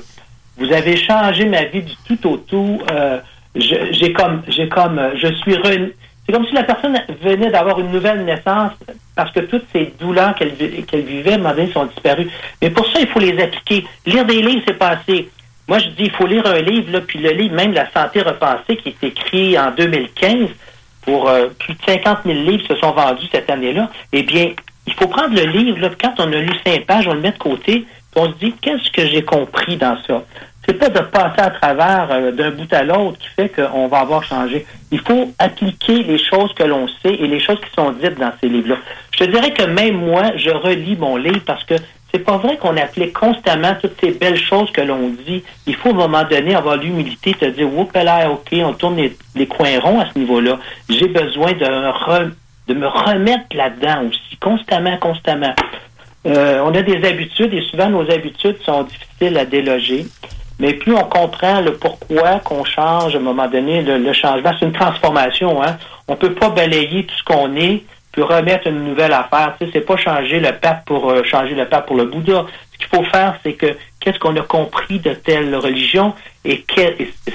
[0.56, 2.80] Vous avez changé ma vie du tout au tout.
[2.90, 3.18] Euh,
[3.54, 5.92] j'ai comme, j'ai comme, euh, je suis re-
[6.26, 8.72] C'est comme si la personne venait d'avoir une nouvelle naissance
[9.14, 12.28] parce que toutes ces douleurs qu'elle vi- qu'elle vivait, à un moment donné, sont disparues.
[12.60, 13.86] Mais pour ça, il faut les appliquer.
[14.06, 15.30] Lire des livres, c'est pas assez.
[15.68, 18.22] Moi, je dis, il faut lire un livre, là, puis le livre, même La santé
[18.22, 20.48] repensée, qui est écrit en 2015,
[21.02, 23.90] pour euh, plus de 50 000 livres se sont vendus cette année-là.
[24.12, 24.50] Eh bien,
[24.86, 27.32] il faut prendre le livre, là, quand on a lu cinq pages, on le met
[27.32, 27.86] de côté, puis
[28.16, 30.22] on se dit, qu'est-ce que j'ai compris dans ça?
[30.66, 34.00] C'est pas de passer à travers euh, d'un bout à l'autre qui fait qu'on va
[34.00, 34.66] avoir changé.
[34.90, 38.32] Il faut appliquer les choses que l'on sait et les choses qui sont dites dans
[38.40, 38.76] ces livres-là.
[39.12, 41.74] Je te dirais que même moi, je relis mon livre parce que
[42.12, 45.44] c'est pas vrai qu'on applique constamment toutes ces belles choses que l'on dit.
[45.66, 48.96] Il faut à un moment donné avoir l'humilité de dire, Oups là, OK, on tourne
[48.96, 50.58] les, les coins ronds à ce niveau-là.
[50.88, 55.54] J'ai besoin de me remettre là-dedans aussi, constamment, constamment.
[56.26, 60.06] Euh, on a des habitudes et souvent nos habitudes sont difficiles à déloger.
[60.58, 64.66] Mais plus on comprend le pourquoi qu'on change à un moment donné, le, changement, c'est
[64.66, 65.62] une transformation.
[65.62, 65.76] Hein?
[66.08, 67.84] On peut pas balayer tout ce qu'on est
[68.16, 69.54] puis remettre une nouvelle affaire.
[69.60, 72.46] Tu sais, c'est pas changer le pape pour euh, changer le pape pour le Bouddha.
[72.72, 76.64] Ce qu'il faut faire, c'est que qu'est-ce qu'on a compris de telle religion et,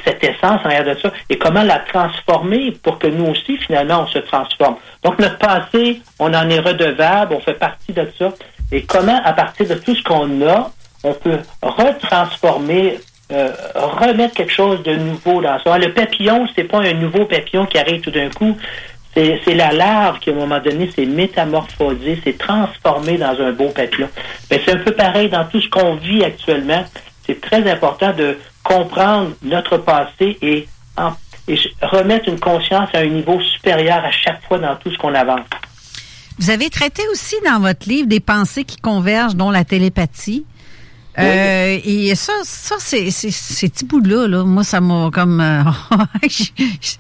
[0.03, 4.01] cette essence en arrière de ça et comment la transformer pour que nous aussi, finalement,
[4.03, 4.77] on se transforme.
[5.03, 8.29] Donc, notre passé, on en est redevable, on fait partie de ça.
[8.71, 10.71] Et comment, à partir de tout ce qu'on a,
[11.03, 12.99] on peut retransformer,
[13.31, 15.77] euh, remettre quelque chose de nouveau dans ça.
[15.77, 18.57] Le papillon, c'est pas un nouveau papillon qui arrive tout d'un coup.
[19.13, 24.07] C'est la larve qui, à moment donné, s'est métamorphosée, s'est transformée dans un beau papillon.
[24.49, 26.85] Ben, c'est un peu pareil dans tout ce qu'on vit actuellement.
[27.25, 30.67] C'est très important de comprendre notre passé et,
[31.47, 35.13] et remettre une conscience à un niveau supérieur à chaque fois dans tout ce qu'on
[35.13, 35.45] avance.
[36.39, 40.45] Vous avez traité aussi dans votre livre des pensées qui convergent, dont la télépathie.
[41.19, 45.41] Euh, et ça, ça c'est, c'est, ces petits bouts-là, là, moi, ça m'a comme...
[45.41, 45.63] euh,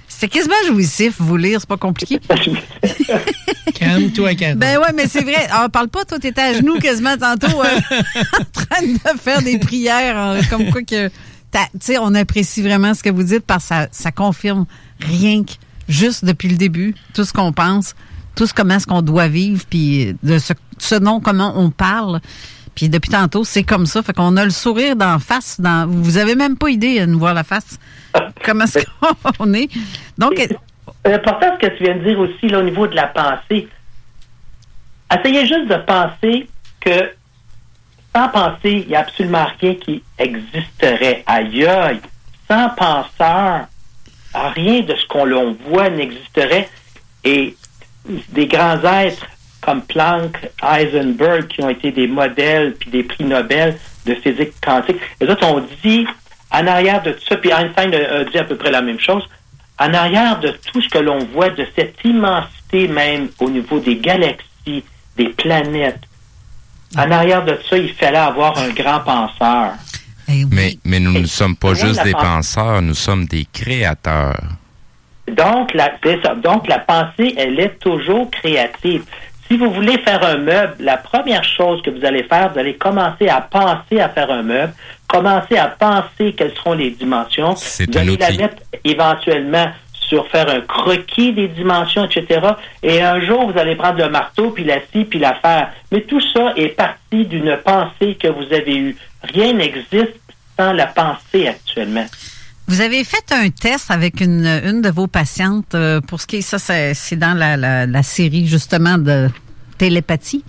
[0.07, 2.19] c'est quasiment jouissif, vous lire, c'est pas compliqué.
[3.75, 4.57] Calme-toi, Karen.
[4.57, 5.47] Ben ouais, mais c'est vrai.
[5.49, 7.79] Ah, parle pas, toi, t'étais à genoux quasiment tantôt, euh,
[8.39, 11.07] en train de faire des prières, hein, comme quoi que...
[11.07, 14.65] Tu sais, on apprécie vraiment ce que vous dites parce que ça, ça confirme
[14.99, 15.51] rien que
[15.89, 17.95] juste depuis le début, tout ce qu'on pense,
[18.35, 22.21] tout ce comment est-ce qu'on doit vivre, puis de ce, ce dont comment on parle.
[22.75, 24.01] Puis depuis tantôt, c'est comme ça.
[24.01, 25.59] Fait qu'on a le sourire d'en face.
[25.59, 27.79] Dans, vous avez même pas idée de nous voir la face.
[28.43, 28.79] Comment est-ce
[29.37, 29.69] qu'on est?
[30.17, 30.33] Donc,
[31.05, 33.67] L'important, ce que tu viens de dire aussi, là, au niveau de la pensée,
[35.13, 36.47] essayez juste de penser
[36.79, 37.11] que
[38.15, 41.23] sans penser, il n'y a absolument rien qui existerait.
[41.25, 41.65] Aïe.
[42.47, 43.67] Sans penseur,
[44.33, 46.69] rien de ce qu'on l'on voit n'existerait.
[47.23, 47.55] Et
[48.29, 49.25] des grands êtres
[49.61, 54.97] comme Planck, Heisenberg, qui ont été des modèles puis des prix Nobel de physique quantique,
[55.19, 56.05] les autres ont dit,
[56.51, 58.99] en arrière de tout ça, puis Einstein a, a dit à peu près la même
[58.99, 59.23] chose,
[59.79, 63.97] en arrière de tout ce que l'on voit, de cette immensité même au niveau des
[63.97, 64.83] galaxies,
[65.17, 66.01] des planètes,
[66.97, 69.73] en arrière de ça, il fallait avoir un grand penseur.
[70.27, 74.41] Mais, mais nous ne sommes pas juste des penseurs, nous sommes des créateurs.
[75.27, 76.35] Donc la, c'est ça.
[76.35, 79.03] Donc, la pensée, elle est toujours créative.
[79.51, 82.75] Si vous voulez faire un meuble, la première chose que vous allez faire, vous allez
[82.75, 84.71] commencer à penser à faire un meuble,
[85.09, 87.57] commencer à penser quelles seront les dimensions.
[87.57, 92.47] C'est vous un allez la mettre éventuellement sur faire un croquis des dimensions, etc.
[92.81, 95.69] Et un jour, vous allez prendre le marteau, puis la scie, puis la faire.
[95.91, 98.95] Mais tout ça est parti d'une pensée que vous avez eue.
[99.21, 100.15] Rien n'existe
[100.57, 102.05] sans la pensée actuellement.
[102.67, 106.37] Vous avez fait un test avec une, une de vos patientes euh, pour ce qui
[106.37, 109.29] est ça, c'est dans la, la, la série justement de
[109.77, 110.43] télépathie.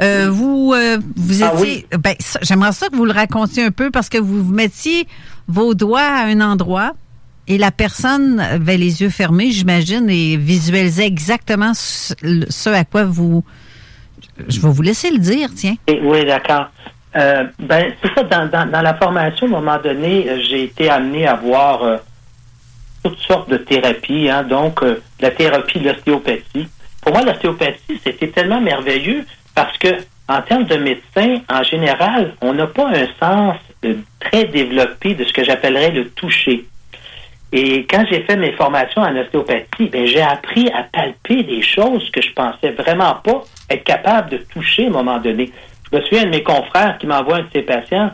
[0.00, 3.90] Euh, vous euh, vous Ah étiez, ben j'aimerais ça que vous le racontiez un peu
[3.90, 5.06] parce que vous mettiez
[5.46, 6.94] vos doigts à un endroit
[7.46, 12.14] et la personne avait les yeux fermés, j'imagine, et visualisait exactement ce,
[12.48, 13.44] ce à quoi vous.
[14.48, 15.74] Je vais vous laisser le dire, tiens.
[15.88, 16.70] Oui, d'accord.
[17.14, 21.26] Euh, ben, c'est ça, dans, la formation, à un moment donné, euh, j'ai été amené
[21.26, 21.96] à voir euh,
[23.04, 26.68] toutes sortes de thérapies, hein, donc euh, la thérapie de l'ostéopathie.
[27.02, 29.88] Pour moi, l'ostéopathie, c'était tellement merveilleux parce que,
[30.28, 33.56] en termes de médecin, en général, on n'a pas un sens
[34.20, 36.64] très développé de ce que j'appellerais le toucher.
[37.52, 42.10] Et quand j'ai fait mes formations en ostéopathie, ben, j'ai appris à palper des choses
[42.10, 45.52] que je pensais vraiment pas être capable de toucher à un moment donné.
[45.92, 48.10] Je me souviens de mes confrères qui m'envoient un de ses patients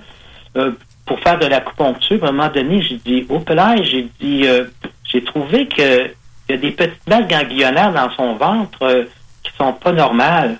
[0.56, 0.72] euh,
[1.06, 2.22] pour faire de l'acupuncture.
[2.24, 4.64] À un moment donné, j'ai dit, oh là, j'ai dit, euh,
[5.04, 6.10] j'ai trouvé que
[6.48, 9.04] il y a des petites balles ganglionnaires dans son ventre euh,
[9.42, 10.58] qui sont pas normales.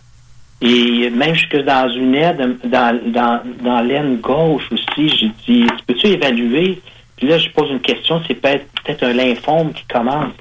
[0.61, 5.09] Et même jusque dans une aide, dans, l'aine gauche aussi.
[5.09, 6.81] j'ai dit, peux-tu évaluer?
[7.17, 10.35] Puis là, je pose une question, c'est peut-être peut-être un lymphome qui commence.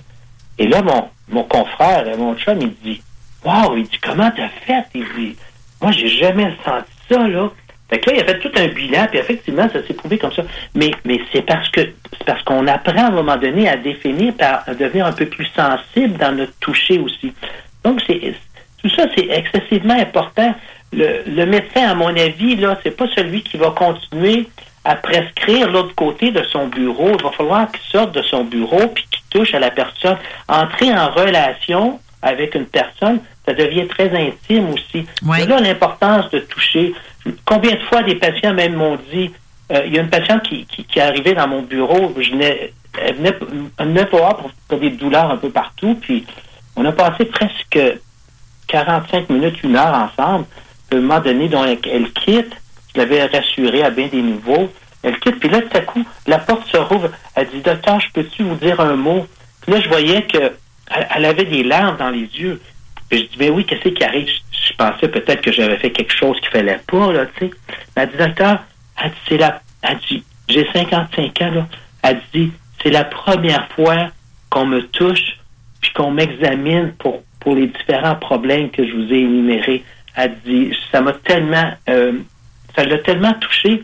[0.57, 3.01] Et là, mon, mon confrère, mon chum, il dit,
[3.45, 4.85] Wow, il dit, comment t'as fait?
[4.93, 5.35] Il dit,
[5.81, 7.51] moi, j'ai jamais senti ça, là.
[7.89, 10.33] Fait que là, il a fait tout un bilan, puis effectivement, ça s'est prouvé comme
[10.33, 10.43] ça.
[10.75, 14.33] Mais, mais c'est parce que c'est parce qu'on apprend à un moment donné à définir,
[14.39, 17.33] à devenir un peu plus sensible dans notre toucher aussi.
[17.83, 18.33] Donc, c'est
[18.81, 20.53] tout ça, c'est excessivement important.
[20.91, 24.49] Le, le médecin, à mon avis, là, c'est pas celui qui va continuer
[24.83, 27.11] à prescrire l'autre côté de son bureau.
[27.17, 30.17] Il va falloir qu'il sorte de son bureau puis qu'il touche à la personne.
[30.47, 35.05] Entrer en relation avec une personne, ça devient très intime aussi.
[35.21, 36.93] C'est là l'importance de toucher.
[37.45, 39.31] Combien de fois des patients même m'ont dit,
[39.71, 42.31] euh, il y a une patiente qui, qui, qui, est arrivée dans mon bureau, je
[42.31, 43.33] venais, elle venait,
[43.77, 46.25] elle venait pour, pour des douleurs un peu partout, puis
[46.75, 47.79] on a passé presque
[48.67, 50.45] 45 minutes, une heure ensemble.
[50.91, 52.53] À un moment donné, donc, elle, quitte,
[52.93, 54.69] je l'avais rassurée à bien des niveaux,
[55.03, 58.11] elle quitte, puis là, tout à coup, la porte se rouvre, elle dit, docteur, je
[58.13, 59.25] peux-tu vous dire un mot?
[59.61, 60.51] Puis là, je voyais que
[60.89, 62.61] elle, avait des larmes dans les yeux.
[63.09, 64.27] Puis je dis, ben oui, qu'est-ce qui arrive?
[64.51, 67.51] Je, pensais peut-être que j'avais fait quelque chose qu'il fallait pas, là, tu sais.
[67.95, 68.59] Elle dit, docteur,
[69.01, 71.67] elle dit, c'est la, elle dit, j'ai 55 ans, là.
[72.03, 72.51] Elle dit,
[72.81, 74.09] c'est la première fois
[74.49, 75.38] qu'on me touche
[75.81, 79.84] puis qu'on m'examine pour, pour les différents problèmes que je vous ai énumérés.
[80.15, 82.13] Elle dit, ça m'a tellement, euh,
[82.75, 83.81] ça l'a tellement touché.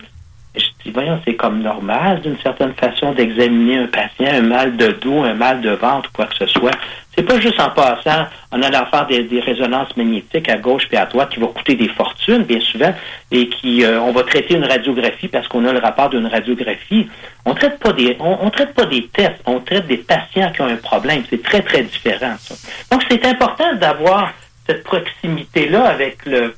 [0.56, 4.88] Je dis, voyons, c'est comme normal, d'une certaine façon, d'examiner un patient, un mal de
[4.88, 6.78] dos, un mal de ventre, quoi que ce soit.
[7.16, 11.06] C'est pas juste en passant, en allant faire des, résonances magnétiques à gauche et à
[11.06, 12.94] droite qui vont coûter des fortunes, bien souvent,
[13.32, 17.08] et qui, euh, on va traiter une radiographie parce qu'on a le rapport d'une radiographie.
[17.46, 20.68] On traite pas des, on, traite pas des tests, on traite des patients qui ont
[20.68, 21.24] un problème.
[21.30, 22.56] C'est très, très différent, ça.
[22.92, 24.32] Donc, c'est important d'avoir
[24.66, 26.56] cette proximité-là avec le,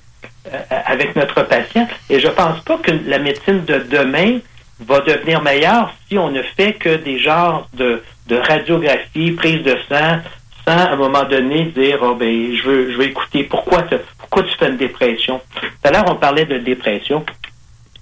[0.54, 1.88] euh, avec notre patient.
[2.10, 4.40] Et je pense pas que la médecine de demain
[4.80, 9.76] va devenir meilleure si on ne fait que des genres de, de radiographie, prise de
[9.90, 10.20] sang,
[10.66, 13.96] sans à un moment donné dire oh ben je veux je veux écouter pourquoi tu,
[14.18, 15.42] pourquoi tu fais une dépression?
[15.62, 17.26] Tout à l'heure on parlait de dépression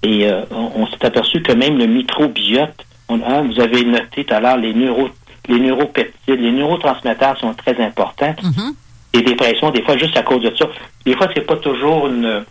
[0.02, 4.34] et euh, on, s'est aperçu que même le microbiote, on, hein, vous avez noté tout
[4.34, 5.08] à l'heure les neuro
[5.46, 8.34] les neuropeptides, les neurotransmetteurs sont très importants.
[8.42, 8.74] Mm-hmm.
[9.12, 10.68] Les dépressions, des fois juste à cause de ça.
[11.04, 12.44] Des fois c'est pas toujours une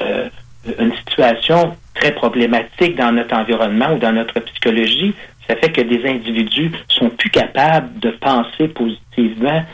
[0.00, 0.28] euh,
[0.78, 5.14] une situation très problématique dans notre environnement ou dans notre psychologie.
[5.48, 9.64] Ça fait que des individus sont plus capables de penser positivement.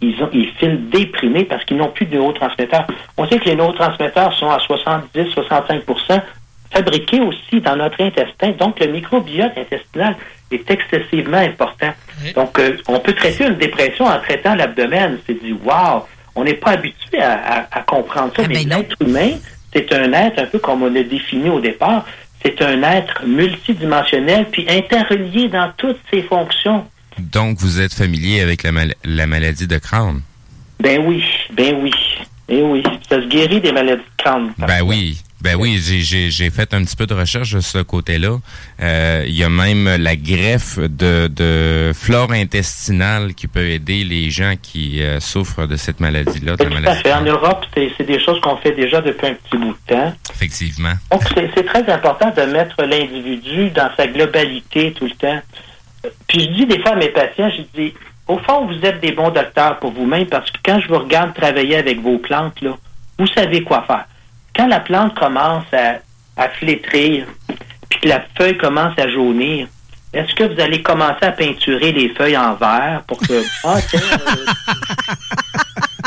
[0.00, 2.86] Ils, ont, ils filent déprimés parce qu'ils n'ont plus de neurotransmetteurs.
[3.18, 6.22] On sait que les neurotransmetteurs sont à 70-65%
[6.70, 8.52] fabriqués aussi dans notre intestin.
[8.52, 10.16] Donc, le microbiote intestinal
[10.50, 11.92] est excessivement important.
[12.34, 15.18] Donc, euh, on peut traiter une dépression en traitant l'abdomen.
[15.26, 19.32] C'est dit, wow, on n'est pas habitué à, comprendre ça, ah, mais ben l'être humain,
[19.72, 22.06] c'est un être un peu comme on l'a défini au départ,
[22.42, 26.86] c'est un être multidimensionnel puis interrelié dans toutes ses fonctions.
[27.18, 28.70] Donc, vous êtes familier avec la,
[29.04, 30.22] la maladie de Crohn?
[30.78, 31.22] Ben oui,
[31.52, 31.92] ben oui.
[32.48, 34.52] Eh oui, ça se guérit des maladies de Crohn.
[34.58, 35.22] Ben oui.
[35.42, 38.36] Ben oui, j'ai fait un petit peu de recherche de ce côté-là.
[38.82, 44.30] Euh, il y a même la greffe de, de, flore intestinale qui peut aider les
[44.30, 46.56] gens qui euh, souffrent de cette maladie-là.
[47.16, 50.12] En Europe, c'est des choses qu'on fait déjà depuis un petit bout de temps.
[50.34, 50.92] Effectivement.
[51.10, 51.22] Donc,
[51.54, 55.40] c'est très important de mettre l'individu dans sa globalité tout le temps.
[56.28, 57.94] Puis je dis des fois à mes patients, je dis,
[58.28, 61.34] au fond, vous êtes des bons docteurs pour vous-même parce que quand je vous regarde
[61.34, 62.76] travailler avec vos plantes, là,
[63.18, 64.04] vous savez quoi faire
[64.60, 66.00] quand la plante commence à,
[66.36, 67.24] à flétrir,
[67.88, 69.68] puis que la feuille commence à jaunir,
[70.12, 73.42] est-ce que vous allez commencer à peinturer les feuilles en vert pour que...
[73.64, 73.76] Ah,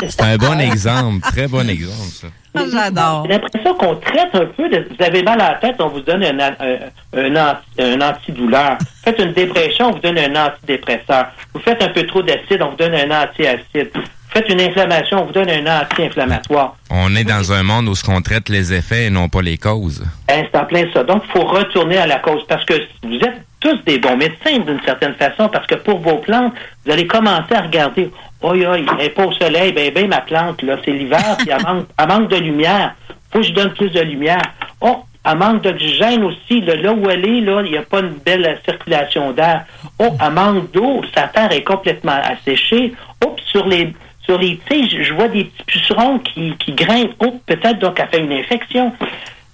[0.02, 2.26] euh, C'est un bon exemple, très bon exemple, ça.
[2.54, 3.24] Ah, j'adore.
[3.26, 4.86] J'ai l'impression qu'on traite un peu de.
[4.90, 8.76] Vous avez mal à la tête, on vous donne un, un, un, antidouleur.
[8.78, 11.28] Vous faites une dépression, on vous donne un antidépresseur.
[11.54, 13.90] Vous faites un peu trop d'acide, on vous donne un antiacide
[14.34, 16.76] faites une inflammation, on vous donne un anti-inflammatoire.
[16.90, 19.56] On est dans un monde où ce qu'on traite les effets et non pas les
[19.56, 20.04] causes.
[20.26, 21.04] Ben, c'est en plein ça.
[21.04, 22.74] Donc, il faut retourner à la cause parce que
[23.04, 26.52] vous êtes tous des bons médecins d'une certaine façon parce que pour vos plantes,
[26.84, 28.10] vous allez commencer à regarder.
[28.42, 31.62] Oh, il n'est pas au soleil, ben, ben, ma plante, là, c'est l'hiver, puis elle
[31.62, 32.94] manque, elle manque de lumière.
[33.32, 34.42] Faut que je donne plus de lumière.
[34.80, 36.60] Oh, elle manque d'oxygène aussi.
[36.60, 39.64] Là, où elle est, là, il n'y a pas une belle circulation d'air.
[39.98, 41.02] Oh, elle manque d'eau.
[41.14, 42.92] Sa terre est complètement asséchée.
[43.24, 43.94] Oh, sur les
[44.24, 47.14] sur les, tu je vois des petits pucerons qui, qui grimpent.
[47.20, 48.92] Oh, peut-être donc elle fait une infection.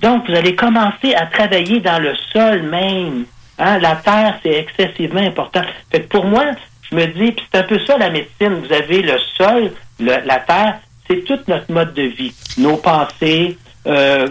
[0.01, 3.24] Donc, vous allez commencer à travailler dans le sol même.
[3.59, 3.78] Hein?
[3.78, 5.62] La terre, c'est excessivement important.
[5.90, 6.44] Fait que pour moi,
[6.90, 8.55] je me dis, puis c'est un peu ça la médecine.
[8.64, 12.32] Vous avez le sol, la terre, c'est tout notre mode de vie.
[12.56, 14.28] Nos pensées, euh,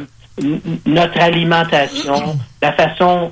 [0.85, 3.31] notre alimentation, la façon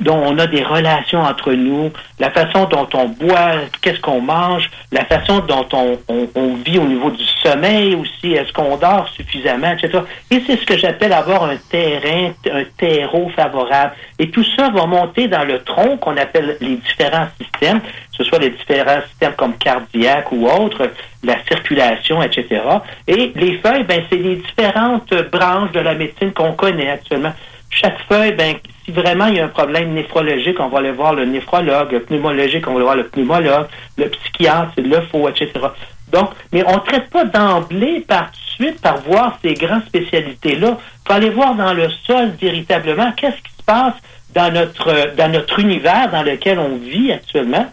[0.00, 4.68] dont on a des relations entre nous, la façon dont on boit, qu'est-ce qu'on mange,
[4.90, 10.00] la façon dont on, vit au niveau du sommeil aussi, est-ce qu'on dort suffisamment, etc.
[10.30, 13.92] Et c'est ce que j'appelle avoir un terrain, un terreau favorable.
[14.18, 17.80] Et tout ça va monter dans le tronc qu'on appelle les différents systèmes,
[18.16, 20.90] ce soit les différents systèmes comme cardiaque ou autres,
[21.22, 22.62] la circulation, etc.
[23.06, 27.32] Et les feuilles, ben, c'est les différentes branches de la médecine qu'on connaît actuellement.
[27.70, 28.54] Chaque feuille, ben,
[28.84, 32.00] si vraiment il y a un problème néphrologique, on va aller voir le néphrologue, le
[32.00, 33.66] pneumologique, on va aller voir le pneumologue,
[33.98, 35.50] le psychiatre, le faut, etc.
[36.12, 40.78] Donc, mais on ne traite pas d'emblée par suite par voir ces grandes spécialités-là.
[40.78, 43.94] Il faut aller voir dans le sol véritablement qu'est-ce qui se passe
[44.34, 47.66] dans notre dans notre univers dans lequel on vit actuellement.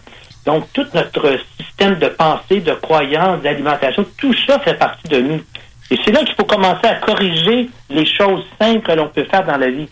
[0.45, 5.41] Donc, tout notre système de pensée, de croyance, d'alimentation, tout ça fait partie de nous.
[5.91, 9.45] Et c'est là qu'il faut commencer à corriger les choses simples que l'on peut faire
[9.45, 9.89] dans la vie.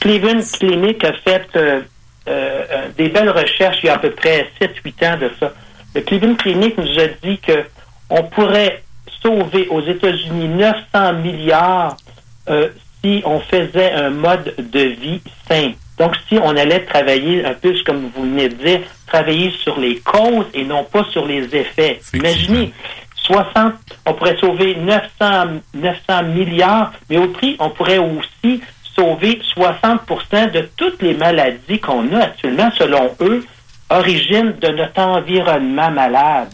[0.00, 1.80] Cleveland Clinic a fait euh,
[2.28, 5.52] euh, euh, des belles recherches il y a à peu près 7-8 ans de ça.
[5.94, 7.64] Le Cleveland Clinic nous a dit que
[8.10, 8.82] on pourrait
[9.22, 11.96] sauver aux États-Unis 900 milliards
[12.48, 12.68] euh,
[13.02, 15.72] si on faisait un mode de vie sain.
[15.98, 19.98] Donc, si on allait travailler un peu, comme vous venez de dire, travailler sur les
[20.00, 22.00] causes et non pas sur les effets.
[22.12, 22.72] Imaginez,
[23.14, 23.72] 60,
[24.06, 28.60] on pourrait sauver 900, 900 milliards, mais au prix, on pourrait aussi
[28.94, 33.44] sauver 60% de toutes les maladies qu'on a actuellement, selon eux,
[33.90, 36.52] origine de notre environnement malade.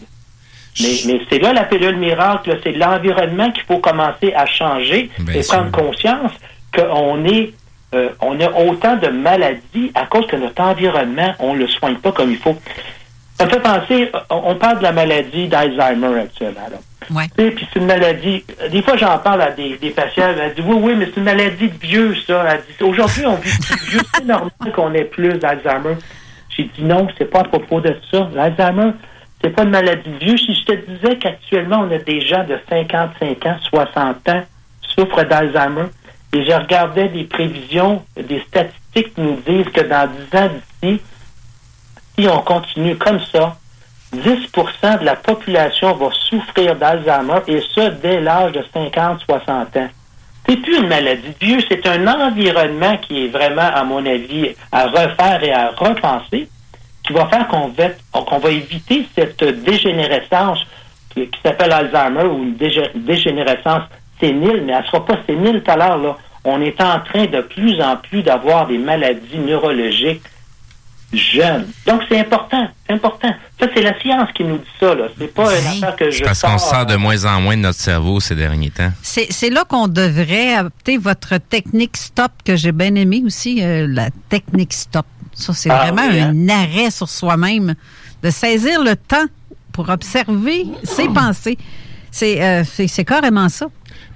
[0.81, 5.35] Mais, mais c'est là la pilule miracle, c'est l'environnement qu'il faut commencer à changer Bien
[5.35, 5.53] et sûr.
[5.55, 6.31] prendre conscience
[6.75, 7.53] qu'on est
[7.93, 12.11] euh, on a autant de maladies à cause que notre environnement, on le soigne pas
[12.11, 12.55] comme il faut.
[13.39, 16.67] Ça me fait penser, on on parle de la maladie d'Alzheimer actuellement.
[16.71, 16.77] Là.
[17.11, 17.25] Ouais.
[17.37, 18.43] Sais, Puis c'est une maladie.
[18.71, 20.29] Des fois, j'en parle à des, des patients.
[20.39, 22.45] Elle dit oui, oui, mais c'est une maladie de vieux, ça.
[22.49, 24.01] Elle dit aujourd'hui, on vit plus vieux.
[24.15, 25.95] C'est normal qu'on ait plus d'Alzheimer.
[26.49, 28.29] J'ai dit non, c'est pas à propos de ça.
[28.33, 28.91] L'Alzheimer,
[29.41, 30.37] c'est pas une maladie de vieux.
[30.37, 34.43] Si je te disais qu'actuellement, on a des gens de 55 ans, 60 ans
[34.81, 35.85] qui souffrent d'Alzheimer,
[36.33, 40.49] et je regardais des prévisions, des statistiques qui nous disent que dans 10 ans
[40.81, 41.01] d'ici,
[42.17, 43.55] si on continue comme ça,
[44.15, 49.89] 10% de la population va souffrir d'Alzheimer et ça dès l'âge de 50-60 ans.
[50.47, 54.49] C'est plus une maladie de vieux, c'est un environnement qui est vraiment, à mon avis,
[54.71, 56.49] à refaire et à repenser,
[57.05, 57.69] qui va faire qu'on
[58.39, 60.65] va, éviter cette dégénérescence
[61.11, 63.83] qui, s'appelle Alzheimer ou une dégé- dégénérescence
[64.23, 65.97] sénile, mais elle ne sera pas sénile tout à l'heure.
[65.97, 66.17] Là.
[66.45, 70.21] On est en train de plus en plus d'avoir des maladies neurologiques
[71.11, 71.67] jeunes.
[71.85, 72.67] Donc, c'est important.
[72.87, 73.29] C'est important.
[73.59, 74.95] Ça, c'est la science qui nous dit ça.
[74.95, 75.05] Là.
[75.17, 77.79] C'est pas une affaire que je Parce qu'on sort de moins en moins de notre
[77.79, 78.91] cerveau ces derniers temps.
[79.01, 83.85] C'est c'est là qu'on devrait adopter votre technique stop que j'ai bien aimé aussi, euh,
[83.87, 85.05] la technique stop.
[85.33, 86.33] Ça, c'est Ah vraiment oui, hein?
[86.35, 87.75] un arrêt sur soi-même,
[88.23, 89.25] de saisir le temps
[89.71, 91.57] pour observer ses pensées.
[92.11, 93.67] C'est euh, c'est- c'est carrément ça.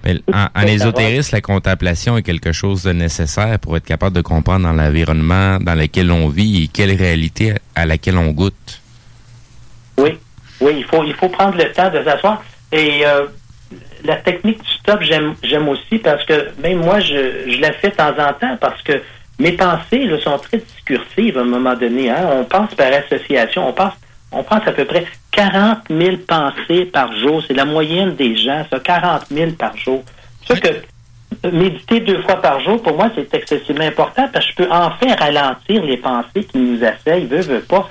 [0.03, 4.21] Mais en, en ésotérisme, la contemplation est quelque chose de nécessaire pour être capable de
[4.21, 8.81] comprendre dans l'environnement dans lequel on vit et quelle réalité à laquelle on goûte.
[9.97, 10.17] Oui,
[10.61, 12.43] oui, il faut, il faut prendre le temps de s'asseoir.
[12.71, 13.25] Et euh,
[14.03, 17.89] la technique du stop, j'aime, j'aime aussi parce que même moi, je, je la fais
[17.89, 19.01] de temps en temps parce que
[19.39, 22.09] mes pensées là, sont très discursives à un moment donné.
[22.09, 22.27] Hein.
[22.31, 23.93] On pense par association, on pense,
[24.31, 27.43] on pense à peu près 40 000 pensées par jour.
[27.47, 30.03] C'est la moyenne des gens, ça, 40 000 par jour.
[30.47, 34.55] C'est que méditer deux fois par jour, pour moi, c'est excessivement important parce que je
[34.55, 37.89] peux enfin ralentir les pensées qui nous assaillent, veut, veut pas.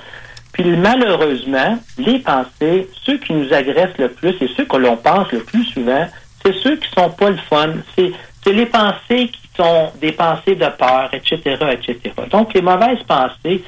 [0.53, 5.31] Puis malheureusement, les pensées, ceux qui nous agressent le plus et ceux que l'on pense
[5.31, 6.07] le plus souvent,
[6.43, 7.73] c'est ceux qui sont pas le fun.
[7.95, 11.37] C'est les pensées qui sont des pensées de peur, etc.,
[11.71, 11.99] etc.
[12.31, 13.63] Donc, les mauvaises pensées,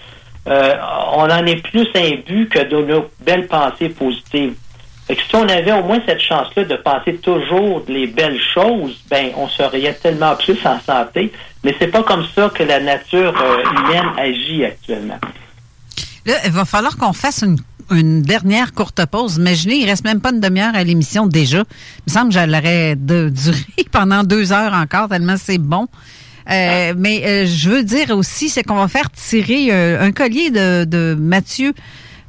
[0.48, 0.74] euh,
[1.14, 4.56] on en est plus imbu que de nos belles pensées positives.
[5.10, 9.48] Si on avait au moins cette chance-là de penser toujours les belles choses, ben on
[9.48, 11.32] serait tellement plus en santé.
[11.64, 15.20] Mais c'est pas comme ça que la nature euh, humaine agit actuellement.
[16.26, 19.38] Là, il va falloir qu'on fasse une, dernière courte pause.
[19.38, 21.58] Imaginez, il reste même pas une demi-heure à l'émission déjà.
[21.58, 25.88] Il me semble que j'allais de durer pendant deux heures encore, tellement c'est bon.
[26.52, 30.50] Euh, mais euh, je veux dire aussi, c'est qu'on va faire tirer euh, un collier
[30.50, 31.74] de, de Mathieu.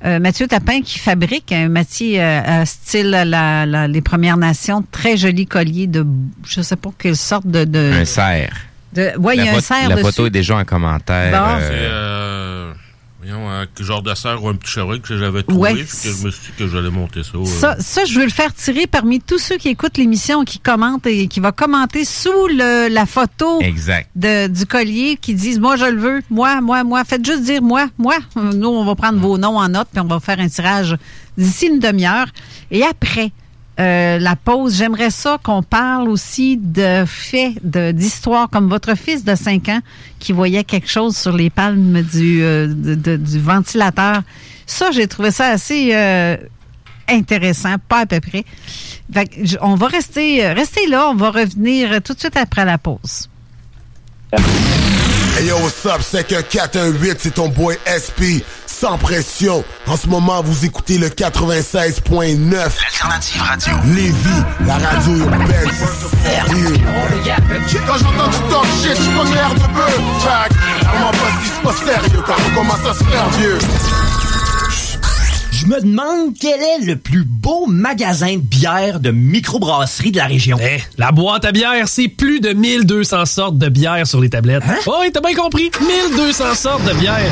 [0.05, 4.85] euh, Mathieu Tapin qui fabrique un Mathieu euh, à style la- la- les Premières Nations,
[4.91, 6.07] très joli collier de,
[6.47, 8.51] je sais pas quelle sorte de, de, Un cerf.
[8.95, 10.07] de ouais, il y la a un photo- cerf la dessus.
[10.07, 11.31] photo est déjà en commentaire.
[11.33, 12.75] Bon.
[13.23, 15.75] Voyons, quel genre de serre ou un petit chevreuil que j'avais trouvé, Ouais.
[15.85, 17.33] que je me suis dit que j'allais monter ça.
[17.37, 17.45] euh.
[17.45, 21.07] Ça, ça, je veux le faire tirer parmi tous ceux qui écoutent l'émission, qui commentent
[21.07, 24.09] et qui va commenter sous le- la photo Exact.
[24.17, 27.05] de, du collier, qui disent moi je le veux, moi, moi, moi.
[27.05, 28.17] Faites juste dire moi, moi.
[28.37, 30.97] Nous, on va prendre vos noms en note puis on va faire un tirage
[31.37, 32.29] d'ici une demi-heure.
[32.71, 33.33] Et après
[33.79, 39.35] euh, la pause, j'aimerais ça qu'on parle aussi de faits, d'histoires, comme votre fils de
[39.35, 39.81] 5 ans
[40.19, 44.23] qui voyait quelque chose sur les palmes du, euh, du ventilateur.
[44.67, 46.37] Ça, j'ai trouvé ça assez euh,
[47.09, 48.45] intéressant, pas à peu près.
[49.63, 53.29] On va rester, rester là, on va revenir tout de suite après la pause.
[55.39, 56.03] Hey yo, what's up?
[56.03, 58.45] C'est que 418, c'est ton boy SP,
[58.81, 59.63] sans pression.
[59.87, 62.51] En ce moment, vous écoutez le 96.9.
[62.51, 63.75] L'alternative radio.
[63.95, 66.77] Lévis, la radio urbaine, c'est sérieux.
[67.87, 70.01] Quand j'entends du talk shit, je suis pas l'air de bœuf.
[70.49, 73.59] Que, vraiment pas si c'est pas sérieux quand on commence à se faire vieux.
[75.53, 80.25] Je me demande quel est le plus beau magasin de bière de microbrasserie de la
[80.25, 80.57] région.
[80.59, 84.63] Eh, la boîte à bière, c'est plus de 1200 sortes de bière sur les tablettes.
[84.67, 84.77] Hein?
[84.87, 85.71] Oh, oui, t'as bien compris.
[85.83, 87.31] 1200 sortes de bière.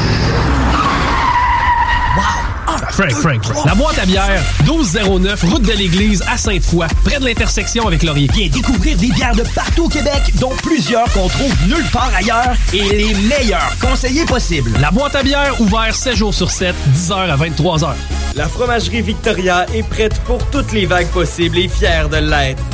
[2.99, 3.65] Frank, Frank, Frank.
[3.65, 8.29] La boîte à bière, 1209, route de l'église à Sainte-Foy, près de l'intersection avec Laurier.
[8.35, 12.57] Viens découvrir des bières de partout au Québec, dont plusieurs qu'on trouve nulle part ailleurs
[12.73, 14.73] et les meilleurs conseillers possibles.
[14.81, 17.91] La boîte à bière, ouvert 7 jours sur 7, 10h à 23h.
[18.35, 22.65] La fromagerie Victoria est prête pour toutes les vagues possibles et fière de l'être.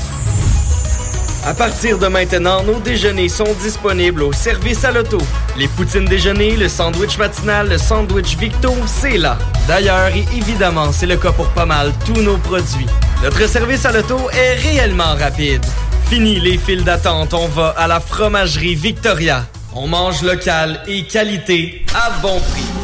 [1.44, 5.18] À partir de maintenant, nos déjeuners sont disponibles au service à l'auto.
[5.58, 9.36] Les poutines déjeuner, le sandwich matinal, le sandwich Victo, c'est là.
[9.66, 12.86] D'ailleurs, évidemment, c'est le cas pour pas mal tous nos produits.
[13.22, 15.64] Notre service à l'auto est réellement rapide.
[16.10, 19.46] Fini les files d'attente, on va à la fromagerie Victoria.
[19.74, 22.83] On mange local et qualité à bon prix.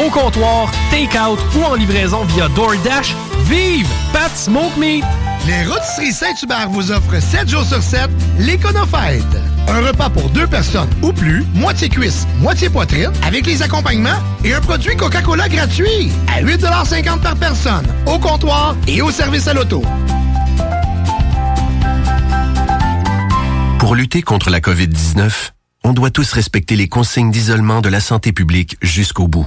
[0.00, 3.14] au comptoir, take-out ou en livraison via DoorDash.
[3.44, 5.04] Vive Pat Smoke Meat!
[5.46, 8.08] Les Rôtisseries Saint-Hubert vous offrent 7 jours sur 7
[8.38, 9.24] l'Éconofête.
[9.68, 14.54] Un repas pour deux personnes ou plus, moitié cuisse, moitié poitrine, avec les accompagnements et
[14.54, 19.82] un produit Coca-Cola gratuit à 8,50 par personne, au comptoir et au service à l'auto.
[23.80, 25.50] Pour lutter contre la COVID-19,
[25.82, 29.46] on doit tous respecter les consignes d'isolement de la santé publique jusqu'au bout.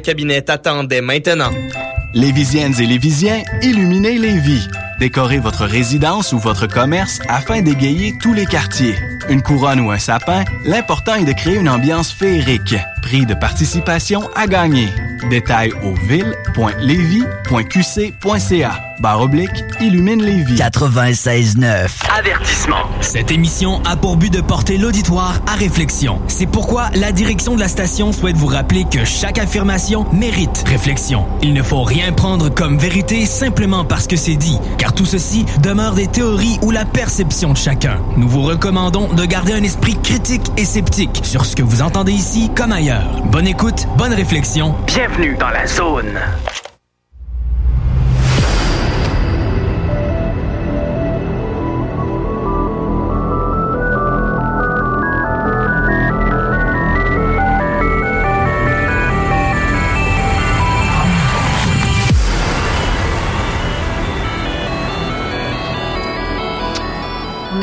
[0.00, 1.50] Cabinet t'attendait maintenant.
[2.14, 4.68] Lévisiennes et Lévisiens, illuminez Lévis.
[4.98, 8.96] Décorez votre résidence ou votre commerce afin d'égayer tous les quartiers.
[9.28, 12.76] Une couronne ou un sapin, l'important est de créer une ambiance féerique.
[13.02, 14.88] Prix de participation à gagner.
[15.28, 18.80] Détails au ville.levy.qc.ca.
[19.00, 20.54] Barre oblique, illumine Lévis.
[20.54, 21.88] 96.9.
[22.18, 22.76] Avertissement.
[23.00, 26.20] Cette émission a pour but de porter l'auditoire à réflexion.
[26.28, 31.26] C'est pourquoi la direction de la station souhaite vous rappeler que chaque affirmation mérite réflexion.
[31.42, 35.44] Il ne faut rien prendre comme vérité simplement parce que c'est dit, car tout ceci
[35.62, 38.00] demeure des théories ou la perception de chacun.
[38.16, 42.12] Nous vous recommandons de garder un esprit critique et sceptique sur ce que vous entendez
[42.12, 43.22] ici comme ailleurs.
[43.30, 44.74] Bonne écoute, bonne réflexion.
[44.86, 46.18] Bienvenue dans la zone.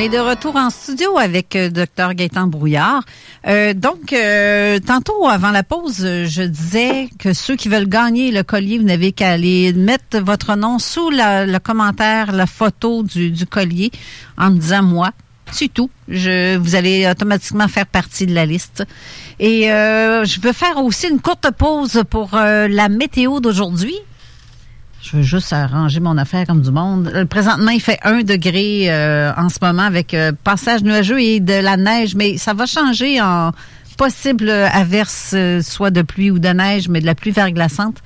[0.03, 3.03] Est de retour en studio avec euh, Dr Gaëtan Brouillard.
[3.47, 8.43] Euh, donc, euh, tantôt, avant la pause, je disais que ceux qui veulent gagner le
[8.43, 13.91] collier, vous n'avez qu'à aller mettre votre nom sous le commentaire, la photo du, collier,
[14.37, 15.11] en disant moi.
[15.51, 15.89] C'est tout.
[16.07, 18.83] Vous allez automatiquement faire partie de la liste.
[19.39, 23.95] Et je veux faire aussi une courte pause pour la météo d'aujourd'hui.
[25.03, 27.11] Je veux juste arranger mon affaire comme du monde.
[27.13, 31.41] Euh, Présentement, il fait 1 degré euh, en ce moment avec euh, passage nuageux et
[31.41, 33.51] de la neige, mais ça va changer en
[33.97, 37.97] possible averse, euh, soit de pluie ou de neige, mais de la pluie verglaçante.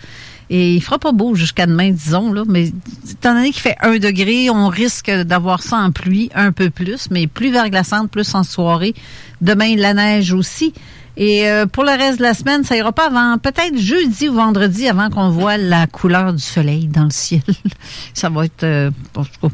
[0.50, 2.44] Et il fera pas beau jusqu'à demain, disons, là.
[2.48, 2.72] Mais
[3.12, 7.10] étant donné qu'il fait 1 degré, on risque d'avoir ça en pluie un peu plus,
[7.12, 8.96] mais plus verglaçante, plus en soirée.
[9.42, 10.74] Demain, la neige aussi.
[11.20, 14.36] Et euh, pour le reste de la semaine, ça ira pas avant peut-être jeudi ou
[14.36, 17.42] vendredi avant qu'on voit la couleur du soleil dans le ciel.
[18.14, 18.92] ça va être euh,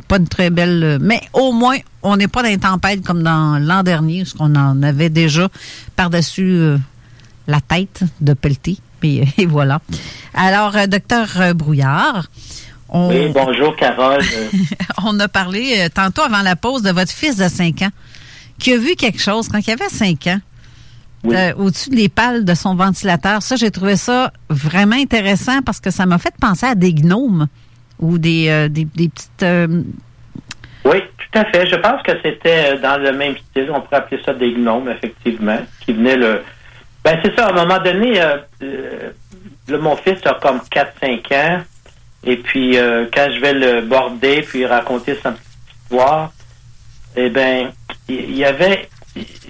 [0.10, 0.84] pas une très belle...
[0.84, 4.34] euh, mais au moins, on n'est pas dans les tempêtes comme dans l'an dernier, parce
[4.34, 5.48] qu'on en avait déjà
[5.96, 6.78] par-dessus euh,
[7.48, 8.78] la tête de Pelleté.
[9.02, 9.80] Mais, et voilà.
[10.34, 12.28] Alors, euh, docteur euh, Brouillard,
[12.90, 14.22] on, Oui, bonjour Carole.
[14.22, 14.50] Euh,
[15.04, 17.92] on a parlé euh, tantôt avant la pause de votre fils de 5 ans
[18.60, 20.40] qui a vu quelque chose quand il avait 5 ans.
[21.26, 23.42] Euh, au-dessus des pales de son ventilateur.
[23.42, 27.48] Ça, j'ai trouvé ça vraiment intéressant parce que ça m'a fait penser à des gnomes
[28.00, 29.44] ou des, euh, des, des petites...
[29.44, 29.84] euh,
[30.84, 31.68] Oui, tout à fait.
[31.68, 33.70] Je pense que c'était dans le même style.
[33.74, 36.42] On pourrait appeler ça des gnomes, effectivement, qui venaient le.
[37.04, 37.48] Ben, c'est ça.
[37.48, 38.20] À un moment donné,
[39.70, 41.62] mon fils a comme 4-5 ans.
[42.26, 42.78] Et puis,
[43.14, 45.48] quand je vais le border puis raconter sa petite
[45.84, 46.32] histoire,
[47.16, 48.90] eh il il y avait.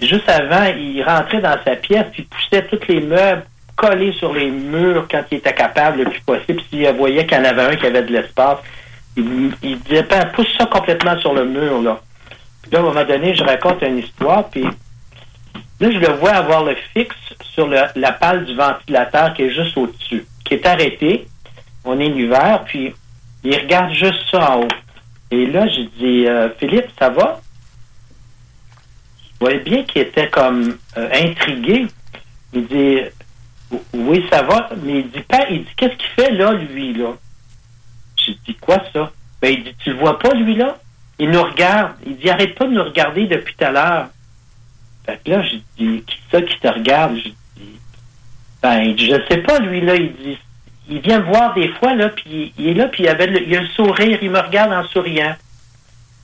[0.02, 3.44] Juste avant, il rentrait dans sa pièce puis poussait tous les meubles
[3.76, 6.61] collés sur les murs quand il était capable le plus possible.
[6.69, 8.57] S'il voyait qu'il y en avait un qui avait de l'espace,
[9.15, 11.99] il, il disait, pousse ça complètement sur le mur, là.
[12.61, 16.31] Puis là, à un moment donné, je raconte une histoire, puis là, je le vois
[16.31, 20.65] avoir le fixe sur le- la pale du ventilateur qui est juste au-dessus, qui est
[20.65, 21.26] arrêté.
[21.85, 22.94] On est l'hiver, puis
[23.44, 24.68] il regarde juste ça en haut.
[25.31, 27.40] Et là, je dis, euh, Philippe, ça va?
[29.43, 31.85] Je voyais bien qu'il était comme euh, intrigué.
[32.53, 32.99] Il dit,
[33.93, 37.09] oui, ça va, mais il dit pas, il dit, qu'est-ce qu'il fait là, lui, là?
[38.15, 39.11] J'ai dit, quoi ça?
[39.41, 40.77] Ben, il dit, tu le vois pas, lui, là?
[41.19, 41.91] Il nous regarde.
[42.05, 44.07] Il dit, arrête pas de nous regarder depuis tout à l'heure.
[45.05, 47.17] Fait que là, j'ai dit, qui ça qui te regarde?
[47.17, 47.79] J'ai dit,
[48.61, 49.95] ben, il dit, je sais pas, lui, là.
[49.95, 50.39] Il dit,
[50.87, 53.45] il vient me voir des fois, là, puis il est là, puis il, avait le,
[53.45, 55.35] il a le sourire, il me regarde en souriant.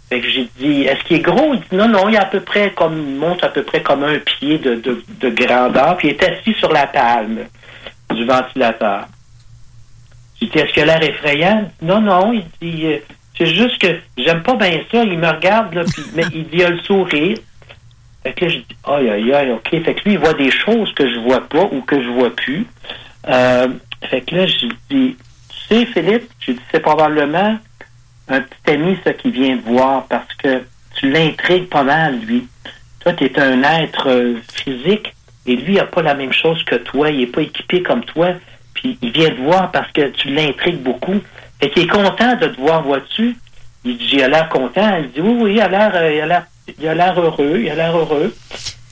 [0.09, 1.53] Fait que j'ai dit, est-ce qu'il est gros?
[1.53, 4.03] Il dit, non, non, il est à peu près comme, monte à peu près comme
[4.03, 7.45] un pied de, de, de grandeur, puis il est assis sur la palme
[8.11, 9.05] du ventilateur.
[10.41, 11.69] J'ai dit, est-ce qu'il a l'air effrayant?
[11.81, 12.97] Non, non, il dit, euh,
[13.37, 15.03] c'est juste que j'aime pas bien ça.
[15.03, 17.37] Il me regarde, là, puis, mais il dit, il a le sourire.
[18.23, 19.69] Fait que là, je dis, aïe, aïe, aïe, OK.
[19.69, 22.35] Fait que lui, il voit des choses que je vois pas ou que je vois
[22.35, 22.65] plus.
[23.27, 23.67] Euh,
[24.09, 27.59] fait que là, je dis, tu sais, Philippe, j'ai dit, c'est probablement
[28.29, 30.63] un petit ami, ça, qui vient te voir parce que
[30.95, 32.47] tu l'intrigues pas mal, lui.
[32.99, 35.13] Toi, tu es un être euh, physique
[35.45, 37.09] et lui, n'a pas la même chose que toi.
[37.09, 38.33] Il n'est pas équipé comme toi.
[38.73, 41.19] Puis il vient te voir parce que tu l'intrigues beaucoup.
[41.59, 43.35] Fait qu'il est content de te voir, vois-tu?
[43.83, 44.97] Il dit, il a l'air content.
[44.97, 46.45] Il dit, oui, oui, il a l'air, euh, il a l'air,
[46.79, 48.33] il a l'air heureux, il a l'air heureux.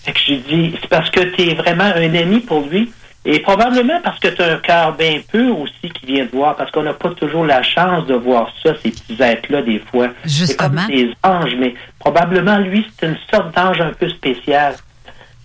[0.03, 2.91] Fait que j'ai dit, c'est parce que tu es vraiment un ami pour lui.
[3.29, 6.55] Et probablement parce que tu as un cœur bien pur aussi qui vient te voir,
[6.55, 10.07] parce qu'on n'a pas toujours la chance de voir ça, ces petits êtres-là, des fois.
[10.25, 10.87] C'est comme Justement.
[10.87, 14.75] des anges, mais probablement, lui, c'est une sorte d'ange un peu spécial.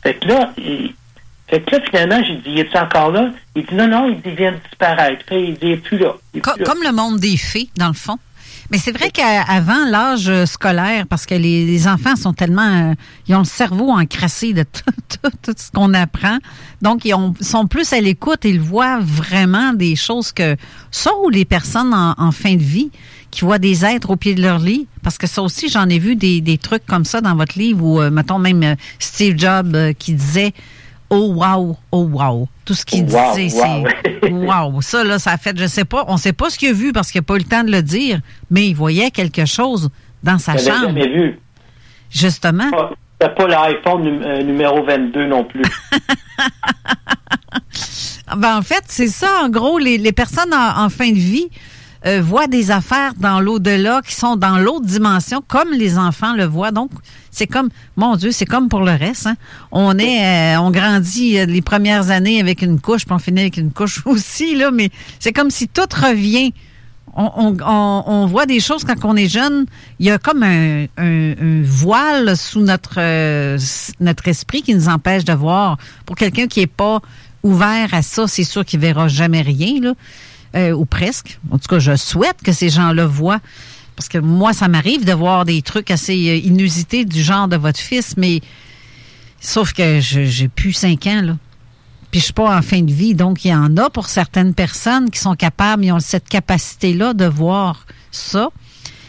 [0.03, 0.95] Fait que là, il-
[1.49, 3.31] fait que là, finalement, j'ai dit, est encore là?
[3.57, 5.25] Il dit, non, non, il vient de disparaître.
[5.33, 6.15] Il dit, il est plus là.
[6.35, 6.67] Il est Co- plus là.
[6.71, 8.17] comme le monde des fées, dans le fond.
[8.73, 12.91] Mais c'est vrai qu'avant l'âge scolaire, parce que les, enfants sont tellement...
[12.91, 12.95] euh,
[13.29, 14.91] ils ont le cerveau encrassé de tout,
[15.23, 16.39] tout- tout ce qu'on apprend.
[16.81, 18.41] Donc, ils ont- sont plus à l'écoute.
[18.45, 20.57] Ils voient vraiment des choses que...
[20.91, 22.91] Ça ou les personnes en, fin de vie
[23.31, 24.87] qui voient des êtres au pied de leur lit.
[25.03, 28.01] Parce que ça aussi, j'en ai vu des, trucs comme ça dans votre livre où,
[28.01, 30.55] euh, mettons, même euh, Steve Jobs qui disait
[31.15, 32.49] Oh wow, oh wow.
[32.65, 33.85] Tout ce qu'il Wow, disait, wow.
[34.23, 34.81] c'est wow.
[34.81, 36.93] Ça, là, ça a fait, je sais pas, on sait pas ce qu'il a vu
[36.93, 38.21] parce qu'il n'a pas eu le temps de le dire,
[38.51, 39.91] mais il voyait quelque chose
[40.23, 40.87] dans sa Je chambre.
[40.87, 41.39] jamais vu.
[42.11, 42.71] Justement.
[42.71, 42.91] Pas,
[43.21, 45.63] C'était pas l'iPhone num- euh, numéro 22 non plus.
[48.37, 51.49] Ben, en fait, c'est ça, en gros, les, les personnes en, en fin de vie
[52.07, 56.45] euh, voient des affaires dans l'au-delà qui sont dans l'autre dimension, comme les enfants le
[56.45, 56.71] voient.
[56.73, 56.91] Donc,
[57.31, 59.27] c'est comme, mon Dieu, c'est comme pour le reste.
[59.29, 59.37] hein.
[59.71, 63.41] On est, euh, on grandit euh, les premières années avec une couche, puis on finit
[63.43, 66.53] avec une couche aussi, là, mais c'est comme si tout revient.
[67.15, 69.67] On, on- voit des choses quand on est jeune.
[69.99, 70.87] Il y a comme un,
[71.63, 73.59] voile sous notre, euh,
[74.01, 75.77] notre esprit qui nous empêche de voir.
[76.07, 77.01] Pour quelqu'un qui est pas
[77.43, 79.93] ouvert à ça, c'est sûr qu'il verra jamais rien, là,
[80.55, 81.39] euh, ou presque.
[81.51, 83.41] En tout cas, je souhaite que ces gens-là voient.
[83.97, 87.57] Parce que moi, ça m'arrive de voir des trucs assez euh, inusités du genre de
[87.57, 88.41] votre fils, mais
[89.41, 91.37] sauf que j'ai plus cinq ans, là.
[92.11, 94.53] Puis je suis pas en fin de vie, donc il y en a pour certaines
[94.53, 98.51] personnes qui sont capables, ils ont cette capacité-là de voir ça.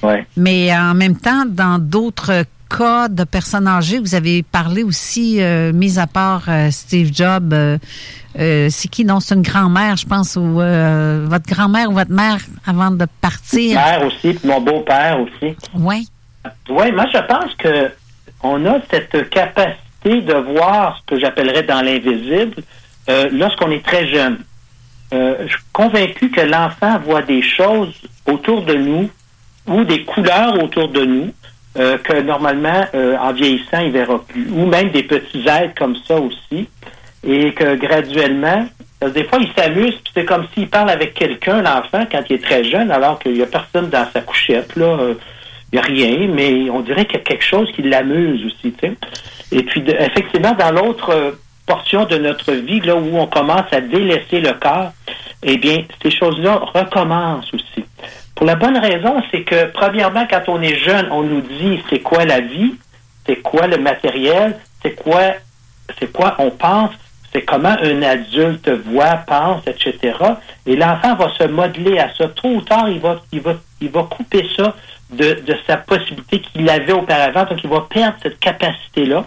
[0.02, 0.26] Ouais.
[0.38, 2.46] Mais en même temps, dans d'autres
[2.78, 7.54] cas de personnes âgées, vous avez parlé aussi, euh, mis à part euh, Steve Jobs,
[7.54, 7.78] euh,
[8.70, 9.06] c'est qui?
[9.06, 13.06] Non, c'est une grand-mère, je pense, ou euh, votre grand-mère ou votre mère avant de
[13.22, 13.80] partir.
[13.80, 15.56] Père aussi, puis mon beau-père aussi.
[15.76, 16.08] Oui.
[16.70, 17.92] Oui, moi je pense que
[18.42, 22.56] on a cette capacité de voir ce que j'appellerais dans l'invisible
[23.32, 24.40] lorsqu'on est très jeune.
[25.12, 27.94] Je suis convaincu que l'enfant voit des choses
[28.26, 29.10] autour de nous
[29.68, 31.32] ou des couleurs autour de nous
[31.78, 34.48] euh, que normalement, euh, en vieillissant, il verra plus.
[34.52, 36.68] Ou même des petits êtres comme ça aussi.
[37.26, 38.66] Et que graduellement,
[39.14, 42.44] des fois, il s'amuse, puis c'est comme s'il parle avec quelqu'un, l'enfant, quand il est
[42.44, 44.86] très jeune, alors qu'il n'y a personne dans sa couchette, là.
[44.86, 45.14] euh,
[45.72, 48.76] il n'y a rien, mais on dirait qu'il y a quelque chose qui l'amuse aussi.
[49.52, 51.32] Et puis, effectivement, dans l'autre euh,
[51.66, 54.92] portion de notre vie, là où on commence à délaisser le corps,
[55.42, 57.86] eh bien, ces choses-là recommencent aussi.
[58.36, 62.00] Pour la bonne raison, c'est que, premièrement, quand on est jeune, on nous dit c'est
[62.00, 62.76] quoi la vie,
[63.26, 65.22] c'est quoi le matériel, c'est quoi,
[66.00, 66.92] c'est quoi on pense,
[67.32, 70.14] c'est comment un adulte voit, pense, etc.
[70.66, 72.28] Et l'enfant va se modeler à ça.
[72.30, 74.76] Tôt ou tard, il va, il va, il va couper ça
[75.12, 77.46] de, de sa possibilité qu'il avait auparavant.
[77.46, 79.26] Donc, il va perdre cette capacité-là.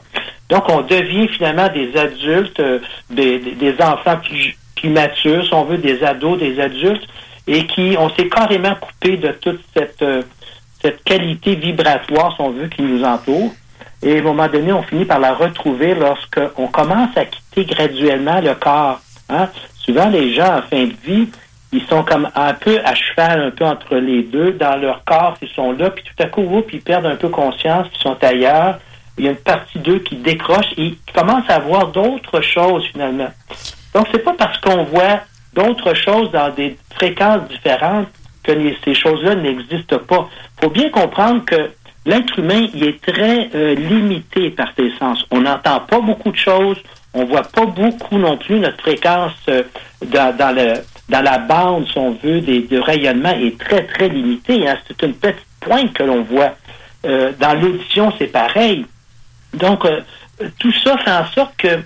[0.49, 2.79] Donc, on devient finalement des adultes, euh,
[3.11, 7.07] des- des enfants plus, plus matures, si on veut, des ados, des adultes,
[7.47, 10.23] et qui, on s'est carrément coupé de toute cette, euh,
[10.83, 13.53] cette qualité vibratoire, si on veut, qui nous entoure.
[14.03, 18.41] Et à un moment donné, on finit par la retrouver lorsqu'on commence à quitter graduellement
[18.41, 19.01] le corps.
[19.29, 19.49] Hein?
[19.79, 21.29] Souvent, les gens en fin de vie,
[21.73, 24.53] ils sont comme un peu à cheval, un peu entre les deux.
[24.53, 27.87] Dans leur corps, ils sont là, puis tout à coup, ils perdent un peu conscience,
[27.95, 28.79] ils sont ailleurs.
[29.19, 32.85] Il y a une partie d'eux qui décroche et ils commencent à voir d'autres choses
[32.93, 33.31] finalement.
[33.95, 35.21] Donc, c'est pas parce qu'on voit
[35.57, 38.09] d'autres choses dans des fréquences différentes
[38.45, 38.53] que
[38.85, 40.29] ces choses-là n'existent pas.
[40.61, 41.71] faut bien comprendre que
[42.05, 45.25] l'être humain, il est très euh, limité par ses sens.
[45.33, 46.79] On n'entend pas beaucoup de choses,
[47.13, 48.61] on voit pas beaucoup non plus.
[48.61, 49.63] Notre fréquence euh,
[50.03, 50.55] dans,
[51.09, 54.69] la bande, si on veut, des, de rayonnement est très, très limitée.
[54.69, 54.77] hein.
[54.87, 56.55] C'est une petite pointe que l'on voit.
[57.05, 58.87] Euh, dans l'audition, c'est pareil.
[59.55, 59.87] Donc,
[60.59, 61.81] tout ça fait en sorte que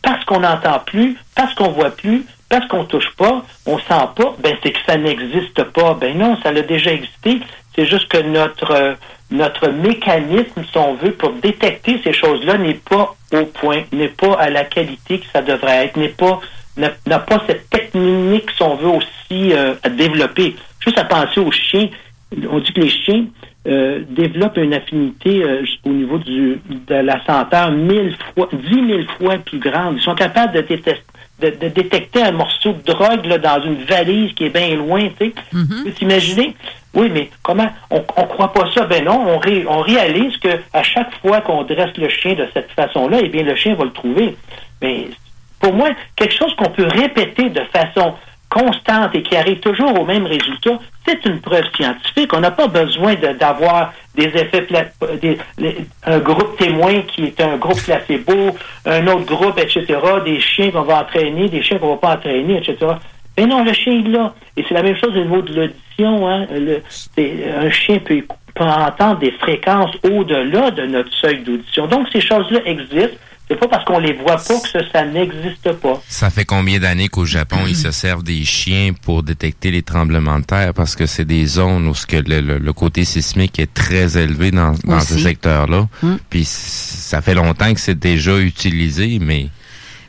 [0.00, 4.34] parce qu'on n'entend plus, parce qu'on voit plus, parce qu'on touche pas, on sent pas,
[4.38, 5.94] ben c'est que ça n'existe pas.
[5.94, 7.40] Ben non, ça a déjà existé.
[7.74, 8.94] C'est juste que notre euh,
[9.30, 14.34] notre mécanisme, si on veut, pour détecter ces choses-là, n'est pas au point, n'est pas
[14.34, 16.40] à la qualité que ça devrait être, n'est pas
[16.76, 20.56] n'a pas cette technique, si on veut, aussi euh, à développer.
[20.80, 21.88] Juste à penser aux chiens.
[22.50, 23.26] On dit que les chiens
[23.68, 25.44] euh, développent une affinité
[25.84, 29.96] au niveau du, de la senteur mille fois, dix mille fois plus grande.
[29.98, 31.02] Ils sont capables de, détester-
[31.40, 35.08] de, de détecter un morceau de drogue là, dans une valise qui est bien loin.
[35.18, 35.32] Tu sais.
[35.50, 36.54] Tu peux t'imaginer?
[36.94, 37.68] Oui, mais comment?
[37.90, 38.84] On ne croit pas ça.
[38.84, 42.46] Ben non, on, ré- on réalise que à chaque fois qu'on dresse le chien de
[42.54, 44.36] cette façon-là, eh bien, le chien va le trouver.
[44.80, 45.08] Mais
[45.58, 48.14] pour moi, quelque chose qu'on peut répéter de façon
[48.54, 52.32] constante et qui arrive toujours au même résultat, c'est une preuve scientifique.
[52.32, 54.64] On n'a pas besoin d'avoir des effets,
[56.06, 58.56] un groupe témoin qui est un groupe placebo,
[58.86, 59.84] un autre groupe, etc.,
[60.24, 62.92] des chiens qu'on va entraîner, des chiens qu'on va pas entraîner, etc.
[63.36, 64.32] Mais non, le chien est là.
[64.56, 66.28] Et c'est la même chose au niveau de l'audition.
[66.28, 66.46] Hein.
[67.18, 68.22] Un chien peut
[68.60, 71.88] entendre des fréquences au-delà de notre seuil d'audition.
[71.88, 73.18] Donc, ces choses-là existent.
[73.54, 76.02] C'est pas parce qu'on les voit pas que ça, ça n'existe pas.
[76.08, 80.40] Ça fait combien d'années qu'au Japon, ils se servent des chiens pour détecter les tremblements
[80.40, 80.74] de terre?
[80.74, 84.18] Parce que c'est des zones où ce que le, le- le côté sismique est très
[84.18, 85.86] élevé dans, dans ce secteur-là.
[86.02, 86.14] Mm.
[86.28, 89.46] Puis ça fait longtemps que c'est déjà utilisé, mais...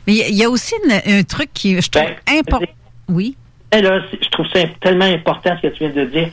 [0.08, 2.66] Mais il y a- aussi une- un truc qui je trouve important.
[3.08, 3.36] Oui.
[3.72, 6.30] Eh là, je trouve ça tellement important ce que tu viens de dire.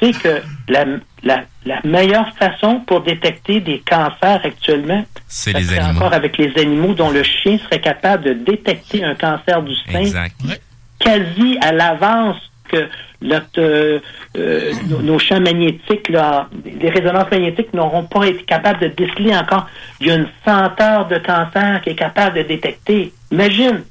[0.00, 0.84] Tu sais que la,
[1.22, 5.98] la, la meilleure façon pour détecter des cancers actuellement, C'est les animaux.
[6.00, 10.00] encore avec les animaux dont le chien serait capable de détecter un cancer du sein
[10.00, 10.34] Exact.
[10.98, 12.36] quasi à l'avance
[12.68, 12.88] que
[13.20, 14.00] notre, euh,
[14.36, 19.34] euh, nos, nos champs magnétiques, là, les résonances magnétiques n'auront pas été capables de déceler
[19.34, 19.66] encore.
[20.00, 23.12] Il y a une senteur de cancer qui est capable de détecter.
[23.30, 23.82] Imagine.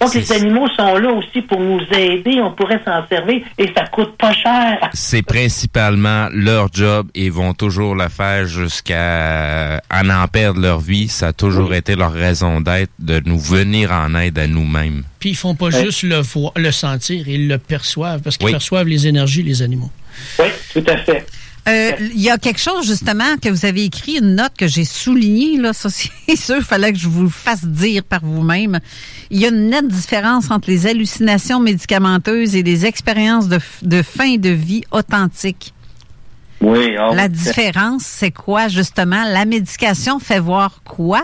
[0.00, 2.40] Donc, les animaux sont là aussi pour nous aider.
[2.40, 4.90] On pourrait s'en servir et ça coûte pas cher.
[4.92, 10.78] C'est principalement leur job et ils vont toujours le faire jusqu'à à en perdre leur
[10.80, 11.08] vie.
[11.08, 15.02] Ça a toujours été leur raison d'être de nous venir en aide à nous-mêmes.
[15.18, 18.52] Puis ils font pas juste le voir, le sentir, ils le perçoivent parce qu'ils Oui.
[18.52, 19.90] perçoivent les énergies, les animaux.
[20.38, 21.26] Oui, tout à fait.
[21.68, 24.84] Euh, Il y a quelque chose, justement, que vous avez écrit, une note que j'ai
[24.84, 28.78] soulignée, là, ça c'est sûr, il fallait que je vous le fasse dire par vous-même.
[29.30, 34.36] Il y a une nette différence entre les hallucinations médicamenteuses et les expériences de, fin
[34.36, 35.74] de vie authentiques.
[36.60, 36.96] Oui.
[36.98, 39.24] ah La différence, c'est quoi, justement?
[39.26, 41.22] La médication fait voir quoi?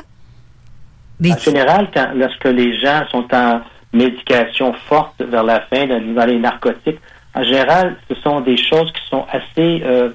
[1.21, 3.62] Des En général, quand, lorsque les gens sont en
[3.93, 7.01] médication forte vers la fin, dans, dans les narcotiques,
[7.35, 10.11] en général, ce sont des choses qui sont assez euh,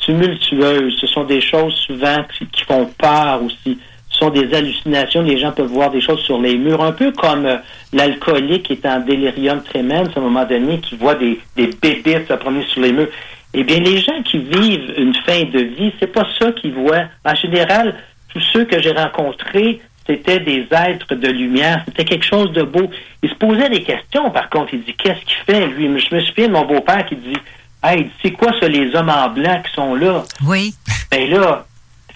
[0.00, 0.96] tumultueuses.
[1.00, 3.78] Ce sont des choses souvent qui, font peur aussi.
[4.10, 5.22] Ce sont des hallucinations.
[5.22, 7.56] Les gens peuvent voir des choses sur les murs, un peu comme euh,
[7.92, 12.28] l'alcoolique qui est en délirium tremens à un moment donné, qui voit des, des bébites
[12.28, 13.08] se promener sur les murs.
[13.56, 17.04] Eh bien, les gens qui vivent une fin de vie, c'est pas ça qu'ils voient.
[17.24, 17.94] En général,
[18.28, 21.82] tous ceux que j'ai rencontrés, c'était des êtres de lumière.
[21.86, 22.90] C'était quelque chose de beau.
[23.22, 24.74] Il se posait des questions, par contre.
[24.74, 25.84] Il dit, qu'est-ce qu'il fait, lui?
[25.98, 27.38] Je me souviens de mon beau-père qui dit,
[27.84, 30.22] hey, c'est quoi ça, les hommes en blanc qui sont là?
[30.46, 30.74] Oui.
[31.10, 31.64] Ben là,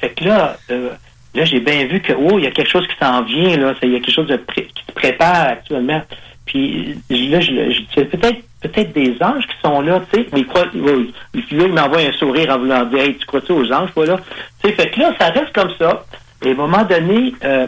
[0.01, 0.91] fait que là, euh,
[1.35, 3.75] là, j'ai bien vu que, oh, il y a quelque chose qui s'en vient, là.
[3.83, 6.03] Il y a quelque chose de pré- qui se prépare actuellement.
[6.47, 10.29] Puis là, je, je- c'est peut-être peut-être des anges qui sont là, tu sais.
[10.33, 11.13] Mais oui.
[11.33, 14.17] Puis là, il m'envoie un sourire en voulant dire, hey, tu crois-tu aux anges, voilà?
[14.63, 16.05] Tu sais, fait que là, ça reste comme ça.
[16.43, 17.67] Et à un moment donné, euh,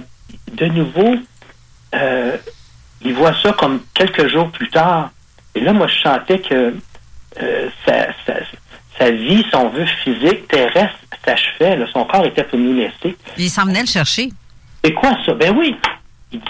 [0.53, 1.15] de nouveau,
[1.95, 2.37] euh,
[3.03, 5.11] il voit ça comme quelques jours plus tard.
[5.55, 6.75] Et là, moi, je sentais que
[7.43, 8.41] euh, sa, sa-
[8.99, 11.79] sa vie, son vœu physique terrestre s'achevait.
[11.93, 13.17] Son corps était pour nous laisser.
[13.39, 14.31] Il s'en venait le chercher.
[14.85, 15.35] C'est quoi ça?
[15.35, 15.77] Ben oui.
[16.33, 16.47] Il dit?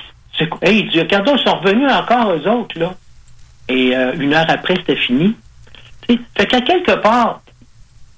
[0.62, 2.94] Hey, il dit, regardons, ils sont revenus encore, eux autres, là.
[3.69, 5.35] Et euh, une heure après, c'était fini.
[6.09, 7.40] Tu sais, Fait qu'à quelque part,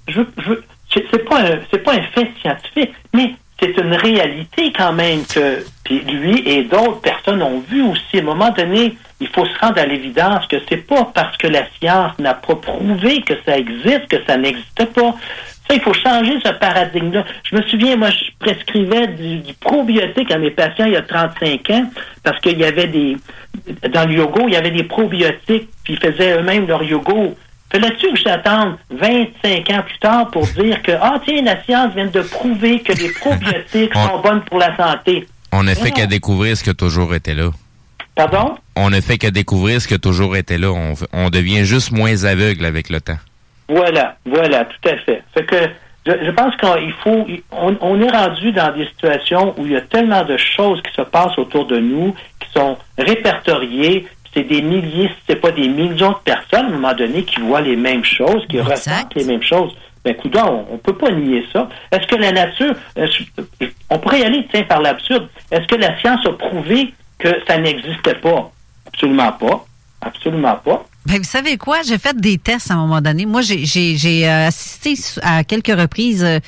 [0.08, 0.52] je, veux- je,
[1.10, 6.42] c'est pas un, pas un fait scientifique, mais c'est une réalité quand même que lui
[6.46, 8.18] et d'autres personnes ont vu aussi.
[8.18, 11.46] À un moment donné, il faut se rendre à l'évidence que c'est pas parce que
[11.46, 15.14] la science n'a pas prouvé que ça existe que ça n'existe pas.
[15.68, 17.24] Ça, il faut changer ce paradigme-là.
[17.44, 21.02] Je me souviens, moi, je prescrivais du, du probiotique à mes patients il y a
[21.02, 21.90] 35 ans
[22.24, 23.16] parce qu'il y avait des
[23.90, 27.36] dans le yogourt, il y avait des probiotiques, puis ils faisaient eux-mêmes leur yogourt.
[27.72, 32.06] Fallait-tu que j'attende 25 ans plus tard pour dire que, ah, tiens, la science vient
[32.06, 35.26] de prouver que les probiotiques sont bonnes pour la santé?
[35.52, 37.50] On ne fait qu'à découvrir ce qui a toujours été là.
[38.14, 38.56] Pardon?
[38.76, 40.70] On ne fait qu'à découvrir ce qui a toujours été là.
[40.70, 43.18] On, on devient juste moins aveugle avec le temps.
[43.68, 45.22] Voilà, voilà, tout à fait.
[45.32, 45.56] Fait que
[46.06, 49.76] je, je pense qu'il faut, on, on est rendu dans des situations où il y
[49.76, 54.06] a tellement de choses qui se passent autour de nous, qui sont répertoriées.
[54.34, 57.60] C'est des milliers, c'est pas des millions de personnes à un moment donné qui voient
[57.60, 59.72] les mêmes choses, qui ressentent les mêmes choses.
[60.04, 61.68] Ben, coudonc, on, on peut pas nier ça.
[61.92, 65.28] Est-ce que la nature, est-ce- on pourrait y aller, tiens, par l'absurde.
[65.50, 68.50] Est-ce que la science a prouvé que ça n'existait pas?
[68.86, 69.64] Absolument pas.
[70.00, 70.84] Absolument pas.
[71.06, 71.82] Ben, vous savez quoi?
[71.86, 73.26] J'ai fait des tests à un moment donné.
[73.26, 76.38] Moi, j'ai- euh, assisté à quelques reprises euh,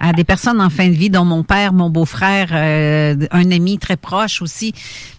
[0.00, 3.78] à des personnes en fin de vie, dont mon père, mon beau-frère, euh, un ami
[3.78, 4.72] très proche aussi.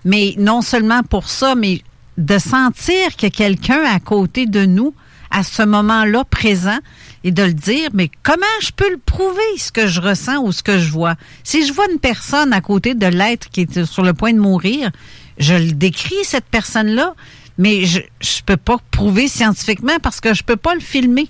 [0.06, 1.82] Mais non seulement pour ça, mais
[2.18, 4.94] de sentir que quelqu'un à côté de nous,
[5.32, 6.78] à ce moment-là présent,
[7.24, 10.52] et de le dire, mais comment je peux le prouver, ce que je ressens ou
[10.52, 11.16] ce que je vois?
[11.44, 14.40] Si je vois une personne à côté de l'être qui est sur le point de
[14.40, 14.92] mourir,
[15.38, 17.16] je le décris, cette personne-là,
[17.58, 21.30] mais je je peux pas prouver scientifiquement parce que je peux pas le filmer.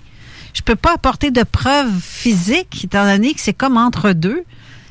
[0.52, 4.44] Je peux pas apporter de preuves physiques étant donné que c'est comme entre deux.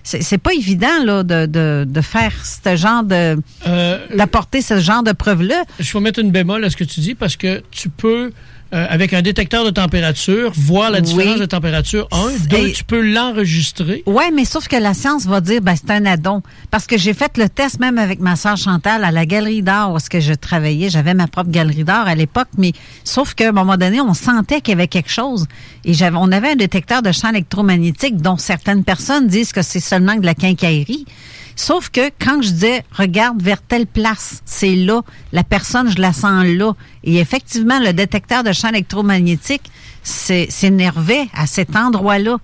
[0.03, 3.37] C'est pas évident là de, de, de faire ce genre de
[4.15, 5.63] d'apporter ce genre de preuves là.
[5.79, 8.31] Je vais mettre une bémol à ce que tu dis parce que tu peux,
[8.73, 11.39] euh, avec un détecteur de température, voir la différence Oui.
[11.39, 12.07] de température.
[12.11, 14.03] Un, deux, tu peux l'enregistrer.
[14.05, 16.41] Ouais, mais sauf que la science va dire ben c'est un addon
[16.71, 19.91] parce que j'ai fait le test même avec ma sœur Chantal à la galerie d'art
[19.93, 22.71] où est-ce que je travaillais, j'avais ma propre galerie d'art à l'époque mais
[23.03, 25.45] sauf qu'à un moment donné, on sentait qu'il y avait quelque chose
[25.85, 29.79] et j'avais on avait un détecteur de champs électromagnétiques dont certaines personnes disent que c'est
[29.79, 31.05] seulement de la quincaillerie.
[31.55, 35.01] Sauf que quand je disais, regarde vers telle place, c'est là,
[35.31, 36.73] la personne, je la sens là.
[37.03, 39.69] Et effectivement, le détecteur de champ électromagnétique
[40.03, 42.37] s'énervait à cet endroit-là.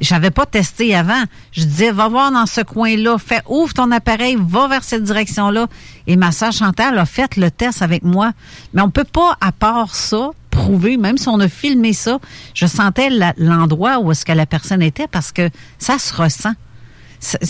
[0.00, 1.22] J'avais pas testé avant.
[1.52, 5.68] Je disais, va voir dans ce coin-là, fais, ouvre ton appareil, va vers cette direction-là.
[6.06, 8.32] Et ma sœur Chantal a fait le test avec moi.
[8.72, 12.18] Mais on peut pas, à part ça, prouver, même si on a filmé ça,
[12.54, 15.48] je sentais l'endroit où est-ce que la personne était parce que
[15.78, 16.54] ça se ressent.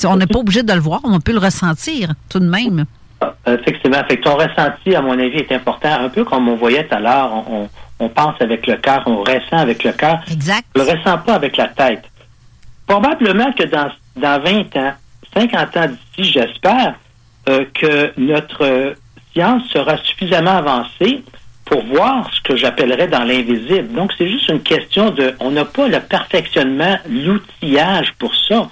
[0.06, 2.84] On n'est pas obligé de le voir, on peut le ressentir tout de même.
[3.22, 4.02] Euh, Effectivement.
[4.08, 5.88] Fait que ton ressenti, à mon avis, est important.
[6.00, 7.68] Un peu comme on voyait tout à l'heure, on, on-
[8.00, 10.18] on pense avec le cœur, on ressent avec le cœur.
[10.30, 10.64] Exact.
[10.74, 12.02] On le ressent pas avec la tête.
[12.86, 14.92] Probablement que dans, dans 20 ans,
[15.34, 15.86] 50 ans
[16.16, 16.94] d'ici, j'espère
[17.48, 18.94] euh, que notre euh,
[19.32, 21.22] science sera suffisamment avancée
[21.64, 23.94] pour voir ce que j'appellerais dans l'invisible.
[23.94, 25.34] Donc, c'est juste une question de...
[25.40, 28.68] On n'a pas le perfectionnement, l'outillage pour ça.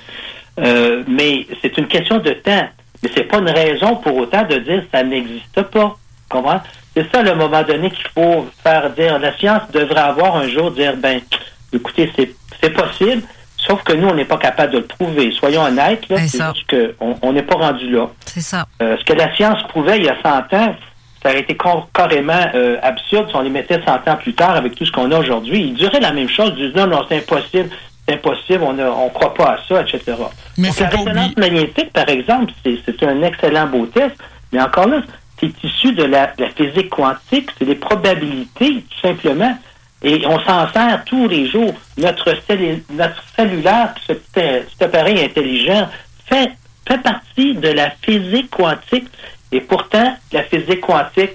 [0.60, 2.68] Euh, mais c'est une question de temps.
[3.02, 5.96] Mais c'est pas une raison pour autant de dire ça n'existe pas.
[6.28, 6.60] Comprends?
[6.94, 9.18] C'est ça le moment donné qu'il faut faire dire.
[9.18, 11.20] La science devrait avoir un jour dire ben
[11.72, 12.30] écoutez, c'est,
[12.60, 13.22] c'est possible,
[13.56, 15.32] sauf que nous, on n'est pas capable de le prouver.
[15.32, 16.16] Soyons honnêtes, là,
[16.68, 18.08] qu'on on n'est pas rendu là.
[18.26, 18.66] C'est ça.
[18.82, 20.74] Euh, ce que la science prouvait il y a 100 ans,
[21.22, 21.56] ça aurait été
[21.94, 25.10] carrément euh, absurde si on les mettait 100 ans plus tard avec tout ce qu'on
[25.12, 25.62] a aujourd'hui.
[25.62, 27.70] Ils diraient la même chose, ils disent non, non, c'est impossible,
[28.12, 30.16] c'est impossible, on ne on croit pas à ça, etc.
[30.58, 34.16] Mais Donc, la résonance magnétique, par exemple, c'est un excellent beau test,
[34.52, 35.02] mais encore là,
[35.40, 39.56] c'est issu de la, de la physique quantique, c'est des probabilités, tout simplement.
[40.02, 41.74] Et on s'en sert tous les jours.
[41.96, 42.34] Notre,
[42.92, 45.88] notre cellulaire, ce petit, cet appareil intelligent,
[46.26, 46.50] fait,
[46.86, 49.08] fait partie de la physique quantique.
[49.52, 51.32] Et pourtant, la physique quantique,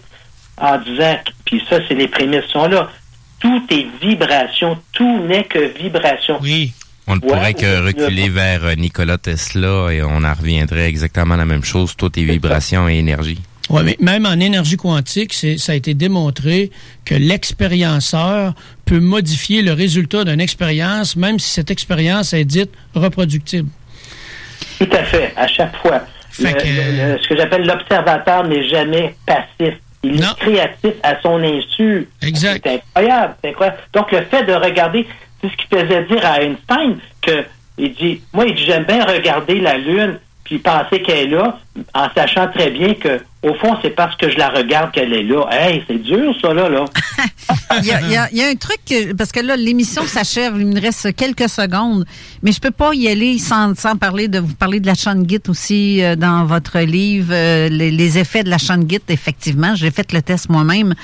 [0.60, 2.90] en disant, puis ça, c'est les prémices sont là,
[3.39, 6.38] tout est vibration, tout n'est que vibration.
[6.41, 6.73] Oui.
[7.09, 11.35] On ne Ouais, pourrait que reculer vers euh, Nikola Tesla et on en reviendrait exactement
[11.35, 11.95] à la même chose.
[11.95, 13.39] Tout est vibration et énergie.
[13.69, 16.69] Oui, mais même en énergie quantique, c'est- ça a été démontré
[17.05, 18.53] que l'expérienceur
[18.85, 23.69] peut modifier le résultat d'une expérience, même si cette expérience est dite reproductible.
[24.80, 26.01] Tout à fait, à chaque fois.
[26.30, 29.76] Fait Le- que- le- le- ce que j'appelle l'observateur n'est jamais passif.
[30.13, 32.07] Il est créatif à son insu.
[32.21, 32.61] Exact.
[32.65, 33.77] C'est incroyable, c'est incroyable.
[33.93, 35.07] Donc, le fait de regarder,
[35.41, 37.45] c'est ce qui faisait dire à Einstein que,
[37.77, 41.60] il dit, moi, il dit, j'aime bien regarder la Lune puis penser qu'elle est là,
[41.94, 45.24] en sachant très bien que, au fond, c'est parce que je la regarde qu'elle est
[45.24, 45.45] là.
[45.52, 46.86] Hey, c'est dur, ça, là, là.
[47.82, 49.56] Il y, a, il y a- il y a un truc, que- parce que là,
[49.57, 52.06] l'émission s'achève, il me reste quelques secondes,
[52.41, 55.41] mais je peux pas y aller sans, sans parler de vous parler de la Shangit
[55.49, 59.76] aussi euh, dans votre livre, euh, les, les effets de la Shangit, effectivement.
[59.76, 60.95] J'ai fait le test moi-même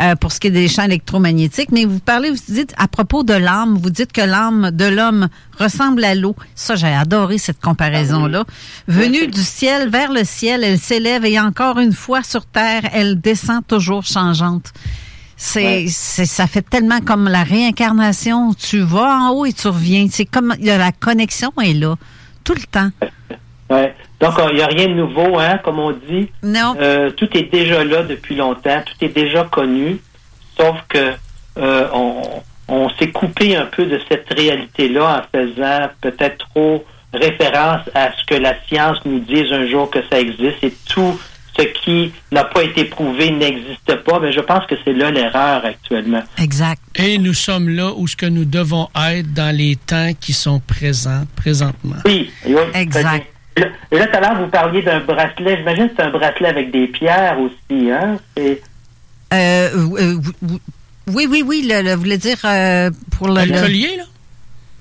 [0.00, 3.22] euh, pour ce qui est des champs électromagnétiques, mais vous parlez, vous dites, à propos
[3.22, 5.28] de l'âme, vous dites que l'âme de l'homme
[5.58, 6.34] ressemble à l'eau.
[6.54, 8.44] Ça, j'ai adoré cette comparaison-là.
[8.88, 13.20] Venue du ciel vers le ciel, elle s'élève et encore une fois sur terre, elle
[13.20, 14.72] descend toujours changeante.
[15.36, 18.54] C'est, c'est, ça fait tellement comme la réincarnation.
[18.54, 20.06] Tu vas en haut et tu reviens.
[20.08, 21.96] C'est comme la connexion est là
[22.44, 22.90] tout le temps.
[23.70, 23.94] Ouais.
[24.22, 26.30] Donc, il n'y a rien de nouveau, hein, comme on dit.
[26.42, 26.74] Non.
[26.80, 29.98] Euh, tout est déjà là depuis longtemps, tout est déjà connu,
[30.56, 31.12] sauf que
[31.58, 32.22] euh, on,
[32.68, 38.24] on s'est coupé un peu de cette réalité-là en faisant peut-être trop référence à ce
[38.26, 41.18] que la science nous dise un jour que ça existe et tout
[41.58, 44.20] ce qui n'a pas été prouvé n'existe pas.
[44.20, 46.22] Mais je pense que c'est là l'erreur actuellement.
[46.38, 46.80] Exact.
[46.94, 50.60] Et nous sommes là où ce que nous devons être dans les temps qui sont
[50.60, 51.96] présents présentement.
[52.06, 52.54] Oui, oui.
[52.74, 53.26] Exact.
[53.56, 55.56] Là, et là, tout à l'heure, vous parliez d'un bracelet.
[55.58, 58.18] J'imagine que c'est un bracelet avec des pierres aussi, hein?
[58.36, 58.62] C'est-
[59.34, 59.68] Euh,
[59.98, 60.16] euh,
[61.12, 61.66] oui, oui, oui.
[61.68, 64.04] Le, le- vous voulez dire euh, pour le, Le collier, là?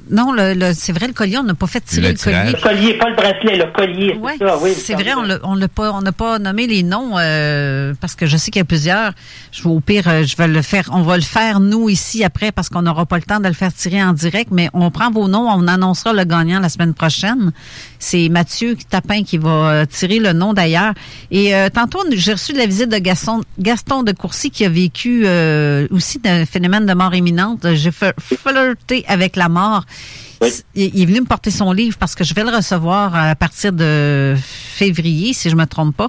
[0.09, 2.51] Non, le, le- c'est vrai, le collier, on n'a pas fait tirer le, collier.
[2.53, 4.13] Le collier, pas le bracelet, le collier.
[4.19, 4.73] Ouais, ça, oui.
[4.75, 8.15] c'est vrai, on l'a- on l'a pas, on n'a pas nommé les noms euh, parce
[8.15, 9.13] que je sais qu'il y a plusieurs.
[9.51, 12.51] Je au pire, euh, je vais le faire, on va le faire nous ici après
[12.51, 15.11] parce qu'on n'aura pas le temps de le faire tirer en direct, mais on prend
[15.11, 17.51] vos noms, on annoncera le gagnant la semaine prochaine.
[17.99, 20.93] C'est Mathieu Tapin qui va euh, tirer le nom d'ailleurs.
[21.29, 24.69] Et euh, tantôt, j'ai reçu de la visite de Gaston, Gaston de Courcy qui a
[24.69, 27.65] vécu euh, aussi d'un phénomène de mort imminente.
[27.75, 29.85] J'ai flirté avec la mort.
[30.41, 30.51] Il
[30.95, 33.73] il est venu me porter son livre parce que je vais le recevoir à partir
[33.73, 36.07] de février, si je me trompe pas.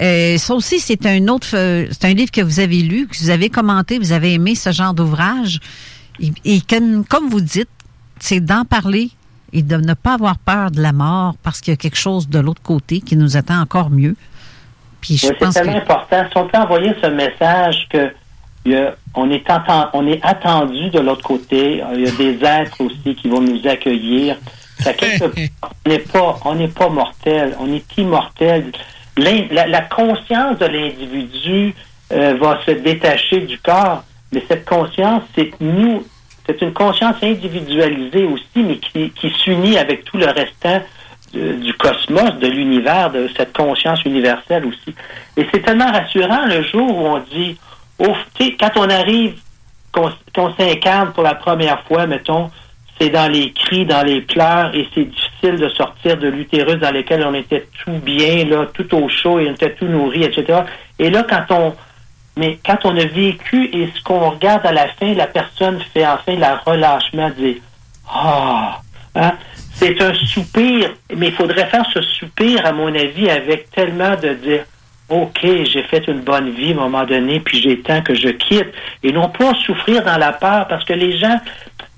[0.00, 3.16] Euh, ça aussi, c'est un autre, euh, c'est un livre que vous avez lu, que
[3.18, 5.58] vous avez commenté, vous avez aimé ce genre d'ouvrage.
[6.20, 7.68] Et, et comme, comme vous dites,
[8.20, 9.10] c'est d'en parler
[9.52, 12.28] et de ne pas avoir peur de la mort parce qu'il y a quelque chose
[12.28, 14.14] de l'autre côté qui nous attend encore mieux.
[15.00, 16.24] Puis je Oui, c'est pense tellement que important.
[16.30, 18.12] Si on peut envoyer ce message que
[18.64, 22.10] il y a- on, est enten- on est attendu de l'autre côté, il y a
[22.12, 24.36] des êtres aussi qui vont nous accueillir.
[24.80, 25.08] Ça, part,
[25.86, 28.72] on n'est pas, on n'est pas mortel, on est immortel.
[29.16, 31.74] La, la conscience de l'individu
[32.12, 36.04] euh, va se détacher du corps, mais cette conscience, c'est nous,
[36.46, 40.80] c'est une conscience individualisée aussi, mais qui, qui s'unit avec tout le restant
[41.34, 44.94] de- du cosmos, de l'univers, de cette conscience universelle aussi.
[45.36, 47.56] Et c'est tellement rassurant le jour où on dit,
[47.98, 49.34] quand on arrive,
[49.92, 52.50] qu'on s'incarne pour la première fois, mettons,
[53.00, 56.90] c'est dans les cris, dans les pleurs, et c'est difficile de sortir de l'utérus dans
[56.90, 60.60] lequel on était tout bien, là, tout au chaud, et on était tout nourri, etc.
[60.98, 61.74] Et là, quand on,
[62.36, 66.06] mais quand on a vécu et ce qu'on regarde à la fin, la personne fait
[66.06, 67.56] enfin la relâchement, dire
[68.08, 68.80] Ah,
[69.14, 69.32] hein?
[69.74, 74.34] c'est un soupir, mais il faudrait faire ce soupir, à mon avis, avec tellement de
[74.34, 74.64] dire
[75.08, 78.28] OK, j'ai fait une bonne vie à un moment donné, puis j'ai temps que je
[78.28, 78.68] quitte.
[79.02, 81.40] Et non pas souffrir dans la peur, parce que les gens,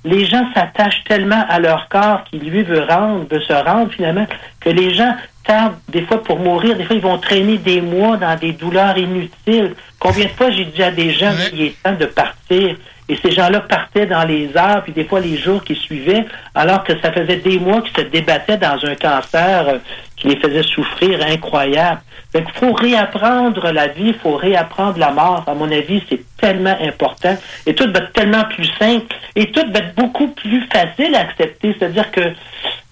[0.04, 4.26] les gens s'attachent tellement à leur corps qui lui veut rendre, veut se rendre finalement,
[4.60, 5.14] que les gens
[5.44, 8.96] tardent des fois pour mourir, des fois ils vont traîner des mois dans des douleurs
[8.96, 9.74] inutiles.
[9.98, 12.76] Combien de fois j'ai dit à des gens qu'il est temps de partir
[13.10, 16.24] et ces gens-là partaient dans les heures, puis des fois les jours qui suivaient,
[16.54, 19.78] alors que ça faisait des mois qu'ils se débattaient dans un cancer euh,
[20.20, 22.00] qui les faisait souffrir incroyable.
[22.34, 25.42] Donc, il faut réapprendre la vie, il faut réapprendre la mort.
[25.48, 27.36] À mon avis, c'est tellement important.
[27.66, 29.14] Et tout va être tellement plus simple.
[29.34, 31.74] Et tout va être beaucoup plus facile à accepter.
[31.78, 32.20] C'est-à-dire que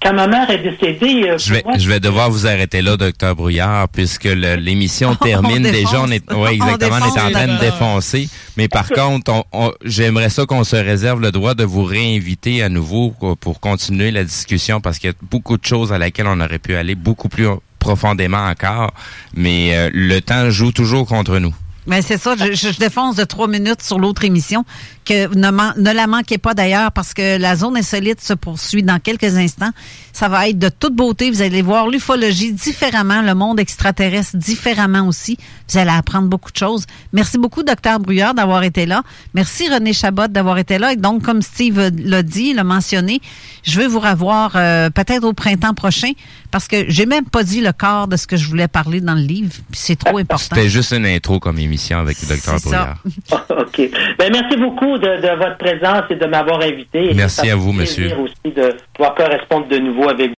[0.03, 1.25] quand ma mère est décédée...
[1.29, 5.67] euh, Je vais, moi, je vais devoir vous arrêter là, docteur Brouillard, puisque l'émission termine
[5.67, 6.01] On déjà.
[6.03, 8.13] On est, ouais, exactement, on, On est en train de défonce.
[8.13, 8.29] défoncer.
[8.57, 12.63] Mais par contre, on- on- j'aimerais ça qu'on se réserve le droit de vous réinviter
[12.63, 15.99] à nouveau pour, pour continuer la discussion, parce qu'il y a beaucoup de choses à
[15.99, 17.49] laquelle on aurait pu aller beaucoup plus
[17.81, 18.93] profondément encore.
[19.35, 21.55] Mais euh, le temps joue toujours contre nous.
[21.86, 24.65] Mais c'est ça, je- je défonce de trois minutes sur l'autre émission,
[25.09, 28.82] que ne, man- ne la manquez pas d'ailleurs, parce que la zone insolite se poursuit
[28.82, 29.70] dans quelques instants.
[30.12, 31.30] Ça va être de toute beauté.
[31.30, 35.39] Vous allez voir l'ufologie différemment, le monde extraterrestre différemment aussi.
[35.70, 36.85] Vous allez apprendre beaucoup de choses.
[37.12, 39.02] Merci beaucoup, docteur Brouillard, d'avoir été là.
[39.35, 40.93] Merci, René Chabot, d'avoir été là.
[40.93, 43.20] Et donc, comme Steve l'a dit, l'a mentionné,
[43.62, 46.10] je vais vous revoir euh, peut-être au printemps prochain,
[46.51, 49.14] parce que j'ai même pas dit le corps de ce que je voulais parler dans
[49.14, 49.52] le livre.
[49.72, 50.56] C'est trop important.
[50.56, 52.97] C'était juste une intro comme émission avec le docteur C'est ça.
[53.30, 53.47] Brouillard.
[53.66, 53.90] OK.
[54.18, 57.11] Ben, merci beaucoup de, de votre présence et de m'avoir invité.
[57.11, 58.16] Et Merci à vous, monsieur.
[58.19, 60.33] aussi de pouvoir correspondre de nouveau avec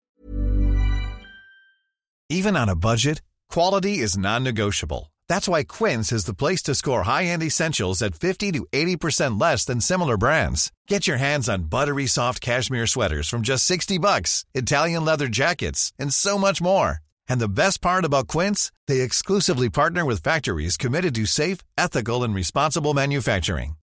[2.30, 5.12] Even on a budget, quality is non-negotiable.
[5.28, 9.64] That's why Quince is the place to score high-end essentials at 50 to 80% less
[9.66, 10.72] than similar brands.
[10.88, 15.92] Get your hands on buttery soft cashmere sweaters from just 60 bucks, Italian leather jackets,
[16.00, 17.00] and so much more.
[17.28, 22.24] And the best part about Quince, they exclusively partner with factories committed to safe, ethical,
[22.24, 23.76] and responsible manufacturing.